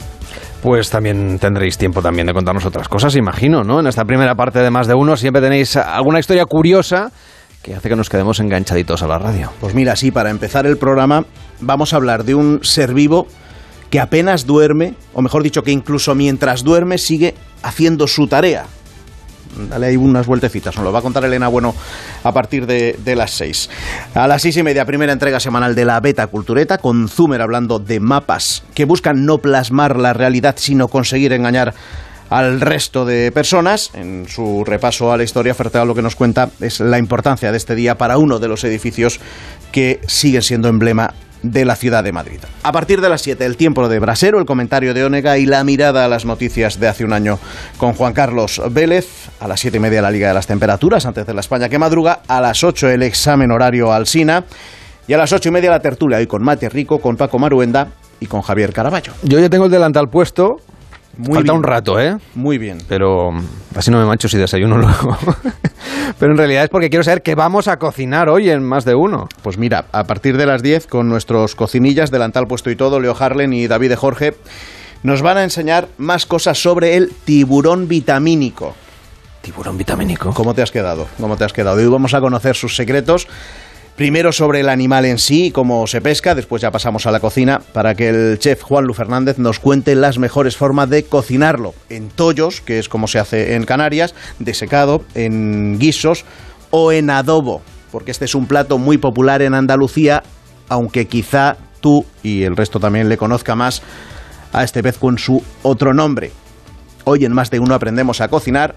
Pues 0.62 0.88
también 0.88 1.38
tendréis 1.38 1.76
tiempo 1.76 2.00
también 2.00 2.26
de 2.26 2.32
contarnos 2.32 2.64
otras 2.64 2.88
cosas, 2.88 3.14
imagino, 3.14 3.62
¿no? 3.62 3.80
En 3.80 3.88
esta 3.88 4.06
primera 4.06 4.36
parte 4.36 4.60
de 4.60 4.70
más 4.70 4.86
de 4.86 4.94
uno 4.94 5.18
siempre 5.18 5.42
tenéis 5.42 5.76
alguna 5.76 6.18
historia 6.18 6.46
curiosa 6.46 7.12
que 7.62 7.74
hace 7.74 7.88
que 7.88 7.96
nos 7.96 8.10
quedemos 8.10 8.40
enganchaditos 8.40 9.02
a 9.02 9.06
la 9.06 9.18
radio. 9.18 9.52
Pues 9.60 9.74
mira, 9.74 9.96
sí, 9.96 10.10
para 10.10 10.30
empezar 10.30 10.66
el 10.66 10.78
programa 10.78 11.24
vamos 11.60 11.92
a 11.92 11.96
hablar 11.96 12.24
de 12.24 12.34
un 12.34 12.60
ser 12.62 12.92
vivo 12.92 13.26
que 13.90 14.00
apenas 14.00 14.46
duerme, 14.46 14.94
o 15.12 15.22
mejor 15.22 15.42
dicho, 15.42 15.62
que 15.62 15.70
incluso 15.70 16.14
mientras 16.14 16.64
duerme 16.64 16.98
sigue 16.98 17.34
haciendo 17.62 18.06
su 18.06 18.26
tarea. 18.26 18.64
Dale 19.68 19.88
ahí 19.88 19.96
unas 19.98 20.26
vueltecitas, 20.26 20.74
nos 20.76 20.84
lo 20.84 20.92
va 20.92 21.00
a 21.00 21.02
contar 21.02 21.26
Elena 21.26 21.48
Bueno 21.48 21.74
a 22.24 22.32
partir 22.32 22.66
de, 22.66 23.14
las 23.14 23.32
seis. 23.32 23.68
A 24.14 24.26
las 24.26 24.40
seis 24.40 24.56
y 24.56 24.62
media, 24.62 24.86
primera 24.86 25.12
entrega 25.12 25.40
semanal 25.40 25.74
de 25.74 25.84
la 25.84 26.00
Beta 26.00 26.26
Cultureta, 26.28 26.78
con 26.78 27.06
Zumer 27.06 27.42
hablando 27.42 27.78
de 27.78 28.00
mapas 28.00 28.64
que 28.74 28.86
buscan 28.86 29.26
no 29.26 29.38
plasmar 29.38 29.98
la 29.98 30.14
realidad, 30.14 30.54
sino 30.56 30.88
conseguir 30.88 31.34
engañar 31.34 31.74
al 32.32 32.60
resto 32.60 33.04
de 33.04 33.30
personas. 33.30 33.90
En 33.94 34.26
su 34.26 34.64
repaso 34.64 35.12
a 35.12 35.16
la 35.16 35.22
historia, 35.22 35.54
Ferteal 35.54 35.86
lo 35.86 35.94
que 35.94 36.02
nos 36.02 36.16
cuenta 36.16 36.48
es 36.60 36.80
la 36.80 36.98
importancia 36.98 37.50
de 37.50 37.58
este 37.58 37.74
día 37.74 37.96
para 37.98 38.16
uno 38.16 38.38
de 38.38 38.48
los 38.48 38.64
edificios 38.64 39.20
que 39.70 40.00
siguen 40.06 40.42
siendo 40.42 40.68
emblema 40.68 41.12
de 41.42 41.64
la 41.64 41.76
ciudad 41.76 42.04
de 42.04 42.12
Madrid. 42.12 42.38
A 42.62 42.72
partir 42.72 43.00
de 43.00 43.08
las 43.08 43.20
7, 43.20 43.44
el 43.44 43.56
tiempo 43.56 43.86
de 43.88 43.98
Brasero, 43.98 44.38
el 44.38 44.46
comentario 44.46 44.94
de 44.94 45.04
Onega 45.04 45.36
y 45.38 45.44
la 45.44 45.62
mirada 45.64 46.04
a 46.04 46.08
las 46.08 46.24
noticias 46.24 46.80
de 46.80 46.88
hace 46.88 47.04
un 47.04 47.12
año 47.12 47.38
con 47.76 47.92
Juan 47.92 48.14
Carlos 48.14 48.62
Vélez. 48.70 49.28
A 49.40 49.48
las 49.48 49.60
7 49.60 49.76
y 49.76 49.80
media, 49.80 50.00
la 50.00 50.10
Liga 50.10 50.28
de 50.28 50.34
las 50.34 50.46
Temperaturas, 50.46 51.04
antes 51.04 51.26
de 51.26 51.34
la 51.34 51.40
España 51.40 51.68
que 51.68 51.78
madruga. 51.78 52.20
A 52.28 52.40
las 52.40 52.64
8, 52.64 52.90
el 52.90 53.02
examen 53.02 53.50
horario 53.50 53.92
al 53.92 54.06
Sina. 54.06 54.44
Y 55.06 55.12
a 55.12 55.18
las 55.18 55.32
8 55.32 55.48
y 55.48 55.52
media, 55.52 55.70
la 55.70 55.80
tertulia 55.80 56.18
hoy 56.18 56.26
con 56.26 56.42
Mate 56.42 56.68
Rico, 56.68 56.98
con 57.00 57.16
Paco 57.16 57.38
Maruenda 57.38 57.88
y 58.20 58.26
con 58.26 58.40
Javier 58.40 58.72
Caraballo. 58.72 59.12
Yo 59.24 59.40
ya 59.40 59.50
tengo 59.50 59.64
el 59.64 59.70
delantal 59.70 60.08
puesto 60.08 60.58
Falta 61.20 61.52
un 61.52 61.62
rato, 61.62 62.00
¿eh? 62.00 62.16
Muy 62.34 62.58
bien. 62.58 62.78
Pero 62.88 63.32
así 63.74 63.90
no 63.90 63.98
me 63.98 64.06
mancho 64.06 64.28
si 64.28 64.38
desayuno 64.38 64.78
luego. 64.78 65.16
Pero 66.18 66.32
en 66.32 66.38
realidad 66.38 66.64
es 66.64 66.70
porque 66.70 66.88
quiero 66.88 67.04
saber 67.04 67.22
qué 67.22 67.34
vamos 67.34 67.68
a 67.68 67.78
cocinar 67.78 68.28
hoy 68.28 68.48
en 68.50 68.62
más 68.62 68.84
de 68.84 68.94
uno. 68.94 69.28
Pues 69.42 69.58
mira, 69.58 69.86
a 69.92 70.04
partir 70.04 70.36
de 70.36 70.46
las 70.46 70.62
10 70.62 70.86
con 70.86 71.08
nuestros 71.08 71.54
cocinillas, 71.54 72.10
delantal 72.10 72.46
puesto 72.46 72.70
y 72.70 72.76
todo, 72.76 73.00
Leo 73.00 73.14
Harlen 73.18 73.52
y 73.52 73.66
David 73.66 73.90
de 73.90 73.96
Jorge, 73.96 74.34
nos 75.02 75.20
van 75.20 75.36
a 75.36 75.44
enseñar 75.44 75.88
más 75.98 76.26
cosas 76.26 76.62
sobre 76.62 76.96
el 76.96 77.12
tiburón 77.24 77.88
vitamínico. 77.88 78.74
Tiburón 79.42 79.76
vitamínico. 79.76 80.32
¿Cómo 80.32 80.54
te 80.54 80.62
has 80.62 80.70
quedado? 80.70 81.08
¿Cómo 81.20 81.36
te 81.36 81.44
has 81.44 81.52
quedado? 81.52 81.76
Hoy 81.78 81.86
vamos 81.86 82.14
a 82.14 82.20
conocer 82.20 82.54
sus 82.54 82.76
secretos. 82.76 83.26
Primero 83.96 84.32
sobre 84.32 84.60
el 84.60 84.70
animal 84.70 85.04
en 85.04 85.18
sí 85.18 85.50
cómo 85.50 85.86
se 85.86 86.00
pesca, 86.00 86.34
después 86.34 86.62
ya 86.62 86.70
pasamos 86.70 87.04
a 87.06 87.10
la 87.10 87.20
cocina 87.20 87.60
para 87.74 87.94
que 87.94 88.08
el 88.08 88.38
chef 88.38 88.62
Juan 88.62 88.86
Lu 88.86 88.94
Fernández 88.94 89.36
nos 89.36 89.58
cuente 89.58 89.94
las 89.94 90.18
mejores 90.18 90.56
formas 90.56 90.88
de 90.88 91.04
cocinarlo. 91.04 91.74
En 91.90 92.08
tollos, 92.08 92.62
que 92.62 92.78
es 92.78 92.88
como 92.88 93.06
se 93.06 93.18
hace 93.18 93.54
en 93.54 93.64
Canarias, 93.64 94.14
desecado, 94.38 95.04
en 95.14 95.78
guisos 95.78 96.24
o 96.70 96.90
en 96.90 97.10
adobo, 97.10 97.60
porque 97.90 98.12
este 98.12 98.24
es 98.24 98.34
un 98.34 98.46
plato 98.46 98.78
muy 98.78 98.96
popular 98.96 99.42
en 99.42 99.52
Andalucía, 99.52 100.22
aunque 100.70 101.06
quizá 101.06 101.58
tú 101.80 102.06
y 102.22 102.44
el 102.44 102.56
resto 102.56 102.80
también 102.80 103.10
le 103.10 103.18
conozca 103.18 103.54
más 103.54 103.82
a 104.54 104.64
este 104.64 104.82
pez 104.82 104.96
con 104.96 105.18
su 105.18 105.42
otro 105.62 105.92
nombre. 105.92 106.32
Hoy 107.04 107.26
en 107.26 107.32
más 107.32 107.50
de 107.50 107.60
uno 107.60 107.74
aprendemos 107.74 108.22
a 108.22 108.28
cocinar 108.28 108.74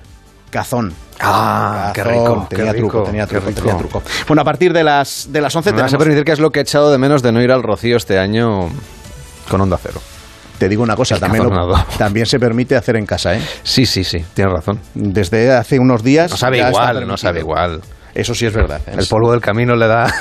cazón. 0.56 0.94
Ah, 1.20 1.92
qué 1.94 2.04
rico. 2.04 2.48
Tenía 2.50 2.72
qué 2.74 2.78
truco, 2.80 3.04
tenía 3.04 3.28
truco, 3.28 3.48
rico. 3.48 3.62
tenía 3.62 3.78
truco. 3.78 4.04
Bueno, 4.28 4.42
a 4.42 4.46
partir 4.46 4.72
de 4.74 4.84
las, 4.84 5.28
de 5.30 5.42
las 5.42 5.56
11 5.56 5.72
Me 5.72 5.82
vas 5.82 5.84
a 5.84 5.86
tenemos- 5.88 6.04
permitir 6.04 6.24
que 6.26 6.32
es 6.32 6.40
lo 6.40 6.50
que 6.52 6.60
he 6.60 6.62
echado 6.62 6.92
de 6.92 6.98
menos 6.98 7.22
de 7.22 7.32
no 7.32 7.42
ir 7.42 7.52
al 7.52 7.62
Rocío 7.64 7.98
este 7.98 8.18
año 8.18 8.70
con 9.50 9.60
Onda 9.62 9.78
Cero. 9.82 10.00
Te 10.58 10.70
digo 10.70 10.84
una 10.84 10.96
cosa, 10.96 11.20
también, 11.20 11.44
lo- 11.44 11.84
también 11.98 12.26
se 12.26 12.40
permite 12.40 12.76
hacer 12.78 12.96
en 12.96 13.06
casa, 13.06 13.36
¿eh? 13.36 13.42
Sí, 13.64 13.86
sí, 13.86 14.04
sí, 14.06 14.24
tienes 14.34 14.54
razón. 14.54 14.80
Desde 14.94 15.52
hace 15.54 15.78
unos 15.80 16.02
días. 16.04 16.32
No 16.32 16.38
sabe 16.38 16.60
igual, 16.66 17.06
no 17.08 17.18
sabe 17.18 17.40
igual. 17.42 17.82
Eso 18.14 18.34
sí 18.34 18.46
es 18.46 18.54
verdad. 18.54 18.80
¿eh? 18.88 18.96
El 18.98 19.06
polvo 19.08 19.32
del 19.34 19.42
camino 19.42 19.76
le 19.76 19.88
da 19.88 20.06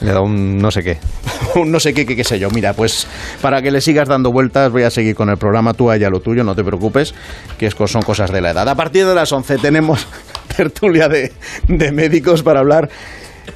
le 0.00 0.12
da 0.12 0.20
un 0.20 0.58
no 0.58 0.70
sé 0.70 0.82
qué. 0.82 0.98
Un 1.54 1.70
no 1.70 1.78
sé 1.78 1.94
qué, 1.94 2.04
qué, 2.04 2.16
qué 2.16 2.24
sé 2.24 2.38
yo. 2.38 2.50
Mira, 2.50 2.72
pues 2.72 3.06
para 3.40 3.62
que 3.62 3.70
le 3.70 3.80
sigas 3.80 4.08
dando 4.08 4.32
vueltas, 4.32 4.72
voy 4.72 4.82
a 4.82 4.90
seguir 4.90 5.14
con 5.14 5.30
el 5.30 5.36
programa. 5.36 5.72
Tú 5.72 5.90
allá 5.90 6.10
lo 6.10 6.20
tuyo, 6.20 6.42
no 6.42 6.54
te 6.54 6.64
preocupes, 6.64 7.14
que 7.58 7.66
es 7.66 7.74
son 7.86 8.02
cosas 8.02 8.32
de 8.32 8.40
la 8.40 8.50
edad. 8.50 8.68
A 8.68 8.74
partir 8.74 9.06
de 9.06 9.14
las 9.14 9.30
11 9.30 9.58
tenemos 9.58 10.06
tertulia 10.56 11.08
de, 11.08 11.32
de 11.68 11.92
médicos 11.92 12.42
para 12.42 12.60
hablar, 12.60 12.88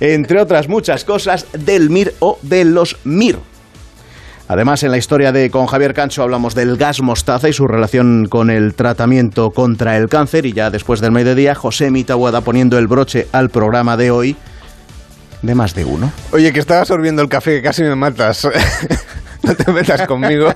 entre 0.01 0.41
otras 0.41 0.69
muchas 0.69 1.05
cosas, 1.05 1.47
del 1.53 1.91
MIR 1.91 2.15
o 2.21 2.39
de 2.43 2.65
los 2.65 2.99
MIR. 3.05 3.39
Además, 4.51 4.83
en 4.83 4.91
la 4.91 4.97
historia 4.97 5.31
de 5.31 5.51
con 5.51 5.67
Javier 5.67 5.93
Cancho 5.93 6.23
hablamos 6.23 6.55
del 6.55 6.79
gas 6.79 7.03
mostaza 7.03 7.51
y 7.51 7.53
su 7.53 7.67
relación 7.67 8.27
con 8.31 8.49
el 8.49 8.75
tratamiento 8.75 9.51
contra 9.51 9.99
el 9.99 10.09
cáncer. 10.09 10.47
Y 10.47 10.55
ya 10.55 10.71
después 10.71 11.01
del 11.01 11.13
mediodía, 11.13 11.55
José 11.55 11.91
Mitabuada 11.91 12.41
poniendo 12.41 12.79
el 12.79 12.87
broche 12.87 13.27
al 13.33 13.51
programa 13.51 13.99
de 13.99 14.11
hoy 14.11 14.37
de 15.43 15.55
más 15.55 15.75
de 15.75 15.85
uno. 15.85 16.13
Oye, 16.33 16.53
que 16.53 16.61
estaba 16.61 16.85
sorbiendo 16.85 17.23
el 17.23 17.29
café, 17.29 17.57
que 17.57 17.63
casi 17.63 17.83
me 17.83 17.95
matas. 17.95 18.47
no 19.43 19.55
te 19.55 19.71
metas 19.73 20.07
conmigo. 20.07 20.53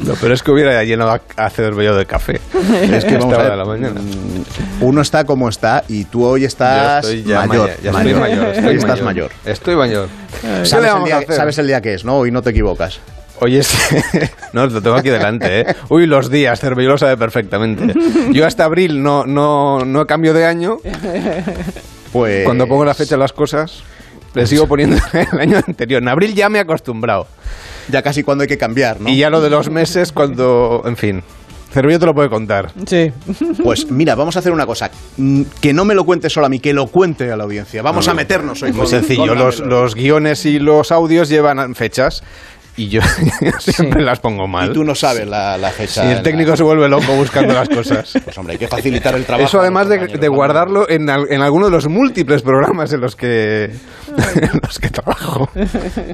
No, 0.00 0.14
pero 0.20 0.32
es 0.32 0.42
que 0.42 0.50
hubiera 0.50 0.82
llenado 0.84 1.20
a, 1.36 1.50
Cervello 1.50 1.94
de 1.96 2.06
café. 2.06 2.40
Es 2.92 3.04
que 3.04 3.18
vamos 3.18 3.34
a 3.34 3.38
ver, 3.42 3.50
de 3.50 3.56
la 3.56 3.64
mañana. 3.64 4.00
mm, 4.00 4.82
uno 4.84 5.00
está 5.02 5.24
como 5.24 5.48
está 5.48 5.84
y 5.88 6.04
tú 6.04 6.24
hoy 6.24 6.44
estás 6.44 7.04
Yo 7.04 7.10
estoy 7.10 7.24
ya 7.30 7.46
mayor. 7.46 7.68
maya- 7.68 7.76
ya 7.82 7.90
estoy 7.90 8.14
mayor, 8.14 8.46
estoy 8.48 8.66
Hoy 8.68 8.76
estás 8.76 9.02
mayor. 9.02 9.04
mayor. 9.04 9.30
Estoy 9.44 9.76
mayor. 9.76 10.08
¿Qué 10.40 10.46
le 10.48 10.66
¿Sabes 10.66 10.92
el, 10.96 11.04
día, 11.04 11.14
a 11.16 11.18
hacer? 11.18 11.34
sabes 11.36 11.58
el 11.58 11.66
día 11.66 11.80
que 11.80 11.94
es, 11.94 12.04
¿no? 12.04 12.16
Hoy 12.18 12.30
no 12.30 12.42
te 12.42 12.50
equivocas. 12.50 13.00
Oye, 13.40 13.60
no, 14.52 14.66
lo 14.66 14.80
tengo 14.80 14.96
aquí 14.96 15.10
delante, 15.10 15.60
¿eh? 15.62 15.76
Uy, 15.88 16.06
los 16.06 16.30
días, 16.30 16.60
Cervello 16.60 16.90
lo 16.90 16.98
sabe 16.98 17.16
perfectamente. 17.16 17.92
Yo 18.30 18.46
hasta 18.46 18.64
abril 18.64 19.02
no, 19.02 19.26
no, 19.26 19.84
no 19.84 20.06
cambio 20.06 20.32
de 20.32 20.46
año. 20.46 20.78
Pues... 22.12 22.44
Cuando 22.44 22.66
pongo 22.66 22.84
la 22.84 22.94
fecha 22.94 23.14
de 23.14 23.20
las 23.20 23.32
cosas, 23.32 23.82
le 24.34 24.46
sigo 24.46 24.66
poniendo 24.66 24.96
el 25.32 25.40
año 25.40 25.58
anterior. 25.66 26.02
En 26.02 26.08
abril 26.08 26.34
ya 26.34 26.48
me 26.48 26.58
he 26.58 26.62
acostumbrado. 26.62 27.26
Ya 27.88 28.02
casi 28.02 28.22
cuando 28.22 28.42
hay 28.42 28.48
que 28.48 28.58
cambiar, 28.58 29.00
¿no? 29.00 29.08
Y 29.08 29.16
ya 29.16 29.30
lo 29.30 29.40
de 29.40 29.50
los 29.50 29.68
meses 29.70 30.12
cuando... 30.12 30.82
En 30.86 30.96
fin. 30.96 31.22
Cervello 31.72 31.98
te 31.98 32.04
lo 32.04 32.14
puede 32.14 32.28
contar. 32.28 32.70
Sí. 32.86 33.10
Pues 33.64 33.90
mira, 33.90 34.14
vamos 34.14 34.36
a 34.36 34.40
hacer 34.40 34.52
una 34.52 34.66
cosa. 34.66 34.90
Mm, 35.16 35.42
Que 35.60 35.72
no 35.72 35.86
me 35.86 35.94
lo 35.94 36.04
cuente 36.04 36.28
solo 36.28 36.44
a 36.44 36.48
mí, 36.50 36.60
que 36.60 36.74
lo 36.74 36.86
cuente 36.88 37.32
a 37.32 37.36
la 37.36 37.44
audiencia. 37.44 37.80
Vamos 37.80 38.08
a 38.08 38.14
meternos 38.14 38.62
hoy. 38.62 38.72
Muy 38.72 38.80
con- 38.80 38.88
sencillo. 38.88 39.26
con 39.34 39.68
los 39.70 39.94
guiones 39.94 40.44
y 40.44 40.58
los 40.58 40.92
audios 40.92 41.30
llevan 41.30 41.74
fechas 41.74 42.22
y 42.76 42.88
yo 42.88 43.00
siempre 43.58 44.02
las 44.02 44.18
pongo 44.20 44.46
mal. 44.48 44.70
Y 44.70 44.72
tú 44.72 44.82
no 44.84 44.94
sabes 44.94 45.26
la, 45.26 45.58
la 45.58 45.70
fecha. 45.70 46.04
Y 46.08 46.12
el 46.12 46.22
técnico 46.22 46.56
se 46.56 46.62
vuelve 46.62 46.88
loco 46.88 47.12
buscando 47.14 47.52
las 47.54 47.68
cosas. 47.68 48.12
Pues 48.24 48.38
hombre, 48.38 48.52
hay 48.54 48.58
que 48.58 48.68
facilitar 48.68 49.14
el 49.14 49.24
trabajo. 49.24 49.46
Eso 49.46 49.60
además 49.60 49.88
de, 49.88 49.98
de 50.06 50.28
guardarlo 50.28 50.88
en, 50.88 51.10
al- 51.10 51.26
en 51.30 51.42
alguno 51.42 51.66
de 51.66 51.72
los 51.72 51.86
múltiples 51.88 52.42
programas 52.42 52.92
en 52.92 53.00
los 53.00 53.14
que, 53.16 53.64
en 54.06 54.60
los 54.62 54.78
que 54.78 54.88
trabajo. 54.88 55.48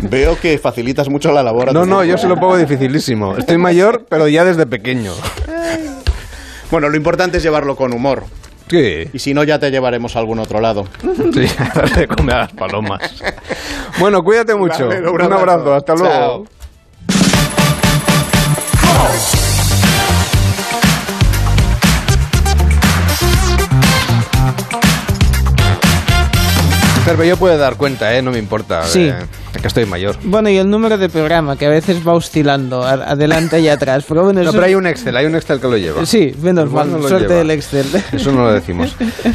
Veo 0.02 0.38
que 0.40 0.58
facilitas 0.58 1.08
mucho 1.08 1.30
la 1.32 1.42
labor. 1.42 1.68
a 1.68 1.72
No, 1.72 1.82
tu 1.82 1.86
no, 1.86 2.04
yo 2.04 2.18
se 2.18 2.26
lo 2.28 2.36
pongo 2.36 2.56
dificilísimo. 2.56 3.36
Estoy 3.36 3.58
mayor, 3.58 4.04
pero 4.08 4.26
ya 4.28 4.44
desde 4.44 4.66
pequeño. 4.66 5.12
Bueno, 6.70 6.88
lo 6.88 6.96
importante 6.96 7.38
es 7.38 7.42
llevarlo 7.42 7.76
con 7.76 7.92
humor. 7.94 8.24
Sí. 8.68 9.08
Y 9.12 9.18
si 9.18 9.34
no, 9.34 9.44
ya 9.44 9.58
te 9.58 9.70
llevaremos 9.70 10.16
a 10.16 10.18
algún 10.20 10.38
otro 10.38 10.60
lado. 10.60 10.86
Sí, 11.34 11.46
darle 11.74 12.06
comer 12.08 12.34
a 12.34 12.38
las 12.40 12.52
palomas. 12.52 13.00
Bueno, 13.98 14.22
cuídate 14.22 14.54
mucho. 14.54 14.88
Un, 14.88 15.32
abrazo. 15.32 15.74
hasta 15.74 15.94
luego. 15.96 16.08
Chao. 16.14 16.46
Cervello 27.04 27.36
puede 27.38 27.56
dar 27.56 27.76
cuenta, 27.76 28.14
¿eh? 28.14 28.22
No 28.22 28.30
me 28.30 28.38
importa. 28.38 28.84
Sí. 28.84 29.08
eh, 29.08 29.14
que 29.60 29.66
estoy 29.68 29.86
mayor. 29.86 30.16
Bueno, 30.22 30.48
y 30.50 30.56
el 30.56 30.68
número 30.70 30.96
de 30.98 31.08
programa, 31.08 31.56
que 31.56 31.66
a 31.66 31.68
veces 31.68 32.06
va 32.06 32.12
oscilando 32.14 32.82
adelante 32.84 33.60
y 33.60 33.68
atrás. 33.68 34.04
Pero 34.06 34.24
bueno, 34.24 34.40
No, 34.42 34.48
eso- 34.50 34.52
pero 34.52 34.66
hay 34.66 34.74
un 34.74 34.86
Excel, 34.86 35.16
hay 35.16 35.26
un 35.26 35.34
Excel 35.34 35.60
que 35.60 35.68
lo 35.68 35.76
lleva. 35.76 36.06
Sí, 36.06 36.32
menos 36.40 36.64
El 36.64 36.70
bueno 36.70 36.98
mal, 36.98 37.08
suerte 37.08 37.26
lleva. 37.28 37.38
del 37.38 37.50
Excel. 37.50 37.86
Eso 38.12 38.32
no 38.32 38.44
lo 38.44 38.52
decimos. 38.52 38.94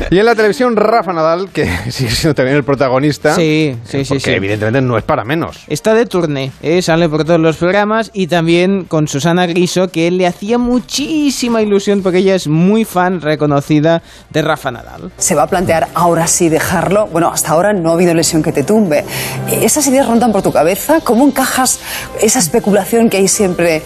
Y 0.10 0.18
en 0.20 0.26
la 0.26 0.36
televisión, 0.36 0.76
Rafa 0.76 1.12
Nadal, 1.14 1.50
que 1.50 1.66
sigue 1.92 2.12
siendo 2.12 2.36
también 2.36 2.58
el 2.58 2.64
protagonista. 2.64 3.36
Sí, 3.36 3.76
sí, 3.86 4.04
sí, 4.06 4.10
porque 4.10 4.20
sí. 4.24 4.32
evidentemente 4.32 4.82
no 4.82 4.98
es 4.98 5.04
para 5.04 5.24
menos. 5.26 5.60
Está 5.68 5.94
de 5.94 6.06
turné, 6.06 6.52
¿eh? 6.62 6.82
sale 6.82 7.10
por 7.10 7.26
todos 7.26 7.40
los 7.40 7.58
programas 7.58 8.10
y 8.14 8.28
también 8.28 8.86
con 8.86 9.08
Susana 9.08 9.46
Griso, 9.46 9.90
que 9.90 10.10
le 10.12 10.26
hacía 10.28 10.58
muchísima 10.58 11.62
ilusión 11.62 12.02
porque 12.02 12.20
ella 12.20 12.36
es 12.36 12.48
muy 12.48 12.86
fan 12.86 13.22
reconocida 13.22 14.02
de 14.30 14.42
Rafa 14.42 14.72
Nadal. 14.72 15.12
se 15.18 15.36
va 15.36 15.44
a 15.44 15.48
plantear 15.48 15.88
ahora 15.94 16.28
sí 16.28 16.50
dejarlo. 16.50 17.08
Bueno, 17.08 17.30
hasta 17.32 17.52
ahora 17.52 17.74
no 17.74 17.92
ha 17.92 17.94
habido 17.94 18.14
lesión 18.14 18.42
que 18.44 18.52
te 18.52 18.64
tumbe. 18.64 19.04
¿Esas 19.52 19.86
ideas 19.88 20.06
rondan 20.14 20.32
por 20.32 20.44
tu 20.44 20.52
cabeza? 20.52 21.00
¿Cómo 21.04 21.26
encajas 21.26 21.80
esa 22.22 22.38
especulación 22.38 23.10
que 23.10 23.18
hay 23.18 23.28
siempre, 23.28 23.82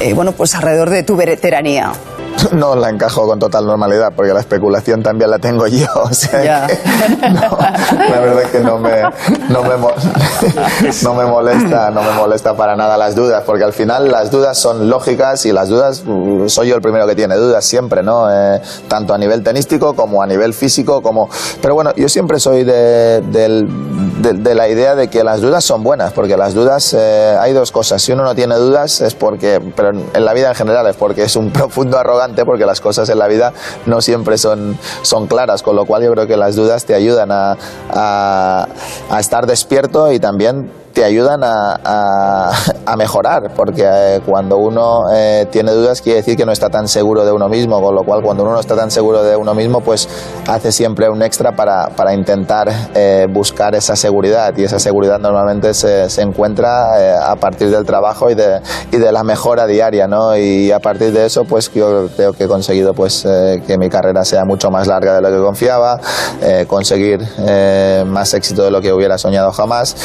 eh, 0.00 0.12
bueno, 0.12 0.32
pues 0.32 0.54
alrededor 0.54 0.90
de 0.90 1.02
tu 1.02 1.16
veteranía? 1.16 1.92
No 2.52 2.74
la 2.74 2.88
encajo 2.90 3.26
con 3.26 3.38
total 3.38 3.66
normalidad, 3.66 4.12
porque 4.16 4.32
la 4.32 4.40
especulación 4.40 5.02
también 5.02 5.30
la 5.30 5.38
tengo 5.38 5.66
yo. 5.68 5.86
O 5.94 6.12
sea 6.12 6.66
que 6.66 7.28
no, 7.30 7.40
la 7.58 8.20
verdad 8.20 8.42
es 8.42 8.48
que 8.50 8.60
no 8.60 8.78
me, 8.78 9.00
no, 9.48 9.62
me, 9.62 9.76
no 11.02 11.14
me 11.14 11.24
molesta, 11.24 11.90
no 11.90 12.02
me 12.02 12.10
molesta 12.12 12.56
para 12.56 12.74
nada 12.74 12.96
las 12.96 13.14
dudas, 13.14 13.44
porque 13.46 13.62
al 13.64 13.72
final 13.72 14.10
las 14.10 14.30
dudas 14.30 14.58
son 14.58 14.88
lógicas 14.90 15.46
y 15.46 15.52
las 15.52 15.68
dudas, 15.68 16.02
uh, 16.06 16.48
soy 16.48 16.68
yo 16.68 16.74
el 16.74 16.82
primero 16.82 17.06
que 17.06 17.14
tiene 17.14 17.36
dudas 17.36 17.64
siempre, 17.64 18.02
¿no? 18.02 18.28
Eh, 18.30 18.60
tanto 18.88 19.14
a 19.14 19.18
nivel 19.18 19.42
tenístico 19.44 19.94
como 19.94 20.20
a 20.22 20.26
nivel 20.26 20.52
físico, 20.52 21.00
como... 21.00 21.28
Pero 21.60 21.74
bueno, 21.74 21.92
yo 21.96 22.08
siempre 22.08 22.40
soy 22.40 22.64
de, 22.64 23.20
del- 23.20 23.68
de- 24.22 24.54
la 24.54 24.68
idea 24.68 24.94
de 24.94 25.08
que 25.08 25.24
las 25.24 25.40
dudas 25.40 25.64
son 25.64 25.82
buenas, 25.82 26.12
porque 26.12 26.36
las 26.36 26.54
dudas, 26.54 26.94
eh, 26.98 27.36
hay 27.40 27.52
dos 27.52 27.72
cosas. 27.72 28.00
Si 28.02 28.12
uno 28.12 28.22
no 28.24 28.34
tiene 28.34 28.54
dudas 28.56 29.00
es 29.00 29.14
porque, 29.14 29.60
pero 29.74 29.90
en, 29.90 30.24
la 30.24 30.32
vida 30.32 30.48
en 30.50 30.54
general 30.54 30.86
es 30.86 30.96
porque 30.96 31.24
es 31.24 31.36
un 31.36 31.50
profundo 31.52 31.98
arrogante, 31.98 32.44
porque 32.44 32.66
las 32.66 32.80
cosas 32.80 33.08
en 33.08 33.18
la 33.18 33.28
vida 33.28 33.52
no 33.86 34.00
siempre 34.00 34.38
son, 34.38 34.78
son 35.02 35.26
claras, 35.26 35.62
con 35.62 35.76
lo 35.76 35.84
cual 35.86 36.02
yo 36.02 36.12
creo 36.12 36.26
que 36.26 36.36
las 36.36 36.56
dudas 36.56 36.84
te 36.84 36.94
ayudan 36.94 37.30
a- 37.32 37.56
a 39.10 39.20
estar 39.20 39.46
despierto 39.46 40.12
y 40.12 40.18
también 40.20 40.70
te 40.92 41.04
ayudan 41.04 41.42
a, 41.44 41.78
a- 41.84 42.52
a 42.84 42.96
mejorar, 42.96 43.52
porque 43.54 43.82
eh, 43.84 44.20
cuando 44.26 44.58
uno 44.58 45.04
eh, 45.12 45.46
tiene 45.50 45.72
dudas 45.72 46.02
quiere 46.02 46.18
decir 46.18 46.36
que 46.36 46.44
no 46.44 46.52
está 46.52 46.68
tan 46.68 46.88
seguro 46.88 47.24
de 47.24 47.32
uno 47.32 47.48
mismo, 47.48 47.80
con 47.80 47.94
lo 47.94 48.02
cual 48.04 48.22
cuando 48.22 48.42
uno 48.42 48.52
no 48.52 48.60
está 48.60 48.74
tan 48.76 48.90
seguro 48.90 49.22
de 49.22 49.36
uno 49.36 49.54
mismo, 49.54 49.80
pues 49.80 50.08
hace 50.48 50.72
siempre 50.72 51.08
un 51.08 51.22
extra 51.22 51.52
para, 51.52 51.88
para 51.90 52.12
intentar 52.12 52.68
eh, 52.94 53.26
buscar 53.30 53.74
esa 53.74 53.96
seguridad 53.96 54.54
y 54.56 54.64
esa 54.64 54.78
seguridad 54.78 55.18
normalmente 55.18 55.74
se, 55.74 56.10
se 56.10 56.22
encuentra 56.22 57.00
eh, 57.00 57.14
a 57.22 57.36
partir 57.36 57.70
del 57.70 57.84
trabajo 57.84 58.30
y 58.30 58.34
de, 58.34 58.60
y 58.90 58.96
de 58.96 59.12
la 59.12 59.22
mejora 59.24 59.66
diaria, 59.66 60.06
¿no? 60.08 60.36
Y 60.36 60.72
a 60.72 60.80
partir 60.80 61.12
de 61.12 61.24
eso, 61.26 61.44
pues 61.44 61.70
yo 61.72 62.08
creo 62.16 62.32
que 62.32 62.44
he 62.44 62.48
conseguido 62.48 62.92
pues 62.94 63.24
eh, 63.24 63.62
que 63.66 63.78
mi 63.78 63.88
carrera 63.88 64.24
sea 64.24 64.44
mucho 64.44 64.70
más 64.70 64.86
larga 64.88 65.14
de 65.14 65.20
lo 65.22 65.30
que 65.30 65.42
confiaba, 65.42 65.98
conseguir 66.66 67.20
más 68.06 68.34
éxito 68.34 68.64
de 68.64 68.70
lo 68.70 68.80
que 68.80 68.92
hubiera 68.92 69.16
soñado 69.18 69.52
jamás 69.52 69.96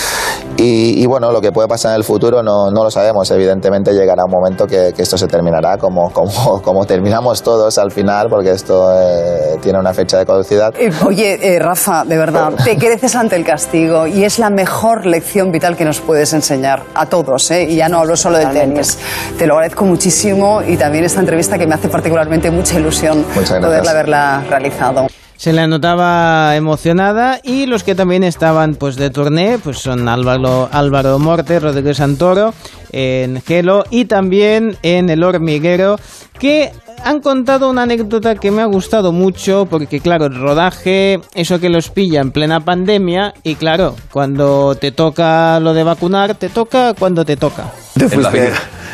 y 0.57 0.76
y, 0.80 1.05
bueno, 1.05 1.32
lo 1.32 1.41
que 1.41 1.51
puede 1.51 1.67
pasar 1.67 1.91
en 1.91 1.97
el 1.97 2.03
futuro 2.03 2.43
no, 2.43 2.69
no 2.69 2.84
lo 2.84 2.91
sabemos. 2.91 3.30
Evidentemente 3.32 3.93
llegará 3.93 4.25
un 4.25 4.32
momento 4.32 4.67
que, 4.67 4.93
que 4.95 5.01
esto 5.01 5.17
se 5.17 5.28
terminará 5.28 5.78
como, 5.78 6.11
como, 6.11 6.61
como 6.63 6.86
terminamos 6.86 7.41
todos 7.41 7.78
al 7.78 7.91
final, 7.91 8.28
porque 8.30 8.51
esto 8.51 8.91
eh, 8.93 9.57
tiene 9.61 9.80
una 9.80 9.93
fecha 9.93 10.17
de 10.19 10.25
caducidad. 10.25 10.73
Eh, 10.78 10.91
oye, 11.05 11.55
eh, 11.55 11.59
Rafa, 11.59 12.03
de 12.05 12.17
verdad, 12.17 12.53
te 12.63 12.78
creces 12.78 13.15
ante 13.15 13.36
el 13.36 13.43
castigo 13.43 14.07
y 14.07 14.23
es 14.23 14.39
la 14.39 14.49
mejor 14.49 15.05
lección 15.05 15.51
vital 15.51 15.75
que 15.75 15.86
nos 15.86 15.99
puedes 15.99 16.34
enseñar 16.34 16.84
a 16.93 17.05
todos, 17.07 17.49
¿eh? 17.51 17.63
y 17.63 17.75
ya 17.75 17.89
no 17.89 17.99
hablo 17.99 18.15
solo 18.15 18.38
de 18.38 18.45
tenis. 18.47 18.97
Te 19.38 19.47
lo 19.47 19.55
agradezco 19.55 19.86
muchísimo 19.86 20.61
y 20.61 20.78
también 20.78 21.03
esta 21.05 21.19
entrevista 21.19 21.57
que 21.57 21.67
me 21.67 21.75
hace 21.75 21.89
particularmente 21.89 22.51
mucha 22.51 22.80
ilusión 22.80 23.25
poderla 23.34 23.91
haberla 23.91 24.43
realizado. 24.49 25.07
Se 25.38 25.53
la 25.53 25.67
notaba 25.67 26.55
emocionada 26.55 27.39
y 27.43 27.67
los 27.67 27.83
que 27.83 27.95
también 27.95 28.23
estaban 28.23 28.75
pues 28.75 28.95
de 28.95 29.09
turné 29.11 29.59
pues 29.63 29.77
son 29.77 30.09
Álvaro, 30.09 30.67
Álvaro 30.71 31.19
Morte, 31.19 31.59
Rodrigo 31.59 31.93
Santoro 31.93 32.53
en 32.91 33.41
Gelo 33.41 33.83
y 33.91 34.05
también 34.05 34.77
en 34.81 35.09
El 35.09 35.23
Hormiguero 35.23 35.97
que 36.39 36.71
han 37.03 37.21
contado 37.21 37.69
una 37.69 37.83
anécdota 37.83 38.35
que 38.35 38.51
me 38.51 38.61
ha 38.61 38.65
gustado 38.65 39.11
mucho 39.11 39.67
porque 39.69 39.99
claro, 39.99 40.25
el 40.25 40.35
rodaje, 40.35 41.19
eso 41.35 41.59
que 41.59 41.69
los 41.69 41.89
pilla 41.89 42.21
en 42.21 42.31
plena 42.31 42.59
pandemia 42.59 43.33
y 43.43 43.55
claro, 43.55 43.95
cuando 44.11 44.75
te 44.75 44.91
toca 44.91 45.59
lo 45.59 45.73
de 45.73 45.83
vacunar, 45.83 46.35
te 46.35 46.49
toca 46.49 46.93
cuando 46.93 47.23
te 47.23 47.38
toca. 47.38 47.71
Te 47.97 48.09
fuiste, 48.09 48.51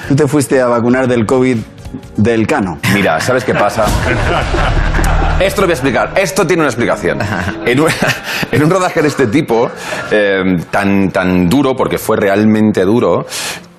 tú 0.07 0.15
te 0.15 0.27
fuiste 0.27 0.61
a 0.61 0.67
vacunar 0.67 1.07
del 1.07 1.25
COVID 1.25 1.57
del 2.17 2.47
Cano. 2.47 2.79
Mira, 2.93 3.19
¿sabes 3.19 3.43
qué 3.43 3.53
pasa? 3.53 3.85
Esto 5.39 5.61
lo 5.61 5.67
voy 5.67 5.71
a 5.71 5.75
explicar. 5.75 6.13
Esto 6.15 6.45
tiene 6.47 6.61
una 6.61 6.69
explicación. 6.69 7.19
En 7.65 7.79
un, 7.79 7.87
en 8.51 8.63
un 8.63 8.69
rodaje 8.69 9.01
de 9.01 9.07
este 9.07 9.27
tipo, 9.27 9.69
eh, 10.11 10.57
tan, 10.69 11.11
tan 11.11 11.49
duro, 11.49 11.75
porque 11.75 11.97
fue 11.97 12.17
realmente 12.17 12.83
duro, 12.83 13.25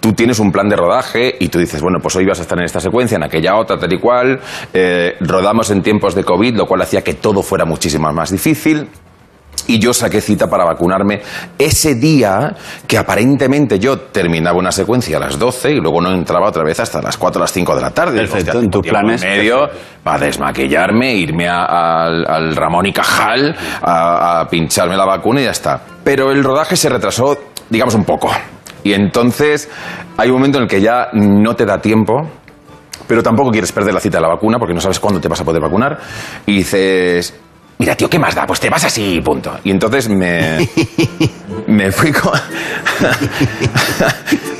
tú 0.01 0.13
tienes 0.13 0.39
un 0.39 0.51
plan 0.51 0.69
de 0.69 0.77
rodaje 0.77 1.35
y 1.39 1.49
tú 1.49 1.59
dices, 1.59 1.81
bueno, 1.81 1.99
pues 2.01 2.17
hoy 2.17 2.27
vas 2.27 2.39
a 2.39 2.43
estar 2.43 2.59
en 2.59 2.65
esta 2.65 2.81
secuencia, 2.81 3.17
en 3.17 3.25
aquella 3.25 3.57
otra, 3.57 3.79
tal 3.79 3.93
y 3.93 3.99
cual. 3.99 4.41
Eh, 4.73 5.17
rodamos 5.21 5.71
en 5.71 5.83
tiempos 5.83 6.15
de 6.15 6.25
COVID, 6.25 6.57
lo 6.57 6.67
cual 6.67 6.83
hacía 6.83 7.03
que 7.03 7.15
todo 7.15 7.43
fuera 7.43 7.65
muchísimo 7.65 8.13
más 8.13 8.31
difícil. 8.31 8.89
Y 9.67 9.79
yo 9.79 9.95
saqué 9.95 10.21
cita 10.21 10.47
para 10.49 10.65
vacunarme 10.65 11.23
ese 11.59 11.95
día 11.95 12.55
que 12.87 12.99
aparentemente 12.99 13.79
yo 13.79 13.99
terminaba 13.99 14.59
una 14.59 14.71
secuencia 14.73 15.17
a 15.17 15.21
las 15.21 15.39
12 15.39 15.71
y 15.73 15.81
luego 15.81 16.01
no 16.01 16.12
entraba 16.12 16.49
otra 16.49 16.62
vez 16.62 16.79
hasta 16.81 17.01
las 17.01 17.17
4 17.17 17.39
o 17.41 17.43
las 17.43 17.53
5 17.53 17.75
de 17.75 17.81
la 17.81 17.91
tarde. 17.91 18.19
Perfecto, 18.19 18.59
en 18.61 18.71
tus 18.71 18.87
planes, 18.87 19.23
medio 19.23 19.69
para 20.03 20.27
desmaquillarme, 20.27 21.15
irme 21.15 21.49
a- 21.49 21.65
al, 22.05 22.27
al 22.29 22.57
Ramón 22.57 22.87
y 22.87 22.93
Cajal 22.93 23.57
a, 23.83 24.41
a 24.41 24.49
pincharme 24.49 24.97
la 24.97 25.07
vacuna 25.07 25.41
y 25.41 25.45
ya 25.45 25.51
está. 25.53 25.81
Pero 26.05 26.31
el 26.31 26.45
rodaje 26.45 26.77
se 26.77 26.89
retrasó, 26.91 27.39
digamos, 27.71 27.95
un 27.95 28.05
poco. 28.05 28.31
Y 28.83 28.93
entonces 28.93 29.71
hay 30.19 30.29
un 30.29 30.35
momento 30.35 30.59
en 30.59 30.65
el 30.65 30.69
que 30.69 30.81
ya 30.83 31.09
no 31.15 31.57
te 31.57 31.65
da 31.65 31.81
tiempo 31.81 32.29
pero 33.07 33.23
tampoco 33.23 33.51
quieres 33.51 33.71
perder 33.71 33.93
la 33.93 34.01
cita 34.01 34.17
de 34.17 34.23
la 34.23 34.29
vacuna 34.29 34.59
porque 34.59 34.73
no 34.73 34.81
sabes 34.81 34.99
cuándo 34.99 35.21
te 35.21 35.29
vas 35.29 35.39
a 35.39 35.45
poder 35.45 35.61
vacunar. 35.61 35.99
Y 36.47 36.57
dices, 36.57 37.35
mira, 37.79 37.95
tío, 37.97 38.09
¿qué 38.09 38.18
más 38.18 38.35
da? 38.35 38.47
Pues 38.47 38.61
te 38.61 38.70
vas 38.70 38.85
así 38.85 39.16
y 39.16 39.20
punto. 39.20 39.59
Y 39.64 39.70
entonces 39.70 40.09
me, 40.09 40.68
me 41.66 41.91
fui 41.93 42.12
con... 42.12 42.33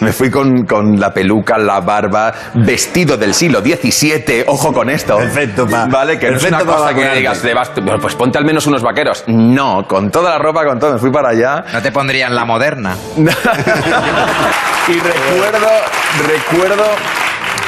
me 0.00 0.12
fui 0.12 0.30
con, 0.30 0.64
con 0.66 0.98
la 1.00 1.12
peluca, 1.14 1.56
la 1.58 1.80
barba, 1.80 2.32
vestido 2.54 3.16
del 3.16 3.32
siglo 3.34 3.60
XVII, 3.60 4.44
ojo 4.46 4.72
con 4.72 4.90
esto. 4.90 5.16
Perfecto, 5.16 5.66
pa. 5.66 5.86
Vale, 5.86 6.18
que 6.18 6.30
no 6.30 6.36
es 6.36 6.42
Perfecto 6.42 6.64
una 6.64 6.76
cosa 6.76 6.94
que 6.94 7.10
digas, 7.18 7.40
"Te 7.40 7.54
vas- 7.54 7.70
pues 8.00 8.14
ponte 8.14 8.38
al 8.38 8.44
menos 8.44 8.66
unos 8.66 8.82
vaqueros. 8.82 9.24
No, 9.28 9.86
con 9.88 10.10
toda 10.10 10.30
la 10.30 10.38
ropa, 10.38 10.64
con 10.64 10.78
todo, 10.78 10.92
me 10.94 10.98
fui 10.98 11.10
para 11.10 11.30
allá. 11.30 11.64
No 11.72 11.80
te 11.80 11.90
pondrían 11.92 12.34
la 12.34 12.44
moderna. 12.44 12.96
Y 14.86 14.92
recuerdo, 14.92 15.66
recuerdo 16.28 16.84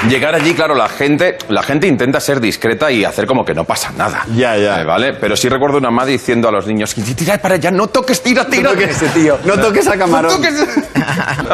llegar 0.09 0.35
allí, 0.35 0.55
claro, 0.55 0.75
la 0.75 0.89
gente, 0.89 1.39
la 1.49 1.63
gente 1.63 1.87
intenta 1.87 2.21
ser 2.21 2.41
discreta 2.41 2.91
y 2.91 3.05
hacer 3.05 3.27
como 3.27 3.45
que 3.45 3.55
no 3.55 3.65
pasa 3.65 3.93
nada. 3.97 4.25
Ya, 4.35 4.57
ya. 4.57 4.81
Eh, 4.81 4.85
¿Vale? 4.85 5.15
Pero 5.15 5.37
sí 5.37 5.49
recuerdo 5.49 5.79
una 5.79 5.91
madre 5.91 6.13
diciendo 6.13 6.49
a 6.49 6.53
los 6.53 6.67
niños, 6.67 6.95
tira 6.95 7.39
para 7.39 7.55
allá, 7.57 7.71
no 7.71 7.87
toques, 7.89 8.23
tira, 8.23 8.47
tira. 8.47 8.65
No 8.65 8.71
toques 8.71 8.91
ese 9.03 9.09
tío, 9.09 9.39
no 9.45 9.59
toques 9.59 9.87
a 9.89 9.97
Camarón. 9.99 10.33
No 10.33 10.39
toques- 10.39 10.67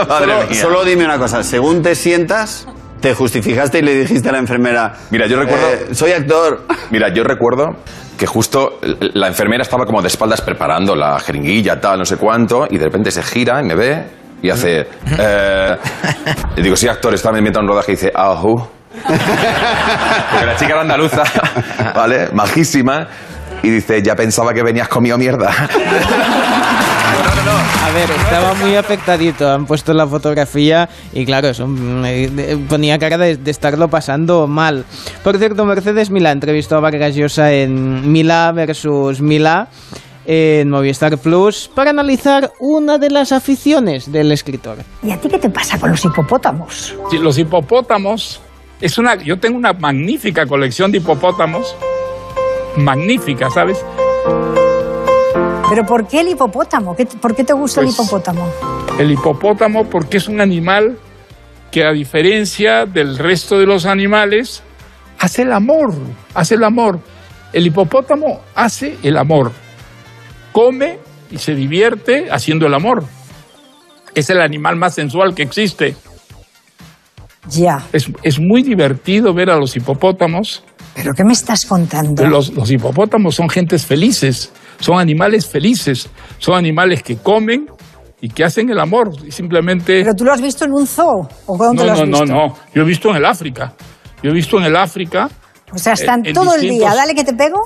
Madre 0.09 0.33
Solo, 0.35 0.49
mía. 0.51 0.61
solo 0.61 0.85
dime 0.85 1.05
una 1.05 1.19
cosa, 1.19 1.43
según 1.43 1.83
te 1.83 1.95
sientas, 1.95 2.67
te 3.01 3.15
justificaste 3.15 3.79
y 3.79 3.83
le 3.83 3.95
dijiste 3.95 4.29
a 4.29 4.33
la 4.33 4.39
enfermera, 4.39 4.95
Mira, 5.11 5.27
yo 5.27 5.39
recuerdo... 5.39 5.69
"Eh, 5.69 5.95
soy 5.95 6.13
actor. 6.13 6.67
Mira, 6.91 7.13
yo 7.13 7.25
recuerdo 7.25 7.77
que 8.19 8.27
justo 8.27 8.79
la 9.15 9.27
enfermera 9.29 9.63
estaba 9.63 9.85
como 9.87 10.01
de 10.03 10.09
espaldas 10.09 10.41
preparando 10.41 10.95
la 10.95 11.19
jeringuilla, 11.19 11.81
tal, 11.81 11.99
no 11.99 12.05
sé 12.05 12.17
cuánto, 12.17 12.67
y 12.71 12.79
de 12.79 12.85
repente 12.85 13.11
se 13.11 13.23
gira 13.23 13.61
y 13.61 13.65
me 13.65 13.75
ve 13.75 14.05
y 14.43 14.51
hace... 14.51 14.89
Eh, 15.19 15.77
y 16.57 16.63
digo, 16.63 16.77
sí, 16.77 16.89
actor, 16.89 17.15
está 17.15 17.33
mientras 17.33 17.63
un 17.63 17.69
rodaje 17.69 17.93
y 17.93 17.95
dice, 17.95 18.13
ajú. 18.15 18.67
Porque 19.07 20.47
la 20.47 20.57
chica 20.57 20.73
era 20.73 20.83
andaluza, 20.83 21.23
¿vale? 21.95 22.29
Majísima. 22.33 23.09
Y 23.63 23.71
dice, 23.71 24.03
ya 24.03 24.15
pensaba 24.17 24.53
que 24.53 24.63
venías 24.63 24.89
comido 24.89 25.17
mierda. 25.17 25.51
A 27.85 27.91
ver, 27.95 28.11
estaba 28.11 28.55
muy 28.55 28.75
afectadito. 28.75 29.51
Han 29.51 29.67
puesto 29.67 29.93
la 29.93 30.07
fotografía 30.07 30.89
y 31.13 31.25
claro, 31.25 31.49
eso 31.49 31.69
ponía 32.69 32.99
cara 32.99 33.19
de, 33.19 33.37
de 33.37 33.51
estarlo 33.51 33.89
pasando 33.89 34.47
mal. 34.47 34.85
Por 35.23 35.39
cierto, 35.39 35.65
Mercedes 35.65 36.11
Milá 36.11 36.33
entrevistó 36.33 36.77
a 36.77 36.81
Vargas 36.81 37.15
Llosa 37.15 37.53
en 37.53 38.11
Milá 38.11 38.53
versus 38.53 39.21
Milá 39.21 39.69
en 40.25 40.71
Movistar 40.71 41.19
Plus 41.19 41.71
para 41.75 41.91
analizar 41.91 42.53
una 42.61 42.99
de 42.99 43.11
las 43.11 43.33
aficiones 43.33 44.11
del 44.13 44.31
escritor. 44.33 44.79
¿Y 45.03 45.11
a 45.11 45.21
ti 45.21 45.29
qué 45.29 45.39
te 45.39 45.51
pasa 45.51 45.79
con 45.81 45.91
los 45.91 46.05
hipopótamos? 46.05 46.95
Sí, 47.11 47.19
los 47.19 47.39
hipopótamos 47.39 48.41
es 48.81 48.99
una 48.99 49.17
yo 49.17 49.39
tengo 49.39 49.57
una 49.59 49.73
magnífica 49.73 50.47
colección 50.47 50.91
de 50.93 50.99
hipopótamos 50.99 51.75
magnífica 52.77 53.49
sabes 53.51 53.85
¿Pero 55.69 55.87
por 55.87 56.07
qué 56.07 56.21
el 56.21 56.29
hipopótamo? 56.29 56.95
¿Qué- 56.95 57.07
¿Por 57.07 57.35
qué 57.35 57.45
te 57.45 57.53
gusta 57.53 57.81
Pues- 57.81 57.99
el 57.99 58.05
hipopótamo? 58.05 58.47
el 58.99 59.11
hipopótamo 59.11 59.85
porque 59.89 60.19
es 60.19 60.29
un 60.29 60.41
animal 60.41 60.99
que 61.71 61.85
a 61.85 61.93
diferencia 61.93 62.85
del 62.85 63.17
resto 63.17 63.59
de 63.59 63.65
los 63.67 63.87
animales 63.87 64.63
hace 65.19 65.43
el 65.43 65.53
amor 65.53 65.95
hace 66.35 66.57
el 66.57 66.65
amor 66.65 66.99
el 67.55 67.67
hipopótamo 67.67 68.41
hace 68.55 68.99
el 69.03 69.17
amor 69.17 69.53
come 70.53 70.99
y 71.31 71.39
se 71.39 71.55
divierte 71.55 72.29
haciendo 72.31 72.67
el 72.67 72.75
amor 72.75 73.05
es 74.15 74.29
el 74.31 74.41
animal 74.41 74.77
más 74.77 74.95
sensual 74.95 75.35
que 75.35 75.43
existe 75.43 75.97
Ya. 77.49 77.85
es, 77.93 78.09
es 78.23 78.39
muy 78.39 78.63
divertido 78.63 79.35
ver 79.35 79.51
a 79.51 79.57
los 79.57 79.75
hipopótamos 79.77 80.63
¿Pero 80.95 81.13
qué 81.17 81.25
me 81.25 81.33
estás 81.33 81.65
contando? 81.65 82.27
Los, 82.27 82.53
los 82.53 82.71
hipopótamos 82.71 83.35
son 83.35 83.49
gentes 83.49 83.87
felices, 83.87 84.53
son 84.79 85.01
animales 85.01 85.47
felices, 85.49 86.11
son 86.37 86.55
animales 86.59 87.03
que 87.03 87.17
comen 87.17 87.67
y 88.21 88.29
que 88.29 88.45
hacen 88.45 88.69
el 88.69 88.79
amor. 88.79 89.09
Y 89.27 89.31
simplemente. 89.31 90.03
¿Pero 90.03 90.15
tú 90.15 90.25
lo 90.27 90.35
has 90.35 90.43
visto 90.43 90.67
en 90.67 90.73
un 90.73 90.87
zoo? 90.87 91.27
¿O 91.47 91.57
dónde 91.57 91.83
no, 91.83 91.87
lo 91.87 91.93
has 91.93 91.99
no, 92.01 92.05
no, 92.05 92.21
visto? 92.21 92.27
no. 92.35 92.57
Yo 92.75 92.83
he 92.83 92.85
visto 92.85 93.09
en 93.09 93.17
el 93.17 93.25
África. 93.25 93.73
Yo 94.23 94.31
he 94.33 94.35
visto 94.35 94.59
en 94.59 94.65
el 94.65 94.77
África. 94.77 95.31
O 95.73 95.79
sea, 95.79 95.95
están 95.95 96.27
eh, 96.27 96.29
en 96.29 96.35
todo 96.35 96.55
el 96.57 96.61
día, 96.61 96.71
distintos- 96.73 96.95
dale 96.97 97.15
que 97.15 97.25
te 97.25 97.33
pego, 97.33 97.59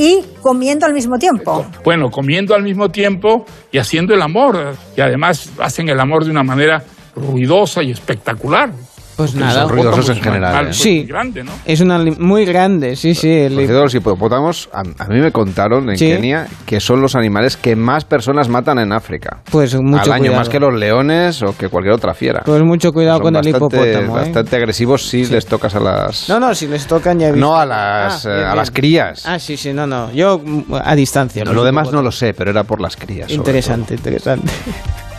y 0.00 0.24
comiendo 0.40 0.86
al 0.86 0.94
mismo 0.94 1.18
tiempo. 1.18 1.66
Bueno, 1.84 2.10
comiendo 2.10 2.54
al 2.54 2.62
mismo 2.62 2.88
tiempo 2.88 3.44
y 3.70 3.76
haciendo 3.76 4.14
el 4.14 4.22
amor. 4.22 4.74
Y 4.96 5.00
además 5.02 5.50
hacen 5.58 5.90
el 5.90 6.00
amor 6.00 6.24
de 6.24 6.30
una 6.30 6.42
manera 6.42 6.82
ruidosa 7.14 7.82
y 7.82 7.90
espectacular. 7.90 8.72
Pues 9.20 9.32
Porque 9.32 9.44
nada. 9.44 9.60
son 9.62 9.68
ruidosos 9.70 10.08
en 10.08 10.16
un 10.16 10.22
general, 10.22 10.66
¿eh? 10.68 10.72
Sí. 10.72 10.96
muy 11.00 11.06
grande, 11.06 11.44
¿no? 11.44 11.52
Es 11.66 11.80
una 11.80 11.98
muy 12.18 12.44
grande, 12.46 12.96
sí, 12.96 13.14
sí. 13.14 13.30
el 13.30 13.54
los 13.54 13.94
hipopótamos, 13.94 14.68
a, 14.72 14.80
a 14.80 15.08
mí 15.08 15.20
me 15.20 15.30
contaron 15.30 15.90
en 15.90 15.98
Sí. 15.98 16.06
Kenia 16.08 16.46
que 16.64 16.80
son 16.80 17.02
los 17.02 17.14
animales 17.14 17.56
que 17.58 17.76
más 17.76 18.04
personas 18.04 18.48
matan 18.48 18.78
en 18.78 18.92
África. 18.92 19.42
Pues 19.50 19.74
mucho 19.74 20.04
Al 20.04 20.12
año, 20.12 20.20
cuidado. 20.22 20.38
más 20.38 20.48
que 20.48 20.58
los 20.60 20.74
leones 20.74 21.42
o 21.42 21.56
que 21.56 21.68
cualquier 21.68 21.94
otra 21.94 22.14
fiera. 22.14 22.40
Pues 22.44 22.62
mucho 22.62 22.92
cuidado 22.92 23.18
Son 23.18 23.24
con 23.24 23.36
el 23.36 23.48
hipopótamo, 23.48 24.16
¿eh? 24.18 24.20
Bastante 24.22 24.56
agresivos 24.56 25.06
si 25.06 25.26
les 25.26 25.44
tocas 25.46 25.74
a 25.74 25.80
las... 25.80 26.28
No, 26.28 26.40
no, 26.40 26.54
si 26.54 26.66
les 26.66 26.86
tocan 26.86 27.18
ya 27.18 27.28
he 27.28 27.32
visto. 27.32 27.46
No, 27.46 27.56
a 27.58 27.66
las, 27.66 28.24
Ah, 28.26 28.30
eh, 28.30 28.34
bien, 28.36 28.48
a 28.48 28.54
las 28.54 28.70
crías. 28.70 29.26
Ah, 29.26 29.38
sí, 29.38 29.56
sí, 29.56 29.72
no, 29.72 29.86
no. 29.86 30.10
Yo 30.12 30.40
mm, 30.42 30.74
a 30.82 30.94
distancia. 30.96 31.44
No, 31.44 31.52
lo 31.52 31.64
demás 31.64 31.92
no 31.92 32.00
lo 32.02 32.10
sé, 32.10 32.32
pero 32.32 32.50
era 32.50 32.64
por 32.64 32.80
las 32.80 32.96
crías. 32.96 33.30
Interesante, 33.30 33.94
interesante. 33.94 34.50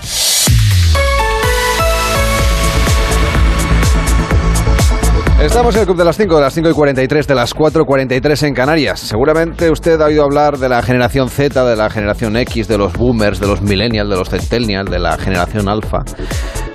Estamos 5.41 5.73
en 5.75 5.81
el 5.81 5.85
Club 5.87 5.97
de 5.97 6.05
las 6.05 6.15
5, 6.17 6.35
de 6.35 6.41
las 6.41 6.53
5 6.53 6.69
y 6.69 6.73
43, 6.73 7.27
de 7.27 7.35
las 7.35 7.53
4 7.53 7.81
y 7.81 7.85
43 7.85 8.43
en 8.43 8.53
Canarias. 8.53 8.99
Seguramente 8.99 9.71
usted 9.71 9.99
ha 9.99 10.05
oído 10.05 10.23
hablar 10.23 10.57
de 10.59 10.69
la 10.69 10.81
generación 10.83 11.29
Z, 11.29 11.65
de 11.65 11.75
la 11.75 11.89
generación 11.89 12.37
X, 12.37 12.67
de 12.67 12.77
los 12.77 12.93
boomers, 12.93 13.39
de 13.39 13.47
los 13.47 13.61
millennials, 13.61 14.09
de 14.09 14.15
los 14.17 14.29
centennials, 14.29 14.89
de 14.91 14.99
la 14.99 15.17
generación 15.17 15.67
alfa. 15.67 15.99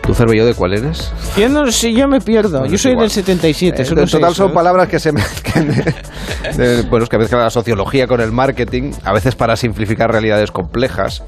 ¿Tú, 0.03 0.15
Cervello, 0.15 0.45
de 0.45 0.55
cuál 0.55 0.75
eres? 0.75 1.13
Yo 1.37 1.49
no 1.49 1.71
sé, 1.71 1.93
yo 1.93 2.09
me 2.09 2.21
pierdo. 2.21 2.67
Yo 2.67 2.77
soy 2.77 2.97
del 2.97 3.11
77. 3.11 3.83
Eh, 3.83 3.87
en 3.89 4.07
total 4.09 4.35
son 4.35 4.51
¿eh? 4.51 4.55
palabras 4.55 4.89
que 4.89 4.99
se 4.99 5.13
mezclan. 5.13 5.69
de- 5.69 5.95
de- 6.77 6.83
bueno, 6.83 7.05
es 7.05 7.09
que 7.09 7.19
mezclan 7.19 7.43
la 7.43 7.51
sociología 7.51 8.07
con 8.07 8.21
el 8.21 8.33
marketing, 8.33 8.93
a 9.05 9.13
veces 9.13 9.37
para 9.37 9.57
simplificar 9.57 10.11
realidades 10.11 10.51
complejas. 10.51 11.23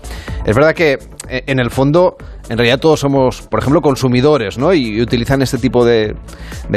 Es 0.45 0.55
verdad 0.57 0.75
que 0.75 0.99
eh, 1.29 1.43
en 1.47 1.61
el 1.61 1.71
fondo 1.71 2.17
en 2.49 2.57
realidad 2.57 2.79
todos 2.79 3.01
somos, 3.01 3.43
por 3.43 3.61
ejemplo, 3.61 3.81
consumidores, 3.81 4.59
¿no? 4.59 4.73
Y, 4.73 5.01
utilizan 5.01 5.43
este 5.43 5.59
tipo 5.59 5.85
de, 5.85 6.17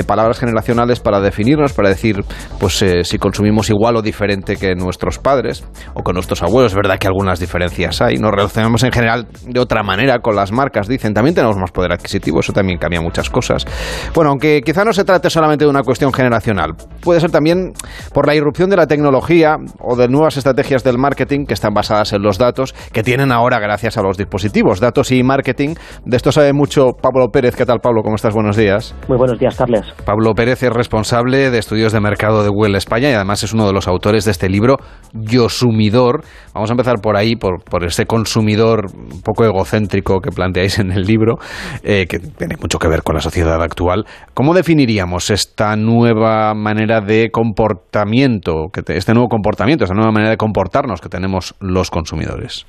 palabras 0.05 0.39
generacionales 0.39 0.99
para 0.99 1.19
definirnos, 1.21 1.73
para 1.73 1.89
decir, 1.89 2.23
pues 2.59 2.81
eh, 2.81 3.03
si 3.03 3.17
consumimos 3.17 3.69
igual 3.69 3.95
o 3.95 4.01
diferente 4.01 4.55
que 4.55 4.75
nuestros 4.75 5.19
padres 5.19 5.63
o 5.93 6.03
con 6.03 6.15
nuestros 6.15 6.41
abuelos. 6.41 6.71
Es 6.71 6.75
verdad 6.75 6.97
que 6.97 7.07
algunas 7.07 7.39
diferencias 7.39 8.01
hay. 8.01 8.15
Nos 8.15 8.31
relacionamos 8.31 8.83
en 8.83 8.91
general 8.91 9.27
de 9.45 9.59
otra 9.59 9.83
manera 9.83 10.19
con 10.19 10.35
las 10.35 10.51
marcas, 10.51 10.87
dicen. 10.87 11.13
También 11.13 11.35
tenemos 11.35 11.57
más 11.57 11.71
poder 11.71 11.91
adquisitivo, 11.91 12.39
eso 12.39 12.53
también 12.53 12.77
cambia 12.77 13.01
muchas 13.01 13.29
cosas. 13.29 13.65
Bueno, 14.13 14.31
aunque 14.31 14.61
quizá 14.65 14.83
no 14.83 14.93
se 14.93 15.03
trate 15.03 15.29
solamente 15.29 15.65
de 15.65 15.69
una 15.69 15.83
cuestión 15.83 16.11
generacional, 16.13 16.73
puede 17.01 17.19
ser 17.19 17.31
también 17.31 17.73
por 18.13 18.27
la 18.27 18.35
irrupción 18.35 18.69
de 18.69 18.77
la 18.77 18.87
tecnología 18.87 19.57
o 19.79 19.95
de 19.95 20.07
nuevas 20.07 20.37
estrategias 20.37 20.83
del 20.83 20.97
marketing 20.97 21.45
que 21.45 21.53
están 21.53 21.73
basadas 21.73 22.13
en 22.13 22.21
los 22.21 22.37
datos 22.37 22.73
que 22.91 23.03
tienen 23.03 23.31
ahora 23.31 23.59
gracias 23.59 23.97
a 23.97 24.01
los 24.01 24.17
dispositivos. 24.17 24.79
Datos 24.79 25.11
y 25.11 25.23
marketing. 25.23 25.60
De 26.05 26.17
esto 26.17 26.31
sabe 26.31 26.53
mucho 26.53 26.93
Pablo 26.99 27.27
Pérez. 27.31 27.55
¿Qué 27.55 27.65
tal, 27.65 27.79
Pablo? 27.79 28.01
¿Cómo 28.03 28.15
estás? 28.15 28.33
Buenos 28.33 28.57
días. 28.57 28.95
Muy 29.07 29.17
buenos 29.17 29.37
días, 29.37 29.55
Carles. 29.55 29.85
Pablo 30.05 30.33
Pérez 30.33 30.63
es 30.63 30.71
responsable 30.71 31.51
de 31.51 31.57
estudios 31.59 31.93
de 31.93 31.99
mercado 31.99 32.43
de 32.43 32.49
Google 32.49 32.77
España 32.77 33.09
y 33.09 33.13
además 33.13 33.43
es 33.43 33.53
uno 33.53 33.67
de 33.67 33.73
los 33.73 33.87
autores 33.87 34.25
de 34.25 34.31
este 34.31 34.49
libro, 34.49 34.77
Yosumidor. 35.13 36.23
Vamos 36.53 36.69
a 36.69 36.73
empezar 36.73 36.95
por 37.01 37.15
ahí, 37.15 37.35
por, 37.35 37.63
por 37.63 37.85
ese 37.85 38.05
consumidor 38.05 38.87
un 38.95 39.21
poco 39.21 39.45
egocéntrico 39.45 40.19
que 40.19 40.31
planteáis 40.31 40.79
en 40.79 40.91
el 40.91 41.03
libro, 41.03 41.35
eh, 41.83 42.07
que 42.07 42.19
tiene 42.19 42.55
mucho 42.59 42.79
que 42.79 42.87
ver 42.87 43.03
con 43.03 43.15
la 43.15 43.21
sociedad 43.21 43.61
actual. 43.61 44.05
¿Cómo 44.33 44.53
definiríamos 44.53 45.29
esta 45.29 45.75
nueva 45.75 46.53
manera 46.55 47.01
de 47.01 47.29
comportamiento, 47.31 48.67
este 48.87 49.13
nuevo 49.13 49.29
comportamiento, 49.29 49.83
esta 49.83 49.95
nueva 49.95 50.11
manera 50.11 50.31
de 50.31 50.37
comportarnos 50.37 51.01
que 51.01 51.09
tenemos 51.09 51.55
los 51.59 51.91
consumidores? 51.91 52.65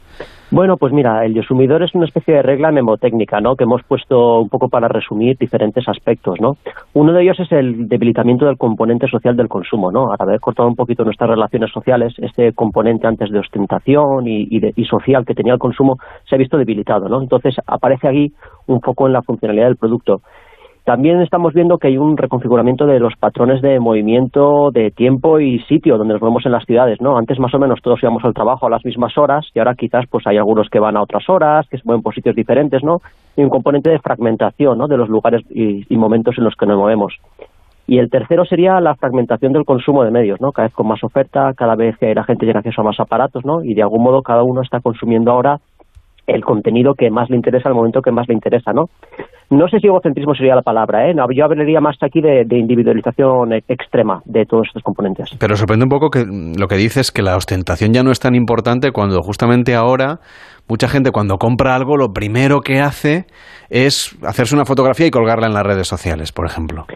Bueno, 0.52 0.76
pues 0.76 0.92
mira, 0.92 1.24
el 1.24 1.32
consumidor 1.32 1.82
es 1.82 1.94
una 1.94 2.04
especie 2.04 2.34
de 2.34 2.42
regla 2.42 2.70
memotécnica, 2.70 3.40
¿no? 3.40 3.56
Que 3.56 3.64
hemos 3.64 3.82
puesto 3.84 4.42
un 4.42 4.50
poco 4.50 4.68
para 4.68 4.86
resumir 4.86 5.38
diferentes 5.38 5.88
aspectos, 5.88 6.42
¿no? 6.42 6.58
Uno 6.92 7.14
de 7.14 7.22
ellos 7.22 7.40
es 7.40 7.50
el 7.52 7.88
debilitamiento 7.88 8.44
del 8.44 8.58
componente 8.58 9.08
social 9.08 9.34
del 9.34 9.48
consumo, 9.48 9.90
¿no? 9.90 10.12
Al 10.12 10.18
haber 10.20 10.40
cortado 10.40 10.68
un 10.68 10.76
poquito 10.76 11.04
nuestras 11.04 11.30
relaciones 11.30 11.70
sociales, 11.72 12.12
este 12.18 12.52
componente 12.52 13.06
antes 13.06 13.30
de 13.30 13.38
ostentación 13.38 14.28
y, 14.28 14.46
y 14.50 14.84
social 14.84 15.24
que 15.24 15.34
tenía 15.34 15.54
el 15.54 15.58
consumo 15.58 15.96
se 16.28 16.34
ha 16.34 16.38
visto 16.38 16.58
debilitado, 16.58 17.08
¿no? 17.08 17.22
Entonces 17.22 17.56
aparece 17.66 18.08
aquí 18.08 18.34
un 18.66 18.82
foco 18.82 19.06
en 19.06 19.14
la 19.14 19.22
funcionalidad 19.22 19.68
del 19.68 19.76
producto. 19.76 20.20
También 20.84 21.20
estamos 21.20 21.54
viendo 21.54 21.78
que 21.78 21.86
hay 21.86 21.96
un 21.96 22.16
reconfiguramiento 22.16 22.86
de 22.86 22.98
los 22.98 23.14
patrones 23.14 23.62
de 23.62 23.78
movimiento, 23.78 24.70
de 24.72 24.90
tiempo 24.90 25.38
y 25.38 25.60
sitio 25.60 25.96
donde 25.96 26.14
nos 26.14 26.22
movemos 26.22 26.44
en 26.44 26.50
las 26.50 26.64
ciudades, 26.64 27.00
¿no? 27.00 27.16
Antes 27.16 27.38
más 27.38 27.54
o 27.54 27.58
menos 27.60 27.80
todos 27.80 28.02
íbamos 28.02 28.24
al 28.24 28.34
trabajo 28.34 28.66
a 28.66 28.70
las 28.70 28.84
mismas 28.84 29.16
horas 29.16 29.46
y 29.54 29.60
ahora 29.60 29.76
quizás 29.76 30.06
pues 30.10 30.26
hay 30.26 30.38
algunos 30.38 30.68
que 30.68 30.80
van 30.80 30.96
a 30.96 31.02
otras 31.02 31.28
horas, 31.28 31.68
que 31.68 31.78
se 31.78 31.84
mueven 31.84 32.02
por 32.02 32.16
sitios 32.16 32.34
diferentes, 32.34 32.82
¿no? 32.82 32.96
Y 33.36 33.44
un 33.44 33.48
componente 33.48 33.90
de 33.90 34.00
fragmentación, 34.00 34.76
¿no? 34.76 34.88
De 34.88 34.96
los 34.96 35.08
lugares 35.08 35.42
y, 35.50 35.96
momentos 35.96 36.34
en 36.36 36.42
los 36.42 36.56
que 36.56 36.66
nos 36.66 36.76
movemos. 36.76 37.14
Y 37.86 37.98
el 37.98 38.10
tercero 38.10 38.44
sería 38.44 38.80
la 38.80 38.96
fragmentación 38.96 39.52
del 39.52 39.64
consumo 39.64 40.02
de 40.02 40.10
medios, 40.10 40.40
¿no? 40.40 40.50
Cada 40.50 40.66
vez 40.66 40.74
con 40.74 40.88
más 40.88 41.04
oferta, 41.04 41.52
cada 41.56 41.76
vez 41.76 41.96
que 41.98 42.12
la 42.12 42.24
gente 42.24 42.44
tiene 42.44 42.58
acceso 42.58 42.80
a 42.80 42.84
más 42.84 42.98
aparatos, 42.98 43.44
¿no? 43.44 43.62
Y 43.62 43.74
de 43.74 43.82
algún 43.82 44.02
modo 44.02 44.22
cada 44.22 44.42
uno 44.42 44.62
está 44.62 44.80
consumiendo 44.80 45.30
ahora 45.30 45.58
el 46.26 46.44
contenido 46.44 46.94
que 46.94 47.10
más 47.10 47.28
le 47.30 47.36
interesa 47.36 47.68
al 47.68 47.74
momento 47.74 48.00
que 48.00 48.12
más 48.12 48.28
le 48.28 48.34
interesa, 48.34 48.72
¿no? 48.72 48.86
No 49.50 49.68
sé 49.68 49.80
si 49.80 49.86
egocentrismo 49.86 50.34
sería 50.34 50.54
la 50.54 50.62
palabra, 50.62 51.10
¿eh? 51.10 51.14
yo 51.34 51.44
hablaría 51.44 51.78
más 51.80 51.96
aquí 52.00 52.22
de, 52.22 52.46
individualización 52.50 53.52
extrema 53.68 54.22
de 54.24 54.46
todos 54.46 54.66
estos 54.68 54.82
componentes. 54.82 55.28
Pero 55.38 55.56
sorprende 55.56 55.84
un 55.84 55.90
poco 55.90 56.08
que 56.08 56.24
lo 56.24 56.68
que 56.68 56.76
dices 56.76 57.12
que 57.12 57.20
la 57.20 57.36
ostentación 57.36 57.92
ya 57.92 58.02
no 58.02 58.12
es 58.12 58.18
tan 58.18 58.34
importante 58.34 58.92
cuando 58.92 59.20
justamente 59.20 59.74
ahora 59.74 60.20
mucha 60.68 60.88
gente 60.88 61.10
cuando 61.10 61.36
compra 61.36 61.74
algo 61.74 61.98
lo 61.98 62.14
primero 62.14 62.60
que 62.60 62.80
hace 62.80 63.26
es 63.68 64.16
hacerse 64.22 64.54
una 64.54 64.64
fotografía 64.64 65.06
y 65.06 65.10
colgarla 65.10 65.48
en 65.48 65.52
las 65.52 65.64
redes 65.64 65.86
sociales, 65.86 66.32
por 66.32 66.46
ejemplo. 66.46 66.86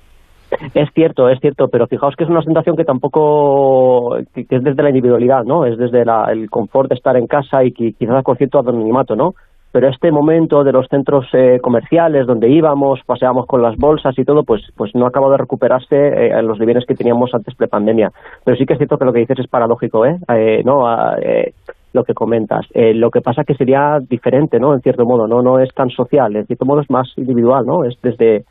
Es 0.75 0.89
cierto, 0.95 1.29
es 1.29 1.41
cierto, 1.41 1.69
pero 1.69 1.87
fijaos 1.87 2.15
que 2.17 2.25
es 2.25 2.31
una 2.31 2.39
ostentación 2.39 2.77
que 2.77 2.85
tampoco 2.85 4.17
que 4.33 4.47
es 4.49 4.63
desde 4.63 4.83
la 4.83 4.91
individualidad, 4.91 5.45
¿no? 5.45 5.65
Es 5.65 5.77
desde 5.77 6.03
el 6.03 6.49
confort 6.51 6.89
de 6.89 6.95
estar 6.95 7.17
en 7.17 7.27
casa 7.27 7.65
y 7.65 7.73
quizás 7.73 8.23
con 8.23 8.37
cierto 8.37 8.61
anonimato, 8.61 9.17
¿no? 9.17 9.35
pero 9.77 9.91
este 9.91 10.11
momento 10.11 10.65
de 10.65 10.73
los 10.73 10.89
centros 10.89 11.27
eh, 11.35 11.59
comerciales 11.61 12.27
donde 12.27 12.49
íbamos, 12.49 13.01
paseábamos 13.05 13.45
con 13.45 13.61
las 13.61 13.77
bolsas 13.77 14.19
y 14.19 14.25
todo, 14.25 14.43
pues, 14.43 14.63
pues 14.75 14.95
no 14.95 15.07
acabado 15.07 15.33
de 15.33 15.37
recuperarse 15.37 15.95
eh, 15.95 16.43
los 16.43 16.59
niveles 16.59 16.87
que 16.87 16.95
teníamos 16.95 17.35
antes 17.35 17.55
pre-pandemia. 17.55 18.11
Pero 18.43 18.57
sí 18.57 18.65
que 18.65 18.73
es 18.73 18.79
cierto 18.79 18.97
que 18.97 19.05
lo 19.05 19.13
que 19.13 19.19
dices 19.19 19.39
es 19.39 19.49
paradójico, 19.49 20.07
¿eh? 20.07 20.17
eh 20.31 20.63
no 20.65 20.87
lo 21.93 22.05
que 22.05 22.15
comentas. 22.15 22.65
lo 22.73 23.11
que 23.11 23.21
pasa 23.21 23.45
que 23.45 23.55
sería 23.55 23.99
diferente, 24.01 24.59
¿no? 24.59 24.73
En 24.73 24.81
cierto 24.81 25.05
modo, 25.05 25.27
no 25.27 25.43
no 25.43 25.59
es 25.59 25.69
tan 25.75 25.91
social, 25.91 26.35
en 26.37 26.47
cierto 26.47 26.65
modo 26.65 26.81
es 26.81 26.89
más 26.89 27.13
individual, 27.19 27.67
¿no? 27.67 27.85
Es 27.85 28.01
desde 28.01 28.47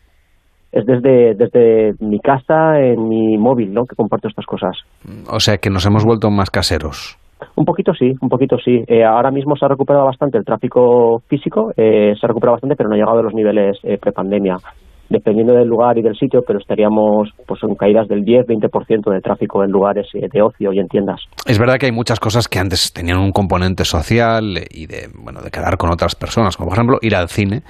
es 0.76 0.86
desde, 0.86 1.36
desde 1.36 1.94
mi 2.02 2.20
casa, 2.20 2.80
en 2.82 3.08
mi 3.08 3.38
móvil, 3.38 3.74
¿no? 3.74 3.86
Que 3.86 3.96
comparto 3.96 4.28
estas 4.28 4.46
cosas. 4.46 4.76
O 5.32 5.40
sea 5.40 5.58
que 5.58 5.70
nos 5.70 5.86
hemos 5.86 6.04
vuelto 6.04 6.30
más 6.30 6.50
caseros. 6.50 7.18
Un 7.56 7.64
poquito 7.64 7.94
sí, 7.94 8.14
un 8.22 8.28
poquito 8.28 8.58
sí. 8.58 8.84
Eh, 8.88 9.06
ahora 9.06 9.32
mismo 9.32 9.56
se 9.56 9.66
ha 9.66 9.70
recuperado 9.70 10.06
bastante 10.06 10.38
el 10.38 10.44
tráfico 10.44 11.22
físico, 11.28 11.72
eh, 11.78 12.14
se 12.20 12.26
ha 12.26 12.28
recuperado 12.28 12.56
bastante, 12.56 12.76
pero 12.76 12.90
no 12.90 12.96
ha 12.96 12.98
llegado 12.98 13.20
a 13.20 13.24
los 13.24 13.34
niveles 13.34 13.78
eh, 13.84 13.98
prepandemia. 13.98 14.58
Dependiendo 15.10 15.54
del 15.54 15.68
lugar 15.68 15.98
y 15.98 16.02
del 16.02 16.16
sitio, 16.16 16.42
pero 16.46 16.60
estaríamos 16.60 17.30
pues 17.48 17.62
en 17.64 17.76
caídas 17.76 18.08
del 18.08 18.24
10-20% 18.24 19.12
de 19.12 19.22
tráfico 19.22 19.64
en 19.64 19.72
lugares 19.72 20.08
eh, 20.14 20.28
de 20.32 20.42
ocio 20.42 20.74
y 20.74 20.80
en 20.80 20.88
tiendas. 20.88 21.22
Es 21.46 21.60
verdad 21.60 21.76
que 21.80 21.86
hay 21.86 21.92
muchas 21.92 22.20
cosas 22.20 22.48
que 22.48 22.60
antes 22.60 22.92
tenían 22.92 23.20
un 23.20 23.32
componente 23.32 23.86
social 23.86 24.58
y 24.72 24.88
de 24.88 25.08
bueno 25.24 25.42
de 25.42 25.52
quedar 25.52 25.78
con 25.78 25.92
otras 25.92 26.16
personas, 26.16 26.58
como 26.58 26.70
por 26.70 26.78
ejemplo 26.78 26.98
ir 27.02 27.16
al 27.16 27.30
cine, 27.30 27.62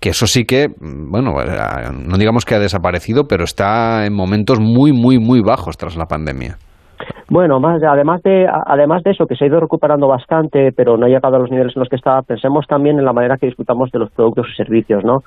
que 0.00 0.10
eso 0.10 0.26
sí 0.26 0.44
que 0.44 0.68
bueno 0.78 1.32
no 1.32 2.18
digamos 2.18 2.44
que 2.44 2.54
ha 2.54 2.58
desaparecido, 2.58 3.24
pero 3.28 3.44
está 3.44 4.04
en 4.06 4.14
momentos 4.14 4.60
muy 4.60 4.92
muy 4.92 5.18
muy 5.18 5.40
bajos 5.40 5.76
tras 5.76 5.96
la 5.96 6.06
pandemia. 6.06 6.58
Bueno, 7.28 7.60
más, 7.60 7.82
además, 7.82 8.22
de, 8.22 8.46
además 8.46 9.02
de 9.04 9.12
eso, 9.12 9.26
que 9.26 9.36
se 9.36 9.44
ha 9.44 9.48
ido 9.48 9.58
recuperando 9.58 10.06
bastante, 10.06 10.70
pero 10.76 10.98
no 10.98 11.06
ha 11.06 11.08
llegado 11.08 11.36
a 11.36 11.38
los 11.38 11.50
niveles 11.50 11.74
en 11.74 11.80
los 11.80 11.88
que 11.88 11.96
estaba, 11.96 12.20
pensemos 12.20 12.66
también 12.66 12.98
en 12.98 13.06
la 13.06 13.14
manera 13.14 13.38
que 13.38 13.46
disfrutamos 13.46 13.90
de 13.90 14.00
los 14.00 14.10
productos 14.10 14.48
y 14.52 14.56
servicios, 14.56 15.02
¿no? 15.02 15.20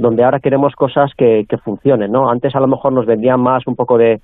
Donde 0.00 0.24
ahora 0.24 0.40
queremos 0.40 0.74
cosas 0.74 1.12
que, 1.16 1.44
que 1.48 1.58
funcionen, 1.58 2.10
¿no? 2.10 2.30
Antes 2.30 2.54
a 2.54 2.60
lo 2.60 2.66
mejor 2.66 2.92
nos 2.92 3.06
vendían 3.06 3.40
más 3.40 3.66
un 3.66 3.76
poco 3.76 3.98
de, 3.98 4.20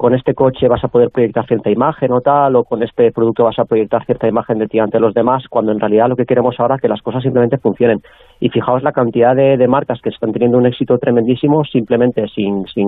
con 0.00 0.14
este 0.14 0.32
coche 0.32 0.66
vas 0.66 0.82
a 0.82 0.88
poder 0.88 1.10
proyectar 1.10 1.46
cierta 1.46 1.70
imagen 1.70 2.10
o 2.12 2.22
tal, 2.22 2.56
o 2.56 2.64
con 2.64 2.82
este 2.82 3.12
producto 3.12 3.44
vas 3.44 3.58
a 3.58 3.66
proyectar 3.66 4.02
cierta 4.06 4.26
imagen 4.26 4.58
de 4.58 4.66
ti 4.66 4.78
ante 4.78 4.98
los 4.98 5.12
demás, 5.12 5.44
cuando 5.50 5.72
en 5.72 5.78
realidad 5.78 6.08
lo 6.08 6.16
que 6.16 6.24
queremos 6.24 6.58
ahora 6.58 6.76
es 6.76 6.80
que 6.80 6.88
las 6.88 7.02
cosas 7.02 7.22
simplemente 7.22 7.58
funcionen. 7.58 7.98
Y 8.40 8.48
fijaos 8.48 8.82
la 8.82 8.92
cantidad 8.92 9.36
de, 9.36 9.58
de 9.58 9.68
marcas 9.68 10.00
que 10.00 10.08
están 10.08 10.32
teniendo 10.32 10.56
un 10.56 10.64
éxito 10.64 10.96
tremendísimo 10.96 11.64
simplemente 11.64 12.26
sin, 12.34 12.66
sin, 12.68 12.86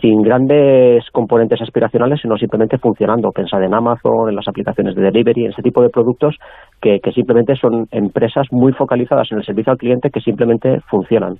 sin 0.00 0.22
grandes 0.22 1.04
componentes 1.12 1.60
aspiracionales, 1.60 2.20
sino 2.20 2.36
simplemente 2.36 2.78
funcionando. 2.78 3.30
Pensad 3.30 3.62
en 3.62 3.74
Amazon, 3.74 4.28
en 4.28 4.36
las 4.36 4.48
aplicaciones 4.48 4.94
de 4.94 5.02
delivery, 5.02 5.44
en 5.44 5.52
ese 5.52 5.62
tipo 5.62 5.82
de 5.82 5.88
productos 5.88 6.36
que, 6.80 7.00
simplemente 7.14 7.54
son 7.56 7.86
empresas 7.90 8.46
muy 8.50 8.72
focalizadas 8.72 9.28
en 9.32 9.38
el 9.38 9.44
servicio 9.44 9.72
al 9.72 9.78
cliente 9.78 10.10
que 10.10 10.20
simplemente 10.20 10.80
funcionan. 10.90 11.34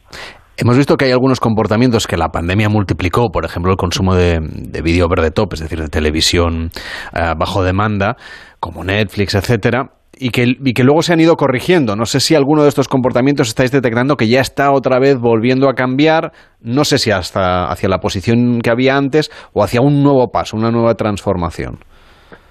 Hemos 0.56 0.76
visto 0.76 0.96
que 0.96 1.06
hay 1.06 1.12
algunos 1.12 1.40
comportamientos 1.40 2.06
que 2.06 2.16
la 2.16 2.28
pandemia 2.28 2.68
multiplicó, 2.68 3.30
por 3.30 3.44
ejemplo, 3.44 3.70
el 3.70 3.78
consumo 3.78 4.14
de, 4.14 4.40
de 4.40 4.82
vídeo 4.82 5.08
verde 5.08 5.30
top, 5.30 5.54
es 5.54 5.60
decir, 5.60 5.80
de 5.80 5.88
televisión 5.88 6.70
eh, 7.14 7.32
bajo 7.38 7.62
demanda, 7.62 8.16
como 8.58 8.84
Netflix, 8.84 9.34
etcétera, 9.34 9.99
y 10.20 10.30
que, 10.30 10.44
y 10.62 10.74
que 10.74 10.84
luego 10.84 11.02
se 11.02 11.14
han 11.14 11.20
ido 11.20 11.36
corrigiendo. 11.36 11.96
No 11.96 12.04
sé 12.04 12.20
si 12.20 12.34
alguno 12.34 12.62
de 12.62 12.68
estos 12.68 12.88
comportamientos 12.88 13.48
estáis 13.48 13.72
detectando 13.72 14.16
que 14.16 14.28
ya 14.28 14.40
está 14.40 14.70
otra 14.70 14.98
vez 14.98 15.18
volviendo 15.18 15.68
a 15.68 15.74
cambiar, 15.74 16.32
no 16.62 16.84
sé 16.84 16.98
si 16.98 17.10
hasta 17.10 17.70
hacia 17.70 17.88
la 17.88 17.98
posición 17.98 18.60
que 18.60 18.70
había 18.70 18.96
antes 18.96 19.30
o 19.54 19.62
hacia 19.62 19.80
un 19.80 20.02
nuevo 20.02 20.28
paso, 20.30 20.56
una 20.56 20.70
nueva 20.70 20.94
transformación. 20.94 21.78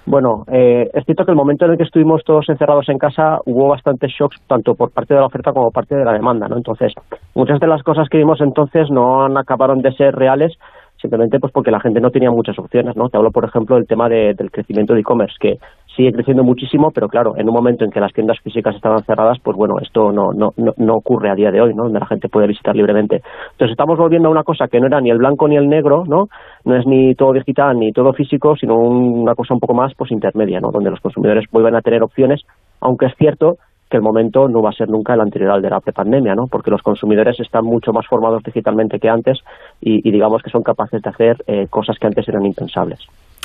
Bueno, 0.06 0.44
eh, 0.50 0.90
es 0.92 1.04
cierto 1.04 1.24
que 1.24 1.30
el 1.30 1.36
momento 1.36 1.66
en 1.66 1.72
el 1.72 1.76
que 1.76 1.84
estuvimos 1.84 2.24
todos 2.24 2.48
encerrados 2.48 2.88
en 2.88 2.98
casa 2.98 3.38
hubo 3.46 3.68
bastantes 3.68 4.10
shocks 4.10 4.40
tanto 4.48 4.74
por 4.74 4.90
parte 4.90 5.14
de 5.14 5.20
la 5.20 5.26
oferta 5.26 5.52
como 5.52 5.66
por 5.66 5.74
parte 5.74 5.94
de 5.94 6.04
la 6.04 6.12
demanda, 6.12 6.48
¿no? 6.48 6.56
Entonces, 6.56 6.92
muchas 7.34 7.60
de 7.60 7.68
las 7.68 7.82
cosas 7.84 8.08
que 8.08 8.18
vimos 8.18 8.40
entonces 8.40 8.90
no 8.90 9.26
acabaron 9.38 9.82
de 9.82 9.92
ser 9.92 10.14
reales 10.16 10.58
simplemente 11.00 11.38
pues 11.38 11.52
porque 11.52 11.70
la 11.70 11.80
gente 11.80 12.00
no 12.00 12.10
tenía 12.10 12.30
muchas 12.30 12.58
opciones, 12.58 12.96
¿no? 12.96 13.08
Te 13.08 13.16
hablo, 13.16 13.30
por 13.30 13.44
ejemplo, 13.44 13.76
del 13.76 13.86
tema 13.86 14.08
del 14.08 14.50
crecimiento 14.50 14.94
de 14.94 15.00
e-commerce, 15.00 15.36
que 15.40 15.58
sigue 15.96 16.12
creciendo 16.12 16.44
muchísimo, 16.44 16.90
pero 16.94 17.08
claro, 17.08 17.34
en 17.36 17.48
un 17.48 17.54
momento 17.54 17.84
en 17.84 17.90
que 17.90 18.00
las 18.00 18.12
tiendas 18.12 18.38
físicas 18.40 18.74
estaban 18.76 19.02
cerradas, 19.04 19.38
pues 19.42 19.56
bueno, 19.56 19.76
esto 19.80 20.12
no, 20.12 20.32
no, 20.32 20.50
no, 20.56 20.94
ocurre 20.94 21.30
a 21.30 21.34
día 21.34 21.50
de 21.50 21.60
hoy, 21.60 21.74
¿no? 21.74 21.84
Donde 21.84 22.00
la 22.00 22.06
gente 22.06 22.28
puede 22.28 22.46
visitar 22.46 22.76
libremente. 22.76 23.22
Entonces 23.52 23.72
estamos 23.72 23.98
volviendo 23.98 24.28
a 24.28 24.32
una 24.32 24.44
cosa 24.44 24.68
que 24.68 24.80
no 24.80 24.86
era 24.86 25.00
ni 25.00 25.10
el 25.10 25.18
blanco 25.18 25.48
ni 25.48 25.56
el 25.56 25.68
negro, 25.68 26.04
¿no? 26.06 26.28
No 26.64 26.76
es 26.76 26.86
ni 26.86 27.14
todo 27.14 27.32
digital 27.32 27.78
ni 27.78 27.92
todo 27.92 28.12
físico, 28.12 28.56
sino 28.56 28.76
una 28.76 29.34
cosa 29.34 29.54
un 29.54 29.60
poco 29.60 29.74
más 29.74 29.92
pues 29.96 30.10
intermedia, 30.12 30.60
¿no? 30.60 30.70
Donde 30.70 30.90
los 30.90 31.00
consumidores 31.00 31.44
vuelven 31.50 31.74
a 31.74 31.80
tener 31.80 32.02
opciones, 32.02 32.42
aunque 32.80 33.06
es 33.06 33.14
cierto 33.16 33.56
que 33.90 33.96
el 33.96 34.02
momento 34.02 34.48
no 34.48 34.62
va 34.62 34.70
a 34.70 34.72
ser 34.72 34.88
nunca 34.88 35.14
el 35.14 35.20
anterior 35.20 35.50
al 35.50 35.62
de 35.62 35.68
la 35.68 35.80
prepandemia, 35.80 36.34
¿no? 36.34 36.46
Porque 36.46 36.70
los 36.70 36.80
consumidores 36.80 37.38
están 37.40 37.64
mucho 37.64 37.92
más 37.92 38.06
formados 38.06 38.42
digitalmente 38.44 38.98
que 38.98 39.08
antes 39.08 39.38
y, 39.80 40.08
digamos 40.10 40.42
que 40.42 40.50
son 40.50 40.62
capaces 40.62 41.02
de 41.02 41.10
hacer 41.10 41.36
eh, 41.46 41.66
cosas 41.68 41.96
que 41.98 42.06
antes 42.06 42.28
eran 42.28 42.46
impensables. 42.46 43.00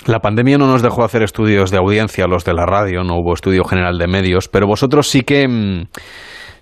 La 0.07 0.19
pandemia 0.19 0.57
no 0.57 0.67
nos 0.67 0.83
dejó 0.83 1.03
hacer 1.03 1.23
estudios 1.23 1.71
de 1.71 1.77
audiencia, 1.77 2.27
los 2.27 2.45
de 2.45 2.53
la 2.53 2.65
radio, 2.65 3.03
no 3.03 3.15
hubo 3.15 3.33
estudio 3.33 3.63
general 3.63 3.97
de 3.97 4.07
medios, 4.07 4.47
pero 4.47 4.67
vosotros 4.67 5.09
sí 5.09 5.21
que... 5.21 5.47
Mm, 5.47 5.87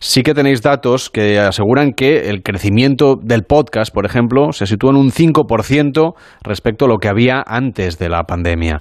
sí 0.03 0.21
que 0.21 0.33
tenéis 0.33 0.61
datos 0.61 1.09
que 1.09 1.39
aseguran 1.39 1.93
que 1.93 2.29
el 2.29 2.43
crecimiento 2.43 3.15
del 3.15 3.43
podcast, 3.43 3.93
por 3.93 4.05
ejemplo, 4.05 4.51
se 4.51 4.65
sitúa 4.65 4.91
en 4.91 4.97
un 4.97 5.11
5% 5.11 6.13
respecto 6.43 6.85
a 6.85 6.87
lo 6.89 6.97
que 6.97 7.07
había 7.07 7.41
antes 7.45 7.97
de 7.97 8.09
la 8.09 8.23
pandemia. 8.23 8.79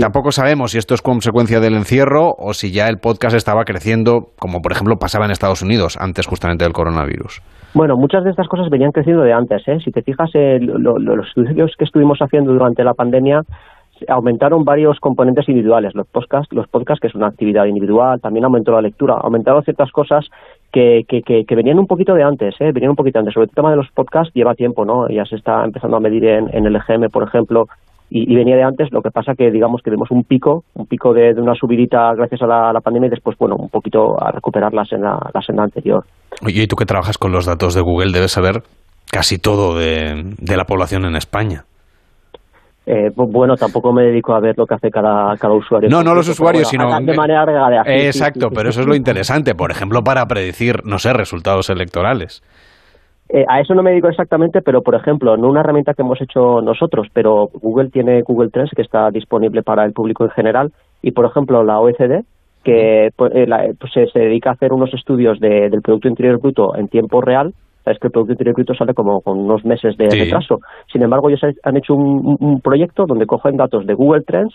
Tampoco 0.00 0.32
sabemos 0.32 0.72
si 0.72 0.78
esto 0.78 0.94
es 0.94 1.02
consecuencia 1.02 1.60
del 1.60 1.74
encierro 1.74 2.34
o 2.36 2.52
si 2.52 2.72
ya 2.72 2.88
el 2.88 2.98
podcast 2.98 3.36
estaba 3.36 3.62
creciendo, 3.64 4.32
como 4.38 4.60
por 4.60 4.72
ejemplo 4.72 4.96
pasaba 4.96 5.24
en 5.24 5.30
Estados 5.30 5.62
Unidos 5.62 5.96
antes 6.00 6.26
justamente 6.26 6.64
del 6.64 6.72
coronavirus. 6.72 7.40
Bueno, 7.72 7.94
muchas 7.96 8.24
de 8.24 8.30
estas 8.30 8.48
cosas 8.48 8.68
venían 8.70 8.90
creciendo 8.90 9.22
de 9.22 9.32
antes. 9.32 9.62
¿eh? 9.68 9.78
Si 9.84 9.92
te 9.92 10.02
fijas, 10.02 10.30
eh, 10.34 10.58
los 10.60 11.28
estudios 11.28 11.70
que 11.78 11.84
estuvimos 11.84 12.18
haciendo 12.18 12.52
durante 12.52 12.82
la 12.82 12.94
pandemia 12.94 13.42
aumentaron 14.08 14.64
varios 14.64 14.98
componentes 15.00 15.48
individuales. 15.48 15.94
Los 15.94 16.06
podcasts, 16.06 16.52
los 16.52 16.68
podcasts, 16.68 17.00
que 17.00 17.08
es 17.08 17.14
una 17.14 17.28
actividad 17.28 17.66
individual, 17.66 18.20
también 18.20 18.44
aumentó 18.44 18.72
la 18.72 18.82
lectura, 18.82 19.16
aumentaron 19.20 19.62
ciertas 19.62 19.90
cosas 19.90 20.26
que, 20.72 21.02
que, 21.08 21.22
que, 21.22 21.54
venían 21.54 21.78
un 21.78 21.86
poquito 21.86 22.14
de 22.14 22.22
antes, 22.22 22.54
¿eh? 22.60 22.70
venían 22.72 22.90
un 22.90 22.96
poquito 22.96 23.18
antes. 23.18 23.34
Sobre 23.34 23.46
el 23.46 23.54
tema 23.54 23.70
de 23.70 23.76
los 23.76 23.90
podcasts 23.94 24.32
lleva 24.34 24.54
tiempo, 24.54 24.84
¿no? 24.84 25.08
Ya 25.08 25.24
se 25.24 25.36
está 25.36 25.64
empezando 25.64 25.96
a 25.96 26.00
medir 26.00 26.24
en, 26.24 26.66
el 26.66 26.76
EGM, 26.76 27.10
por 27.10 27.24
ejemplo, 27.24 27.64
y, 28.08 28.34
venía 28.34 28.56
de 28.56 28.64
antes, 28.64 28.92
lo 28.92 29.02
que 29.02 29.10
pasa 29.10 29.34
que 29.36 29.50
digamos 29.50 29.82
que 29.84 29.90
vemos 29.90 30.10
un 30.10 30.24
pico, 30.24 30.64
un 30.74 30.86
pico 30.86 31.12
de, 31.12 31.32
una 31.40 31.54
subidita 31.54 32.12
gracias 32.14 32.42
a 32.42 32.46
la, 32.46 32.80
pandemia 32.80 33.08
y 33.08 33.10
después, 33.10 33.36
bueno, 33.38 33.56
un 33.56 33.68
poquito 33.68 34.20
a 34.20 34.30
recuperar 34.32 34.72
la 34.72 34.84
senda, 34.84 35.18
la 35.32 35.40
senda 35.42 35.64
anterior. 35.64 36.04
Oye, 36.44 36.62
y 36.62 36.66
tú 36.66 36.76
que 36.76 36.86
trabajas 36.86 37.18
con 37.18 37.32
los 37.32 37.46
datos 37.46 37.74
de 37.74 37.82
Google 37.82 38.12
debes 38.12 38.32
saber 38.32 38.62
casi 39.10 39.38
todo 39.38 39.76
de 39.76 40.56
la 40.56 40.64
población 40.64 41.04
en 41.04 41.16
España. 41.16 41.64
Eh, 42.92 43.08
bueno, 43.14 43.54
tampoco 43.56 43.92
me 43.92 44.02
dedico 44.02 44.34
a 44.34 44.40
ver 44.40 44.58
lo 44.58 44.66
que 44.66 44.74
hace 44.74 44.90
cada, 44.90 45.36
cada 45.36 45.54
usuario. 45.54 45.88
No, 45.88 46.02
no 46.02 46.12
los 46.12 46.28
usuarios, 46.28 46.66
sino... 46.66 46.88
De 47.00 47.14
manera 47.14 47.44
regalada. 47.44 47.84
Exacto, 47.86 48.50
pero 48.50 48.70
eso 48.70 48.80
es 48.80 48.86
lo 48.88 48.96
interesante, 48.96 49.54
por 49.54 49.70
ejemplo, 49.70 50.02
para 50.02 50.26
predecir, 50.26 50.84
no 50.84 50.98
sé, 50.98 51.12
resultados 51.12 51.70
electorales. 51.70 52.42
Eh, 53.28 53.44
a 53.48 53.60
eso 53.60 53.74
no 53.74 53.84
me 53.84 53.90
dedico 53.90 54.08
exactamente, 54.08 54.60
pero 54.60 54.82
por 54.82 54.96
ejemplo, 54.96 55.36
no 55.36 55.48
una 55.48 55.60
herramienta 55.60 55.94
que 55.94 56.02
hemos 56.02 56.20
hecho 56.20 56.60
nosotros, 56.62 57.06
pero 57.12 57.48
Google 57.54 57.90
tiene 57.90 58.22
Google 58.22 58.50
Trends 58.50 58.72
que 58.74 58.82
está 58.82 59.08
disponible 59.12 59.62
para 59.62 59.84
el 59.84 59.92
público 59.92 60.24
en 60.24 60.30
general 60.30 60.72
y 61.00 61.12
por 61.12 61.26
ejemplo 61.26 61.62
la 61.62 61.78
OECD 61.78 62.24
que 62.64 63.10
pues, 63.14 63.32
eh, 63.36 63.46
pues, 63.78 63.92
se, 63.92 64.18
dedica 64.18 64.50
a 64.50 64.54
hacer 64.54 64.72
unos 64.72 64.92
estudios 64.94 65.38
del 65.38 65.80
Producto 65.80 66.08
Interior 66.08 66.40
Bruto 66.40 66.74
en 66.74 66.88
tiempo 66.88 67.20
real. 67.20 67.54
Sabes 67.84 67.98
que 67.98 68.08
el 68.08 68.12
Producto 68.12 68.32
Interior 68.32 68.54
Bruto 68.54 68.74
sale 68.74 68.94
como 68.94 69.20
con 69.20 69.38
unos 69.38 69.64
meses 69.64 69.96
de 69.96 70.08
retraso. 70.08 70.60
Sin 70.92 71.02
embargo, 71.02 71.28
ellos 71.28 71.40
han 71.62 71.76
hecho 71.76 71.94
un 71.94 72.60
proyecto 72.62 73.06
donde 73.06 73.26
cogen 73.26 73.56
datos 73.56 73.86
de 73.86 73.94
Google 73.94 74.22
Trends 74.22 74.54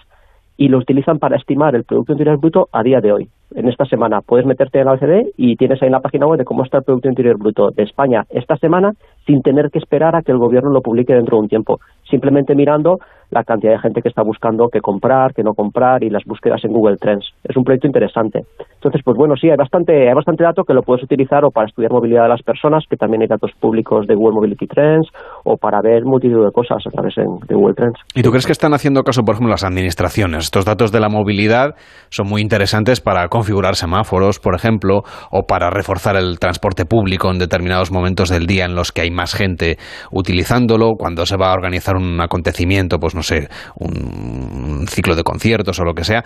y 0.57 0.69
lo 0.69 0.77
utilizan 0.77 1.19
para 1.19 1.37
estimar 1.37 1.75
el 1.75 1.83
Producto 1.83 2.13
Interior 2.13 2.37
Bruto 2.37 2.69
a 2.71 2.83
día 2.83 3.01
de 3.01 3.11
hoy. 3.11 3.29
En 3.55 3.69
esta 3.69 3.85
semana 3.85 4.19
puedes 4.19 4.45
meterte 4.45 4.79
en 4.79 4.85
la 4.85 4.93
OCDE 4.93 5.31
y 5.37 5.55
tienes 5.55 5.81
ahí 5.81 5.87
en 5.87 5.93
la 5.93 6.01
página 6.01 6.27
web 6.27 6.37
de 6.37 6.43
cómo 6.43 6.63
está 6.63 6.79
el 6.79 6.83
Producto 6.83 7.07
Interior 7.07 7.37
Bruto 7.37 7.69
de 7.71 7.83
España 7.83 8.23
esta 8.29 8.57
semana 8.57 8.91
sin 9.25 9.41
tener 9.41 9.69
que 9.71 9.79
esperar 9.79 10.13
a 10.15 10.21
que 10.21 10.33
el 10.33 10.37
gobierno 10.37 10.71
lo 10.71 10.81
publique 10.81 11.13
dentro 11.13 11.37
de 11.37 11.43
un 11.43 11.47
tiempo. 11.47 11.79
Simplemente 12.09 12.53
mirando 12.53 12.97
la 13.31 13.43
cantidad 13.43 13.73
de 13.73 13.79
gente 13.79 14.01
que 14.01 14.09
está 14.09 14.23
buscando 14.23 14.69
qué 14.71 14.81
comprar, 14.81 15.33
qué 15.33 15.43
no 15.43 15.53
comprar 15.53 16.03
y 16.03 16.09
las 16.09 16.23
búsquedas 16.25 16.63
en 16.63 16.71
Google 16.71 16.97
Trends. 16.97 17.25
Es 17.43 17.55
un 17.57 17.63
proyecto 17.63 17.87
interesante. 17.87 18.41
Entonces, 18.75 19.01
pues 19.03 19.17
bueno, 19.17 19.35
sí, 19.35 19.49
hay 19.49 19.57
bastante, 19.57 20.07
hay 20.07 20.13
bastante 20.13 20.43
dato 20.43 20.63
que 20.63 20.73
lo 20.73 20.83
puedes 20.83 21.03
utilizar 21.03 21.43
o 21.43 21.51
para 21.51 21.67
estudiar 21.67 21.91
movilidad 21.91 22.23
de 22.23 22.29
las 22.29 22.43
personas, 22.43 22.83
que 22.89 22.97
también 22.97 23.23
hay 23.23 23.27
datos 23.27 23.51
públicos 23.59 24.05
de 24.07 24.15
Google 24.15 24.35
Mobility 24.35 24.67
Trends, 24.67 25.07
o 25.43 25.57
para 25.57 25.81
ver 25.81 26.03
multitud 26.05 26.45
de 26.45 26.51
cosas 26.51 26.85
a 26.85 26.89
través 26.91 27.15
de 27.15 27.55
Google 27.55 27.73
Trends. 27.73 27.99
¿Y 28.13 28.21
tú 28.21 28.29
crees 28.29 28.45
que 28.45 28.51
están 28.51 28.73
haciendo 28.73 29.03
caso, 29.03 29.23
por 29.23 29.33
ejemplo, 29.33 29.51
las 29.51 29.63
administraciones? 29.63 30.45
Estos 30.45 30.65
datos 30.65 30.91
de 30.91 30.99
la 30.99 31.09
movilidad 31.09 31.75
son 32.09 32.27
muy 32.27 32.41
interesantes 32.41 33.01
para 33.01 33.27
configurar 33.45 33.75
semáforos, 33.75 34.39
por 34.39 34.55
ejemplo, 34.55 35.03
o 35.29 35.43
para 35.43 35.69
reforzar 35.69 36.15
el 36.15 36.39
transporte 36.39 36.85
público 36.85 37.29
en 37.29 37.37
determinados 37.37 37.91
momentos 37.91 38.29
del 38.29 38.47
día 38.47 38.65
en 38.65 38.73
los 38.73 38.91
que 38.91 39.01
hay 39.01 39.11
más 39.11 39.35
gente 39.35 39.77
utilizándolo, 40.11 40.93
cuando 40.97 41.27
se 41.27 41.37
va 41.37 41.51
a 41.51 41.53
organizar 41.53 41.95
un 41.95 42.19
acontecimiento, 42.19 42.97
pues 42.97 43.13
no 43.13 43.21
sé, 43.21 43.47
un 43.75 44.87
ciclo 44.89 45.15
de 45.15 45.21
conciertos 45.21 45.79
o 45.79 45.83
lo 45.83 45.93
que 45.93 46.03
sea, 46.03 46.23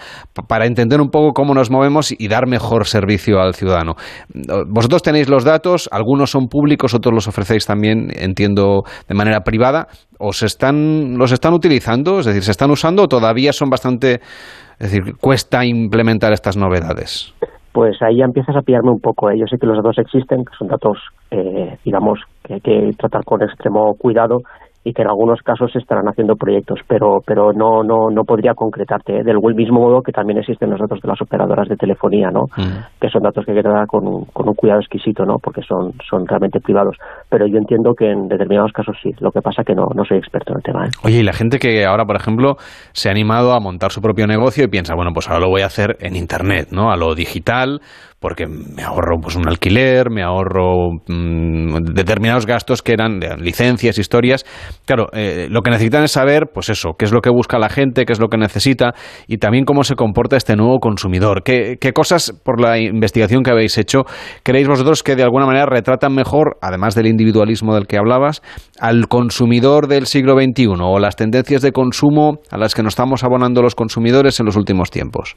para 0.48 0.66
entender 0.66 1.02
un 1.02 1.10
poco 1.10 1.34
cómo 1.34 1.54
nos 1.54 1.70
movemos 1.70 2.14
y 2.18 2.28
dar 2.30 2.48
mejor 2.48 2.88
servicio 2.88 3.42
al 3.42 3.54
ciudadano. 3.54 3.96
Vosotros 4.70 5.02
tenéis 5.02 5.28
los 5.28 5.44
datos, 5.44 5.90
algunos 5.92 6.32
son 6.32 6.48
públicos, 6.48 6.94
otros 6.94 7.14
los 7.14 7.28
ofrecéis 7.28 7.66
también, 7.66 8.12
entiendo, 8.16 8.84
de 9.10 9.16
manera 9.16 9.42
privada. 9.42 9.90
¿Os 10.20 10.42
están, 10.42 11.18
los 11.18 11.34
están 11.34 11.54
utilizando? 11.54 12.20
Es 12.20 12.28
decir, 12.28 12.44
¿se 12.44 12.52
están 12.52 12.72
usando 12.72 13.04
o 13.04 13.08
todavía 13.10 13.52
son 13.52 13.70
bastante... 13.70 14.22
Es 14.80 14.92
decir, 14.92 15.16
cuesta 15.18 15.66
implementar 15.66 16.32
estas 16.34 16.58
novedades 16.58 17.34
pues 17.72 18.02
ahí 18.02 18.22
empiezas 18.22 18.56
a 18.56 18.62
pillarme 18.62 18.92
un 18.92 19.00
poco. 19.00 19.30
¿eh? 19.30 19.38
Yo 19.40 19.46
sé 19.48 19.58
que 19.58 19.68
los 19.68 19.78
datos 19.78 19.98
existen, 20.00 20.44
que 20.44 20.54
son 20.58 20.68
datos, 20.68 20.98
eh, 21.32 21.78
digamos, 21.86 22.20
que 22.44 22.56
hay 22.56 22.62
que 22.62 22.92
tratar 22.98 23.24
con 23.24 23.42
extremo 23.42 23.96
cuidado 23.96 24.42
y 24.84 24.94
que 24.94 25.02
en 25.02 25.10
algunos 25.10 25.42
casos 25.42 25.72
se 25.72 25.80
estarán 25.80 26.08
haciendo 26.08 26.36
proyectos, 26.36 26.80
pero 26.88 27.20
pero 27.26 27.52
no 27.52 27.84
no 27.84 28.10
no 28.10 28.24
podría 28.24 28.54
concretarte 28.54 29.20
¿eh? 29.20 29.24
del 29.24 29.38
mismo 29.56 29.82
modo 29.82 30.02
que 30.02 30.12
también 30.12 30.40
existen 30.40 30.70
los 30.70 30.80
datos 30.80 31.02
de 31.02 31.08
las 31.08 31.22
operadoras 31.22 31.68
de 31.68 31.76
telefonía, 31.76 32.30
¿no? 32.32 32.46
Mm. 32.56 33.00
Que 33.00 33.10
son 33.10 33.22
datos 33.22 33.46
que 33.46 33.52
hay 33.52 33.58
que 33.58 33.64
tratar 33.64 33.88
con 33.88 34.08
un, 34.08 34.26
con 34.26 34.48
un 34.48 34.56
cuidado 34.56 34.80
exquisito, 34.80 35.26
¿no? 35.26 35.38
Porque 35.38 35.62
son 35.62 35.94
son 36.10 36.26
realmente 36.26 36.62
privados. 36.62 36.96
Pero 37.30 37.46
yo 37.48 37.58
entiendo 37.58 37.94
que 37.94 38.10
en 38.10 38.28
determinados 38.28 38.72
casos 38.72 38.96
sí. 39.04 39.12
Lo 39.20 39.32
que 39.32 39.42
pasa 39.42 39.64
que 39.64 39.76
no 39.76 39.88
no 39.94 40.06
soy 40.06 40.18
experto 40.18 40.54
en 40.54 40.58
el 40.58 40.64
tema. 40.64 40.86
¿eh? 40.86 40.90
Oye, 41.04 41.20
y 41.20 41.24
la 41.24 41.34
gente 41.34 41.60
que 41.60 41.86
ahora, 41.86 42.06
por 42.06 42.16
ejemplo, 42.16 42.56
se 42.94 43.10
ha 43.10 43.12
animado 43.12 43.54
a 43.54 43.60
montar 43.60 43.92
su 43.92 44.02
propio 44.02 44.28
negocio 44.28 44.64
y 44.64 44.68
piensa, 44.68 44.96
bueno, 44.96 45.12
pues 45.14 45.28
ahora 45.28 45.42
lo 45.42 45.50
voy 45.50 45.62
a 45.62 45.66
hacer 45.66 45.98
en 46.00 46.16
internet, 46.16 46.70
¿no? 46.72 46.92
A 46.92 46.96
lo 46.96 47.16
digital 47.16 47.82
porque 48.20 48.48
me 48.48 48.84
ahorro 48.84 49.18
pues 49.22 49.36
un 49.36 49.48
alquiler, 49.48 50.10
me 50.10 50.24
ahorro 50.24 50.92
mm, 51.08 51.94
determinados 51.94 52.46
gastos 52.46 52.82
que 52.82 52.94
eran 52.94 53.20
licencias, 53.40 53.98
historias. 53.98 54.46
Claro, 54.86 55.08
eh, 55.14 55.48
lo 55.50 55.62
que 55.62 55.72
necesitan 55.72 56.04
es 56.04 56.12
saber, 56.12 56.48
pues 56.54 56.70
eso, 56.70 56.92
qué 56.98 57.06
es 57.06 57.12
lo 57.12 57.22
que 57.22 57.30
busca 57.30 57.58
la 57.58 57.70
gente, 57.70 58.06
qué 58.06 58.14
es 58.14 58.20
lo 58.20 58.28
que 58.28 58.38
necesita 58.38 58.94
y 59.28 59.38
también 59.38 59.66
cómo 59.66 59.84
se 59.84 59.96
comporta 59.96 60.36
este 60.36 60.56
nuevo 60.56 60.80
consumidor. 60.80 61.44
¿Qué, 61.44 61.78
qué 61.80 61.94
cosas, 61.94 62.34
por 62.44 62.62
la 62.62 62.78
investigación 62.78 63.44
que 63.44 63.52
habéis 63.52 63.78
hecho, 63.78 64.04
creéis 64.44 64.68
vosotros 64.68 65.02
que 65.02 65.16
de 65.16 65.24
alguna 65.24 65.46
manera 65.46 65.66
retratan 65.66 66.14
mejor, 66.14 66.58
además 66.62 66.96
del 66.96 67.08
individualismo 67.08 67.74
del 67.74 67.88
que 67.88 67.98
hablabas, 67.98 68.42
al 68.80 69.08
consumidor 69.08 69.88
del 69.88 70.08
siglo 70.08 70.34
XXI 70.34 70.68
o 70.82 71.00
las 71.00 71.16
tendencias 71.16 71.62
de 71.62 71.72
consumo 71.72 72.40
a 72.52 72.58
las 72.58 72.76
que 72.76 72.84
nos 72.84 72.92
estamos 72.92 73.24
abonando 73.24 73.62
los 73.62 73.76
consumidores 73.76 74.40
en 74.40 74.46
los 74.46 74.58
últimos 74.58 74.92
tiempos? 74.92 75.36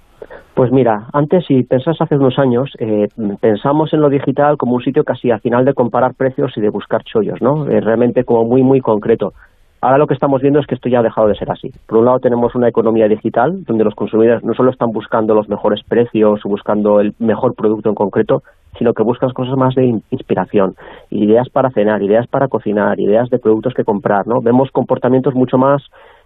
Pues 0.55 0.71
mira, 0.71 1.07
antes 1.15 1.47
si 1.47 1.63
pensás 1.63 1.97
hace 2.01 2.17
unos 2.17 2.39
años, 2.39 2.71
eh, 2.79 3.09
pensamos 3.41 3.93
en 3.95 4.01
lo 4.03 4.11
digital 4.11 4.59
como 4.59 4.75
un 4.75 4.83
sitio 4.83 5.03
casi 5.03 5.31
al 5.31 5.41
final 5.41 5.65
de 5.65 5.73
comparar 5.73 6.15
precios 6.15 6.53
y 6.57 6.61
de 6.61 6.69
buscar 6.69 7.03
chollos, 7.05 7.41
¿no? 7.41 7.67
Eh, 7.69 7.81
realmente 7.81 8.25
como 8.25 8.45
muy, 8.45 8.63
muy 8.63 8.81
concreto. 8.81 9.33
Ahora 9.81 9.99
lo 9.99 10.07
que 10.07 10.15
estamos 10.15 10.43
viendo 10.43 10.61
es 10.61 10.67
que 10.67 10.75
esto 10.75 10.91
ya 10.91 11.01
ha 11.01 11.03
dejado 11.03 11.27
de 11.27 11.35
ser 11.35 11.51
así. 11.51 11.71
Por 11.89 11.99
un 11.99 12.05
lado 12.05 12.21
tenemos 12.21 12.55
una 12.55 12.69
economía 12.69 13.09
digital 13.09 13.65
donde 13.65 13.83
los 13.83 13.95
consumidores 13.95 14.45
no 14.45 14.53
solo 14.55 14.71
están 14.71 14.93
buscando 14.93 15.35
los 15.35 15.49
mejores 15.49 15.81
precios 15.89 16.41
o 16.45 16.49
buscando 16.49 17.01
el 17.01 17.15
mejor 17.19 17.55
producto 17.57 17.89
en 17.89 17.95
concreto, 17.95 18.43
sino 18.79 18.93
que 18.93 19.03
buscan 19.03 19.31
cosas 19.31 19.57
más 19.57 19.75
de 19.75 20.01
inspiración, 20.11 20.75
ideas 21.11 21.49
para 21.49 21.71
cenar, 21.71 22.03
ideas 22.03 22.27
para 22.29 22.49
cocinar, 22.49 23.01
ideas 23.01 23.29
de 23.31 23.39
productos 23.39 23.75
que 23.75 23.85
comprar, 23.85 24.27
¿no? 24.27 24.41
Vemos 24.41 24.71
comportamientos 24.71 25.35
mucho 25.35 25.59
más 25.59 25.83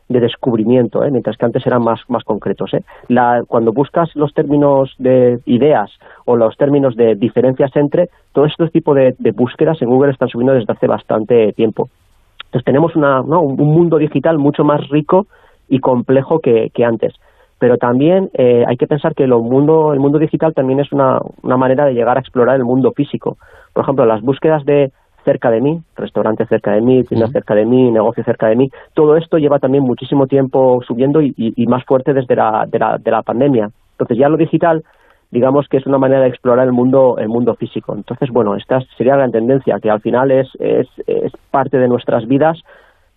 de 0.09 0.20
descubrimiento, 0.20 1.02
¿eh? 1.04 1.11
mientras 1.11 1.36
que 1.36 1.44
antes 1.44 1.66
eran 1.66 1.82
más, 1.82 2.00
más 2.09 2.24
concretos. 2.24 2.72
¿eh? 2.74 2.82
La, 3.09 3.42
cuando 3.46 3.72
buscas 3.72 4.14
los 4.14 4.32
términos 4.32 4.94
de 4.98 5.38
ideas 5.46 5.90
o 6.24 6.36
los 6.36 6.57
términos 6.57 6.94
de 6.96 7.14
diferencias 7.16 7.74
entre, 7.74 8.09
todo 8.32 8.46
este 8.46 8.68
tipo 8.68 8.94
de, 8.94 9.14
búsquedas 9.34 9.80
en 9.82 9.88
Google 9.88 10.12
están 10.12 10.28
subiendo 10.28 10.54
desde 10.54 10.72
hace 10.72 10.86
bastante 10.86 11.52
tiempo. 11.52 11.88
Entonces 12.46 12.64
tenemos 12.64 12.94
una, 12.94 13.20
un 13.20 13.57
mundo 13.57 13.98
digital 13.98 14.38
mucho 14.38 14.62
más 14.62 14.88
rico 14.88 15.26
y 15.68 15.80
complejo 15.80 16.38
que, 16.38 16.70
que 16.72 16.84
antes. 16.84 17.14
Pero 17.59 17.76
también 17.78 18.30
eh, 18.34 18.64
hay 18.66 18.76
que 18.76 18.86
pensar 18.86 19.14
que 19.14 19.26
lo 19.26 19.40
mundo, 19.40 19.92
el 19.92 20.00
mundo 20.00 20.18
digital 20.18 20.54
también 20.54 20.78
es 20.78 20.92
una, 20.92 21.18
una 21.42 21.57
manera 21.57 21.86
de 21.86 21.94
llegar 21.94 22.16
a 22.16 22.20
explorar 22.20 22.57
el 22.57 22.64
mundo 22.64 22.92
físico. 22.92 23.38
Por 23.72 23.82
ejemplo, 23.82 24.04
las 24.04 24.20
búsquedas 24.20 24.64
de 24.64 24.92
cerca 25.26 25.50
de 25.50 25.60
mí, 25.60 25.82
restaurante 25.96 26.46
cerca 26.46 26.70
de 26.72 26.80
mí, 26.80 27.02
tienda 27.02 27.26
cerca 27.26 27.54
de 27.54 27.66
mí, 27.66 27.90
negocio 27.90 28.22
cerca 28.24 28.46
de 28.46 28.54
mí. 28.56 28.70
Todo 28.94 29.16
esto 29.16 29.38
lleva 29.38 29.58
también 29.58 29.82
muchísimo 29.82 30.26
tiempo 30.26 30.80
subiendo 30.86 31.20
y, 31.20 31.66
más 31.66 31.84
fuerte 31.84 32.14
desde 32.14 32.36
la, 32.36 32.64
de, 32.66 32.78
la, 32.78 32.96
de 32.96 33.10
la 33.10 33.22
pandemia. 33.22 33.68
Entonces 33.92 34.16
ya 34.16 34.28
lo 34.28 34.36
digital 34.36 34.82
digamos 35.28 35.66
que 35.68 35.78
es 35.78 35.86
una 35.86 35.98
manera 35.98 36.22
de 36.22 36.28
explorar 36.28 36.64
el 36.66 36.72
mundo 36.72 37.16
el 37.18 37.28
mundo 37.28 37.54
físico. 37.56 37.94
Entonces, 37.94 38.30
bueno, 38.30 38.54
esta 38.54 38.80
sería 38.96 39.16
la 39.16 39.28
tendencia, 39.28 39.80
que 39.82 39.90
al 39.90 40.00
final 40.00 40.30
es, 40.30 40.48
es, 40.60 40.86
es 41.06 41.32
parte 41.50 41.78
de 41.78 41.88
nuestras 41.88 42.26
vidas 42.28 42.56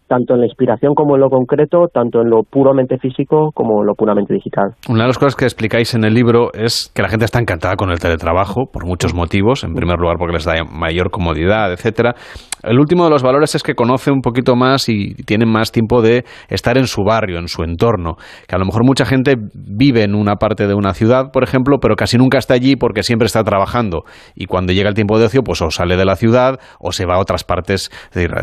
tanto 0.09 0.33
en 0.33 0.41
la 0.41 0.47
inspiración 0.47 0.95
como 0.95 1.15
en 1.15 1.21
lo 1.21 1.29
concreto, 1.29 1.87
tanto 1.93 2.21
en 2.21 2.29
lo 2.29 2.43
puramente 2.43 2.97
físico 2.97 3.51
como 3.53 3.81
en 3.81 3.87
lo 3.87 3.93
puramente 3.93 4.33
digital. 4.33 4.73
Una 4.89 5.03
de 5.03 5.07
las 5.07 5.17
cosas 5.19 5.35
que 5.35 5.45
explicáis 5.45 5.93
en 5.93 6.03
el 6.03 6.13
libro 6.13 6.51
es 6.53 6.91
que 6.93 7.03
la 7.03 7.09
gente 7.09 7.25
está 7.25 7.39
encantada 7.39 7.75
con 7.75 7.91
el 7.91 7.99
teletrabajo 7.99 8.65
por 8.73 8.85
muchos 8.85 9.13
motivos. 9.13 9.63
En 9.63 9.73
primer 9.73 9.99
lugar, 9.99 10.17
porque 10.17 10.33
les 10.33 10.45
da 10.45 10.55
mayor 10.69 11.11
comodidad, 11.11 11.71
etcétera. 11.71 12.15
El 12.63 12.77
último 12.79 13.05
de 13.05 13.09
los 13.09 13.23
valores 13.23 13.55
es 13.55 13.63
que 13.63 13.73
conoce 13.73 14.11
un 14.11 14.21
poquito 14.21 14.55
más 14.55 14.89
y 14.89 15.13
tiene 15.25 15.45
más 15.45 15.71
tiempo 15.71 16.01
de 16.01 16.25
estar 16.49 16.77
en 16.77 16.87
su 16.87 17.03
barrio, 17.03 17.39
en 17.39 17.47
su 17.47 17.63
entorno. 17.63 18.17
Que 18.47 18.55
a 18.55 18.57
lo 18.57 18.65
mejor 18.65 18.83
mucha 18.83 19.05
gente 19.05 19.35
vive 19.53 20.03
en 20.03 20.15
una 20.15 20.35
parte 20.35 20.67
de 20.67 20.73
una 20.73 20.93
ciudad, 20.93 21.31
por 21.31 21.43
ejemplo, 21.43 21.77
pero 21.79 21.95
casi 21.95 22.17
nunca 22.17 22.37
está 22.37 22.55
allí 22.55 22.75
porque 22.75 23.03
siempre 23.03 23.27
está 23.27 23.43
trabajando. 23.43 24.03
Y 24.35 24.45
cuando 24.45 24.73
llega 24.73 24.89
el 24.89 24.95
tiempo 24.95 25.17
de 25.19 25.25
ocio, 25.25 25.41
pues 25.41 25.61
o 25.61 25.71
sale 25.71 25.95
de 25.95 26.05
la 26.05 26.15
ciudad 26.15 26.59
o 26.79 26.91
se 26.91 27.05
va 27.05 27.15
a 27.15 27.19
otras 27.19 27.43
partes, 27.43 27.91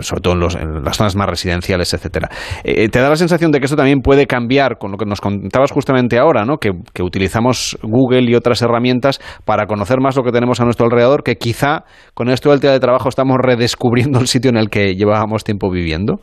sobre 0.00 0.22
todo 0.22 0.34
en, 0.34 0.84
las 0.84 0.96
zonas 0.96 1.16
más 1.16 1.28
residenciales, 1.28 1.55
etcétera. 1.58 2.28
Eh, 2.64 2.88
¿Te 2.88 3.00
da 3.00 3.08
la 3.08 3.16
sensación 3.16 3.50
de 3.50 3.58
que 3.58 3.64
esto 3.66 3.76
también 3.76 4.00
puede 4.00 4.26
cambiar 4.26 4.78
con 4.78 4.92
lo 4.92 4.98
que 4.98 5.06
nos 5.06 5.20
contabas 5.20 5.72
justamente 5.72 6.18
ahora, 6.18 6.44
¿no? 6.44 6.58
que, 6.58 6.70
que 6.94 7.02
utilizamos 7.02 7.78
Google 7.82 8.30
y 8.30 8.34
otras 8.34 8.62
herramientas 8.62 9.20
para 9.44 9.66
conocer 9.66 10.00
más 10.00 10.16
lo 10.16 10.22
que 10.22 10.32
tenemos 10.32 10.60
a 10.60 10.64
nuestro 10.64 10.86
alrededor, 10.86 11.22
que 11.22 11.36
quizá 11.36 11.84
con 12.14 12.28
esto 12.28 12.50
del 12.50 12.60
teletrabajo 12.60 13.08
estamos 13.08 13.36
redescubriendo 13.40 14.18
el 14.20 14.26
sitio 14.26 14.50
en 14.50 14.56
el 14.56 14.68
que 14.68 14.94
llevábamos 14.94 15.44
tiempo 15.44 15.70
viviendo? 15.70 16.20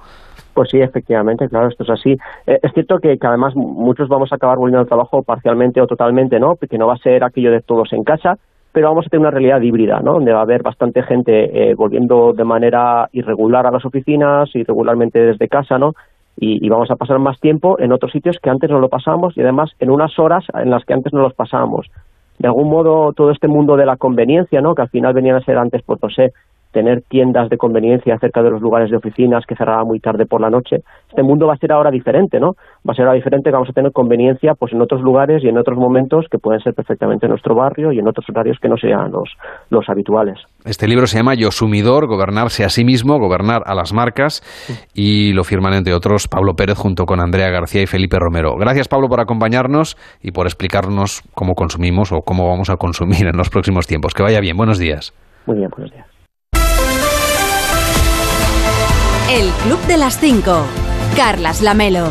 Pues 0.54 0.70
sí, 0.70 0.80
efectivamente, 0.80 1.48
claro, 1.48 1.68
esto 1.68 1.84
es 1.84 1.90
así. 1.90 2.12
Eh, 2.46 2.60
es 2.62 2.72
cierto 2.74 2.98
que, 3.02 3.18
además 3.20 3.54
muchos 3.56 4.08
vamos 4.08 4.32
a 4.32 4.36
acabar 4.36 4.58
volviendo 4.58 4.82
al 4.82 4.88
trabajo 4.88 5.24
parcialmente 5.24 5.82
o 5.82 5.88
totalmente, 5.88 6.40
¿no? 6.40 6.56
Porque 6.60 6.78
no 6.78 6.88
va 6.88 6.94
a 6.94 6.98
ser 6.98 7.24
aquello 7.24 7.52
de 7.52 7.62
todos 7.62 7.92
en 7.94 8.04
casa, 8.04 8.36
pero 8.74 8.90
vamos 8.90 9.06
a 9.06 9.10
tener 9.10 9.22
una 9.22 9.32
realidad 9.32 9.62
híbrida, 9.62 10.00
¿no? 10.00 10.14
Donde 10.14 10.34
va 10.34 10.40
a 10.40 10.44
haber 10.44 10.64
bastante 10.64 11.04
gente 11.04 11.72
eh, 11.72 11.76
volviendo 11.76 12.34
de 12.34 12.44
manera 12.44 13.08
irregular 13.14 13.68
a 13.68 13.72
las 13.72 13.86
oficinas, 13.86 14.50
irregularmente 14.56 15.20
desde 15.20 15.48
casa, 15.48 15.78
¿no? 15.78 15.94
Y, 16.36 16.68
vamos 16.68 16.90
a 16.90 16.96
pasar 16.96 17.20
más 17.20 17.40
tiempo 17.40 17.80
en 17.80 17.92
otros 17.94 18.12
sitios 18.12 18.40
que 18.42 18.50
antes 18.50 18.68
no 18.68 18.80
lo 18.80 18.90
pasamos 18.90 19.38
y 19.38 19.42
además 19.42 19.72
en 19.80 19.92
unas 19.92 20.18
horas 20.18 20.44
en 20.56 20.72
las 20.72 20.84
que 20.84 20.94
antes 20.94 21.14
no 21.14 21.22
los 21.22 21.36
pasábamos. 21.36 21.92
De 22.40 22.48
algún 22.48 22.70
modo, 22.70 23.14
todo 23.14 23.30
este 23.30 23.48
mundo 23.48 23.76
de 23.76 23.86
la 23.86 23.98
conveniencia, 23.98 24.60
¿no? 24.60 24.74
Que 24.74 24.82
al 24.82 24.90
final 24.90 25.14
venían 25.14 25.36
a 25.36 25.46
ser 25.46 25.60
antes, 25.60 25.84
pues 25.86 26.02
no 26.02 26.10
sé, 26.10 26.34
tener 26.74 27.04
tiendas 27.08 27.50
de 27.50 27.58
conveniencia 27.58 28.18
cerca 28.20 28.42
de 28.44 28.50
los 28.50 28.62
lugares 28.62 28.90
de 28.90 28.98
oficinas 28.98 29.46
que 29.48 29.56
cerraban 29.56 29.88
muy 29.88 30.00
tarde 30.00 30.26
por 30.26 30.42
la 30.42 30.50
noche. 30.50 30.78
Este 31.08 31.24
mundo 31.24 31.48
va 31.48 31.54
a 31.54 31.58
ser 31.58 31.72
ahora 31.72 31.92
diferente, 31.92 32.40
¿no? 32.40 32.54
Va 32.88 32.92
a 32.92 32.96
ser 32.96 33.06
ahora 33.06 33.16
diferente 33.16 33.50
que 33.50 33.54
vamos 33.54 33.70
a 33.70 33.74
tener 33.74 33.92
conveniencia 33.92 34.56
pues 34.56 34.74
en 34.74 34.82
otros 34.82 35.02
lugares 35.02 35.44
y 35.44 35.48
en 35.48 35.58
otros 35.58 35.78
momentos 35.78 36.26
que 36.30 36.40
pueden 36.40 36.60
ser 36.60 36.74
perfectamente 36.74 37.28
en 37.28 37.30
nuestro 37.30 37.56
barrio 37.56 37.92
y 37.92 38.00
en 38.00 38.08
otros 38.08 38.26
horarios 38.30 38.58
que 38.62 38.68
no 38.68 38.76
sean 38.76 39.12
los, 39.12 39.30
los 39.70 39.88
habituales. 39.88 40.40
Este 40.66 40.88
libro 40.88 41.08
se 41.08 41.18
llama 41.18 41.36
Yo 41.36 41.52
Sumidor, 41.52 42.08
gobernarse 42.08 42.66
a 42.66 42.70
sí 42.70 42.84
mismo, 42.84 43.20
gobernar 43.20 43.62
a 43.66 43.76
las 43.76 43.94
marcas 43.94 44.42
y 44.94 45.34
lo 45.34 45.44
firman 45.44 45.74
entre 45.74 45.94
otros 45.94 46.28
Pablo 46.28 46.56
Pérez 46.56 46.78
junto 46.78 47.06
con 47.06 47.20
Andrea 47.20 47.50
García 47.50 47.84
y 47.84 47.88
Felipe 47.88 48.18
Romero. 48.20 48.56
Gracias 48.58 48.88
Pablo 48.88 49.08
por 49.08 49.22
acompañarnos 49.22 49.96
y 50.22 50.32
por 50.32 50.48
explicarnos 50.48 51.22
cómo 51.34 51.54
consumimos 51.54 52.12
o 52.12 52.22
cómo 52.22 52.48
vamos 52.48 52.70
a 52.70 52.78
consumir 52.78 53.28
en 53.28 53.38
los 53.38 53.50
próximos 53.50 53.88
tiempos. 53.88 54.14
Que 54.14 54.24
vaya 54.24 54.40
bien, 54.40 54.58
buenos 54.58 54.80
días. 54.80 55.14
Muy 55.46 55.58
bien, 55.58 55.70
buenos 55.70 55.92
días. 55.92 56.13
El 59.30 59.50
Club 59.64 59.80
de 59.88 59.98
las 59.98 60.20
5. 60.20 60.66
Carlas 61.16 61.62
Lamelo. 61.62 62.08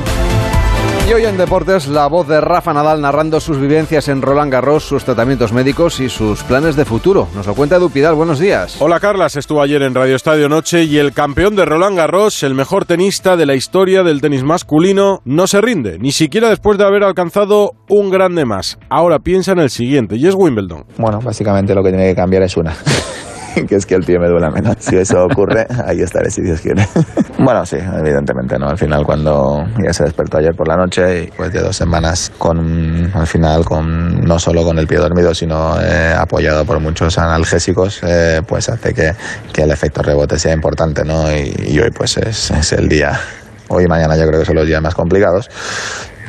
Y 1.08 1.12
hoy 1.12 1.24
en 1.26 1.36
Deportes, 1.36 1.86
la 1.86 2.06
voz 2.06 2.26
de 2.26 2.40
Rafa 2.40 2.72
Nadal 2.72 3.00
narrando 3.02 3.38
sus 3.38 3.60
vivencias 3.60 4.08
en 4.08 4.22
Roland 4.22 4.50
Garros, 4.50 4.84
sus 4.84 5.04
tratamientos 5.04 5.52
médicos 5.52 6.00
y 6.00 6.08
sus 6.08 6.42
planes 6.42 6.74
de 6.74 6.84
futuro. 6.84 7.28
Nos 7.34 7.46
lo 7.46 7.54
cuenta 7.54 7.78
Dupidal, 7.78 8.14
buenos 8.14 8.38
días. 8.38 8.76
Hola 8.80 8.98
Carlas, 8.98 9.36
estuvo 9.36 9.60
ayer 9.60 9.82
en 9.82 9.94
Radio 9.94 10.16
Estadio 10.16 10.48
Noche 10.48 10.84
y 10.84 10.98
el 10.98 11.12
campeón 11.12 11.54
de 11.54 11.66
Roland 11.66 11.98
Garros, 11.98 12.42
el 12.42 12.54
mejor 12.54 12.86
tenista 12.86 13.36
de 13.36 13.46
la 13.46 13.54
historia 13.54 14.02
del 14.02 14.20
tenis 14.20 14.42
masculino, 14.42 15.20
no 15.24 15.46
se 15.46 15.60
rinde, 15.60 15.98
ni 15.98 16.12
siquiera 16.12 16.48
después 16.48 16.78
de 16.78 16.84
haber 16.84 17.04
alcanzado 17.04 17.72
un 17.88 18.10
grande 18.10 18.46
más. 18.46 18.78
Ahora 18.88 19.18
piensa 19.18 19.52
en 19.52 19.58
el 19.58 19.70
siguiente, 19.70 20.16
y 20.16 20.26
es 20.26 20.34
Wimbledon. 20.34 20.86
Bueno, 20.96 21.20
básicamente 21.20 21.74
lo 21.74 21.82
que 21.82 21.90
tiene 21.90 22.06
que 22.06 22.14
cambiar 22.14 22.42
es 22.42 22.56
una. 22.56 22.74
que 23.68 23.76
es 23.76 23.86
que 23.86 23.94
el 23.94 24.02
pie 24.02 24.18
me 24.18 24.28
duele 24.28 24.50
menos. 24.50 24.76
Si 24.78 24.96
eso 24.96 25.24
ocurre, 25.24 25.66
ahí 25.86 26.00
estaré 26.00 26.30
si 26.30 26.42
Dios 26.42 26.60
quiere. 26.60 26.86
bueno, 27.38 27.64
sí, 27.66 27.76
evidentemente, 27.76 28.58
¿no? 28.58 28.68
Al 28.68 28.78
final 28.78 29.04
cuando 29.04 29.64
ya 29.82 29.92
se 29.92 30.04
despertó 30.04 30.38
ayer 30.38 30.54
por 30.54 30.68
la 30.68 30.76
noche 30.76 31.24
y 31.24 31.26
pues 31.36 31.52
de 31.52 31.60
dos 31.60 31.76
semanas 31.76 32.32
con, 32.38 33.10
al 33.14 33.26
final, 33.26 33.64
con 33.64 34.20
no 34.20 34.38
solo 34.38 34.64
con 34.64 34.78
el 34.78 34.86
pie 34.86 34.98
dormido, 34.98 35.34
sino 35.34 35.80
eh, 35.80 36.14
apoyado 36.16 36.64
por 36.64 36.80
muchos 36.80 37.18
analgésicos, 37.18 38.00
eh, 38.02 38.40
pues 38.46 38.68
hace 38.68 38.94
que, 38.94 39.12
que, 39.52 39.62
el 39.62 39.70
efecto 39.70 40.02
rebote 40.02 40.38
sea 40.38 40.52
importante, 40.52 41.04
¿no? 41.04 41.30
Y, 41.32 41.54
y 41.68 41.80
hoy 41.80 41.90
pues 41.90 42.16
es, 42.16 42.50
es 42.50 42.72
el 42.72 42.88
día 42.88 43.18
hoy 43.68 43.84
y 43.84 43.86
mañana 43.86 44.16
yo 44.16 44.26
creo 44.26 44.40
que 44.40 44.46
son 44.46 44.56
los 44.56 44.66
días 44.66 44.82
más 44.82 44.94
complicados 44.94 45.48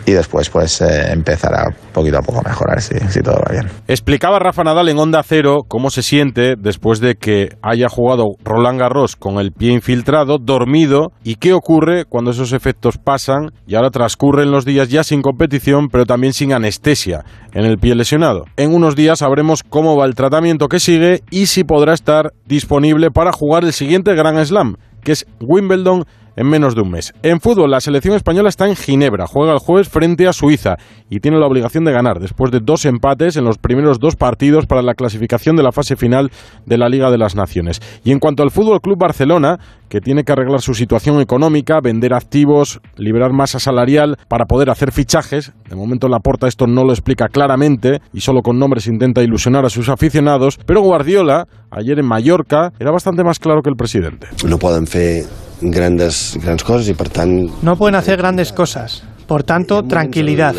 y 0.05 0.11
después 0.11 0.49
pues 0.49 0.81
eh, 0.81 1.11
empezará 1.11 1.73
poquito 1.93 2.17
a 2.17 2.21
poco 2.21 2.39
a 2.39 2.49
mejorar 2.49 2.81
si, 2.81 2.95
si 3.09 3.21
todo 3.21 3.35
va 3.35 3.51
bien. 3.51 3.69
Explicaba 3.87 4.39
Rafa 4.39 4.63
Nadal 4.63 4.89
en 4.89 4.97
Onda 4.97 5.23
Cero 5.23 5.61
cómo 5.67 5.89
se 5.89 6.03
siente 6.03 6.55
después 6.57 6.99
de 6.99 7.15
que 7.15 7.49
haya 7.61 7.87
jugado 7.89 8.35
Roland 8.43 8.79
Garros 8.79 9.15
con 9.15 9.39
el 9.39 9.51
pie 9.51 9.71
infiltrado, 9.71 10.37
dormido, 10.37 11.11
y 11.23 11.35
qué 11.35 11.53
ocurre 11.53 12.05
cuando 12.05 12.31
esos 12.31 12.53
efectos 12.53 12.97
pasan 12.97 13.51
y 13.67 13.75
ahora 13.75 13.89
transcurren 13.89 14.51
los 14.51 14.65
días 14.65 14.89
ya 14.89 15.03
sin 15.03 15.21
competición, 15.21 15.89
pero 15.89 16.05
también 16.05 16.33
sin 16.33 16.53
anestesia 16.53 17.23
en 17.53 17.65
el 17.65 17.77
pie 17.77 17.95
lesionado. 17.95 18.45
En 18.57 18.73
unos 18.73 18.95
días 18.95 19.19
sabremos 19.19 19.63
cómo 19.63 19.95
va 19.95 20.05
el 20.05 20.15
tratamiento 20.15 20.67
que 20.67 20.79
sigue 20.79 21.21
y 21.29 21.47
si 21.47 21.63
podrá 21.63 21.93
estar 21.93 22.33
disponible 22.45 23.11
para 23.11 23.31
jugar 23.31 23.63
el 23.63 23.73
siguiente 23.73 24.13
Grand 24.15 24.43
Slam, 24.43 24.75
que 25.03 25.13
es 25.13 25.25
Wimbledon 25.41 26.05
en 26.35 26.47
menos 26.47 26.75
de 26.75 26.81
un 26.81 26.91
mes. 26.91 27.13
En 27.23 27.39
fútbol, 27.39 27.71
la 27.71 27.81
selección 27.81 28.15
española 28.15 28.49
está 28.49 28.67
en 28.67 28.75
Ginebra, 28.75 29.27
juega 29.27 29.53
el 29.53 29.59
jueves 29.59 29.89
frente 29.89 30.27
a 30.27 30.33
Suiza 30.33 30.77
y 31.09 31.19
tiene 31.19 31.39
la 31.39 31.47
obligación 31.47 31.83
de 31.85 31.91
ganar 31.91 32.19
después 32.19 32.51
de 32.51 32.59
dos 32.59 32.85
empates 32.85 33.35
en 33.37 33.45
los 33.45 33.57
primeros 33.57 33.99
dos 33.99 34.15
partidos 34.15 34.65
para 34.65 34.81
la 34.81 34.93
clasificación 34.93 35.55
de 35.55 35.63
la 35.63 35.71
fase 35.71 35.95
final 35.95 36.31
de 36.65 36.77
la 36.77 36.89
Liga 36.89 37.11
de 37.11 37.17
las 37.17 37.35
Naciones. 37.35 37.81
Y 38.03 38.11
en 38.11 38.19
cuanto 38.19 38.43
al 38.43 38.51
Fútbol 38.51 38.81
Club 38.81 38.97
Barcelona, 38.97 39.59
que 39.89 40.01
tiene 40.01 40.23
que 40.23 40.31
arreglar 40.31 40.61
su 40.61 40.73
situación 40.73 41.21
económica, 41.21 41.79
vender 41.79 42.13
activos, 42.13 42.81
liberar 42.97 43.31
masa 43.31 43.59
salarial 43.59 44.17
para 44.27 44.45
poder 44.45 44.71
hacer 44.71 44.91
fichajes. 44.91 45.53
De 45.69 45.75
momento 45.75 46.07
la 46.07 46.19
porta 46.19 46.47
esto 46.47 46.65
no 46.65 46.83
lo 46.83 46.93
explica 46.93 47.27
claramente 47.27 48.01
y 48.11 48.21
solo 48.21 48.41
con 48.41 48.57
nombres 48.57 48.87
intenta 48.87 49.21
ilusionar 49.21 49.65
a 49.65 49.69
sus 49.69 49.89
aficionados, 49.89 50.57
pero 50.65 50.81
Guardiola 50.81 51.47
ayer 51.69 51.99
en 51.99 52.07
Mallorca 52.07 52.71
era 52.79 52.91
bastante 52.91 53.23
más 53.23 53.37
claro 53.37 53.61
que 53.61 53.69
el 53.69 53.75
presidente. 53.75 54.27
No 54.47 54.57
pueden 54.57 54.87
fer 54.87 55.25
grandes, 55.61 56.37
grandes 56.41 56.63
cosas 56.63 56.89
y 56.89 56.93
por 56.93 57.09
tanto... 57.09 57.53
No 57.61 57.75
pueden 57.75 57.95
hacer 57.95 58.17
grandes 58.17 58.51
cosas. 58.51 59.03
Por 59.27 59.43
tanto, 59.43 59.83
tranquilidad. 59.83 60.55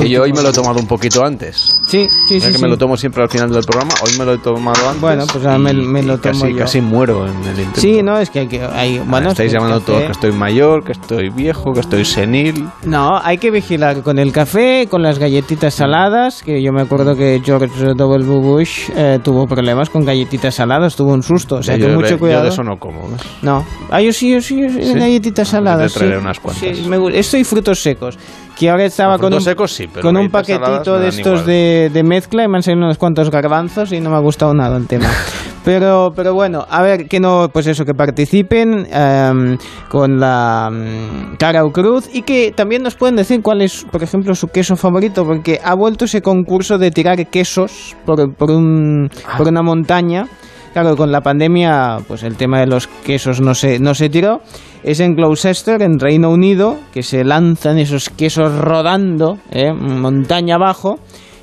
Que 0.00 0.08
yo 0.08 0.22
hoy 0.22 0.32
me 0.32 0.42
lo 0.42 0.50
he 0.50 0.52
tomado 0.52 0.78
un 0.80 0.86
poquito 0.86 1.24
antes. 1.24 1.76
Sí, 1.86 2.06
sí, 2.28 2.40
sí. 2.40 2.46
que 2.48 2.54
sí. 2.54 2.62
me 2.62 2.68
lo 2.68 2.76
tomo 2.78 2.96
siempre 2.96 3.22
al 3.22 3.28
final 3.28 3.50
del 3.50 3.64
programa, 3.64 3.94
hoy 4.02 4.18
me 4.18 4.24
lo 4.24 4.34
he 4.34 4.38
tomado 4.38 4.86
antes. 4.88 5.00
Bueno, 5.00 5.24
pues 5.30 5.44
ahora 5.44 5.58
me- 5.58 5.72
me 5.72 6.02
lo 6.02 6.18
tomo 6.18 6.40
casi, 6.40 6.52
yo. 6.52 6.58
Casi 6.58 6.80
muero 6.80 7.26
en 7.26 7.36
el 7.44 7.58
intento. 7.58 7.80
Sí, 7.80 8.02
no, 8.02 8.18
es 8.18 8.30
que 8.30 8.40
hay 8.40 8.48
que... 8.48 8.62
Hay, 8.62 8.98
bueno, 8.98 9.30
Estáis 9.30 9.52
es 9.52 9.52
que 9.52 9.56
el 9.56 9.62
llamando 9.62 9.80
todos 9.84 10.02
que 10.04 10.12
estoy 10.12 10.32
mayor, 10.32 10.84
que 10.84 10.92
estoy 10.92 11.28
viejo, 11.30 11.72
que 11.72 11.80
estoy 11.80 12.04
senil. 12.04 12.66
No, 12.84 13.18
hay 13.22 13.38
que 13.38 13.50
vigilar 13.50 14.02
con 14.02 14.18
el 14.18 14.32
café, 14.32 14.86
con 14.90 15.02
las 15.02 15.18
galletitas 15.18 15.74
saladas, 15.74 16.42
que 16.42 16.62
yo 16.62 16.72
me 16.72 16.82
acuerdo 16.82 17.14
que 17.16 17.40
George 17.44 17.94
W. 17.94 18.40
Bush 18.40 18.90
eh, 18.96 19.18
tuvo 19.22 19.46
problemas 19.46 19.90
con 19.90 20.04
galletitas 20.04 20.54
saladas, 20.54 20.96
tuvo 20.96 21.12
un 21.12 21.22
susto, 21.22 21.56
o 21.56 21.62
sea 21.62 21.76
yo, 21.76 21.86
que 21.86 21.92
mucho 21.94 22.08
yo 22.10 22.18
cuidado. 22.18 22.42
de 22.44 22.48
eso 22.48 22.62
no 22.62 22.76
como. 22.78 23.08
¿ves? 23.08 23.20
No. 23.42 23.64
Ah, 23.90 24.00
yo 24.00 24.12
sí, 24.12 24.30
yo 24.32 24.40
sí, 24.40 24.60
yo 24.60 24.68
sí, 24.68 24.82
¿Sí? 24.82 24.94
galletitas 24.94 25.48
saladas. 25.48 25.92
Te 25.92 25.98
traeré 25.98 26.16
sí. 26.16 26.22
unas 26.22 26.40
cuantas. 26.40 26.76
Sí, 26.76 26.88
me 26.88 27.18
esto 27.18 27.36
y 27.36 27.44
frutos 27.44 27.80
secos. 27.82 28.18
Que 28.58 28.70
ahora 28.70 28.84
estaba 28.84 29.18
con 29.18 29.26
un, 29.26 29.30
frutos 29.32 29.44
secos 29.44 29.72
sí, 29.72 29.88
pero 29.92 30.02
con 30.02 30.16
un 30.16 30.30
paquetito 30.30 30.98
de 30.98 31.08
estos 31.08 31.44
de, 31.44 31.90
de 31.92 32.02
mezcla 32.02 32.44
y 32.44 32.48
me 32.48 32.58
han 32.58 32.62
salido 32.62 32.84
unos 32.84 32.98
cuantos 32.98 33.30
garbanzos 33.30 33.92
y 33.92 34.00
no 34.00 34.10
me 34.10 34.16
ha 34.16 34.20
gustado 34.20 34.54
nada 34.54 34.76
el 34.76 34.86
tema. 34.86 35.08
Pero, 35.64 36.12
pero 36.14 36.34
bueno, 36.34 36.66
a 36.68 36.82
ver, 36.82 37.08
que 37.08 37.20
no, 37.20 37.48
pues 37.50 37.66
eso, 37.66 37.86
que 37.86 37.94
participen 37.94 38.86
em, 38.92 39.56
con 39.88 40.20
la 40.20 40.70
mm, 40.70 41.36
cara 41.38 41.64
o 41.64 41.72
cruz 41.72 42.06
y 42.12 42.20
que 42.20 42.52
también 42.52 42.82
nos 42.82 42.96
pueden 42.96 43.16
decir 43.16 43.40
cuál 43.40 43.62
es, 43.62 43.86
por 43.90 44.02
ejemplo, 44.02 44.34
su 44.34 44.48
queso 44.48 44.76
favorito, 44.76 45.24
porque 45.24 45.60
ha 45.64 45.74
vuelto 45.74 46.04
ese 46.04 46.20
concurso 46.20 46.76
de 46.76 46.90
tirar 46.90 47.26
quesos 47.28 47.96
por, 48.04 48.34
por, 48.34 48.50
un, 48.50 49.08
por 49.38 49.48
una 49.48 49.62
montaña. 49.62 50.26
Claro, 50.74 50.96
con 50.96 51.12
la 51.12 51.20
pandemia, 51.20 51.98
pues 52.08 52.24
el 52.24 52.36
tema 52.36 52.58
de 52.58 52.66
los 52.66 52.88
quesos 52.88 53.40
no 53.40 53.54
se, 53.54 53.78
no 53.78 53.94
se 53.94 54.08
tiró. 54.08 54.40
Es 54.82 54.98
en 54.98 55.14
Gloucester, 55.14 55.80
en 55.82 56.00
Reino 56.00 56.30
Unido, 56.30 56.80
que 56.92 57.04
se 57.04 57.22
lanzan 57.22 57.78
esos 57.78 58.10
quesos 58.10 58.52
rodando, 58.58 59.38
¿eh? 59.52 59.72
montaña 59.72 60.56
abajo, 60.56 60.98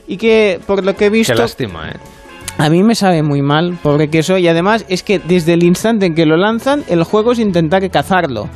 y 0.05 0.17
que 0.17 0.59
por 0.67 0.83
lo 0.83 0.97
que 0.97 1.05
he 1.05 1.09
visto... 1.09 1.33
Qué 1.33 1.39
lástima, 1.39 1.91
¿eh? 1.91 2.20
A 2.61 2.69
mí 2.69 2.83
me 2.83 2.93
sabe 2.93 3.23
muy 3.23 3.41
mal, 3.41 3.79
pobre 3.81 4.09
queso, 4.11 4.37
y 4.37 4.47
además 4.47 4.85
es 4.87 5.01
que 5.01 5.17
desde 5.17 5.53
el 5.53 5.63
instante 5.63 6.05
en 6.05 6.13
que 6.13 6.27
lo 6.27 6.37
lanzan, 6.37 6.83
el 6.89 7.03
juego 7.03 7.31
es 7.31 7.39
intentar 7.39 7.89
cazarlo. 7.89 8.49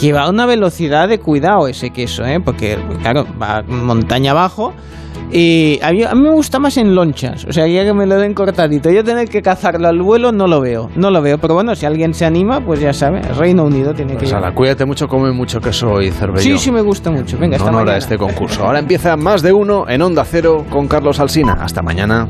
Que 0.00 0.12
va 0.12 0.22
a 0.22 0.30
una 0.30 0.46
velocidad 0.46 1.08
de 1.08 1.18
cuidado 1.18 1.66
ese 1.66 1.90
queso, 1.90 2.24
¿eh? 2.24 2.38
Porque, 2.38 2.78
claro, 3.02 3.26
va 3.42 3.62
montaña 3.66 4.30
abajo. 4.30 4.74
Y 5.32 5.80
a 5.82 5.90
mí, 5.90 6.04
a 6.04 6.14
mí 6.14 6.22
me 6.22 6.30
gusta 6.30 6.60
más 6.60 6.76
en 6.76 6.94
lonchas, 6.94 7.44
o 7.46 7.52
sea, 7.52 7.66
ya 7.66 7.82
que 7.82 7.92
me 7.92 8.06
lo 8.06 8.16
den 8.16 8.32
cortadito. 8.32 8.90
Yo 8.90 9.02
tener 9.02 9.28
que 9.28 9.42
cazarlo 9.42 9.88
al 9.88 10.00
vuelo 10.02 10.30
no 10.30 10.46
lo 10.46 10.60
veo, 10.60 10.88
no 10.94 11.10
lo 11.10 11.20
veo. 11.20 11.38
Pero 11.38 11.54
bueno, 11.54 11.74
si 11.74 11.84
alguien 11.84 12.14
se 12.14 12.26
anima, 12.26 12.60
pues 12.64 12.78
ya 12.78 12.92
sabe, 12.92 13.22
Reino 13.22 13.64
Unido 13.64 13.92
tiene 13.92 14.14
Pues 14.14 14.30
que... 14.30 14.36
ala, 14.36 14.54
cuídate 14.54 14.84
mucho, 14.84 15.08
come 15.08 15.32
mucho 15.32 15.60
queso 15.60 15.90
hoy, 15.90 16.12
Cervelló. 16.12 16.42
Sí, 16.42 16.58
sí 16.58 16.70
me 16.70 16.80
gusta 16.80 17.10
mucho. 17.10 17.36
Venga, 17.36 17.56
En 17.56 17.62
hasta 17.62 17.70
a 17.70 17.72
mañana. 17.72 17.96
este 17.98 18.16
concurso. 18.16 18.64
Ahora 18.64 18.78
empieza 18.78 19.16
más 19.16 19.42
de 19.42 19.52
uno 19.52 19.84
en 19.88 20.00
Onda 20.00 20.24
Cero 20.24 20.64
con 20.70 20.86
Carlos 20.86 21.18
Alsina. 21.18 21.54
Hasta 21.60 21.82
mañana. 21.82 22.28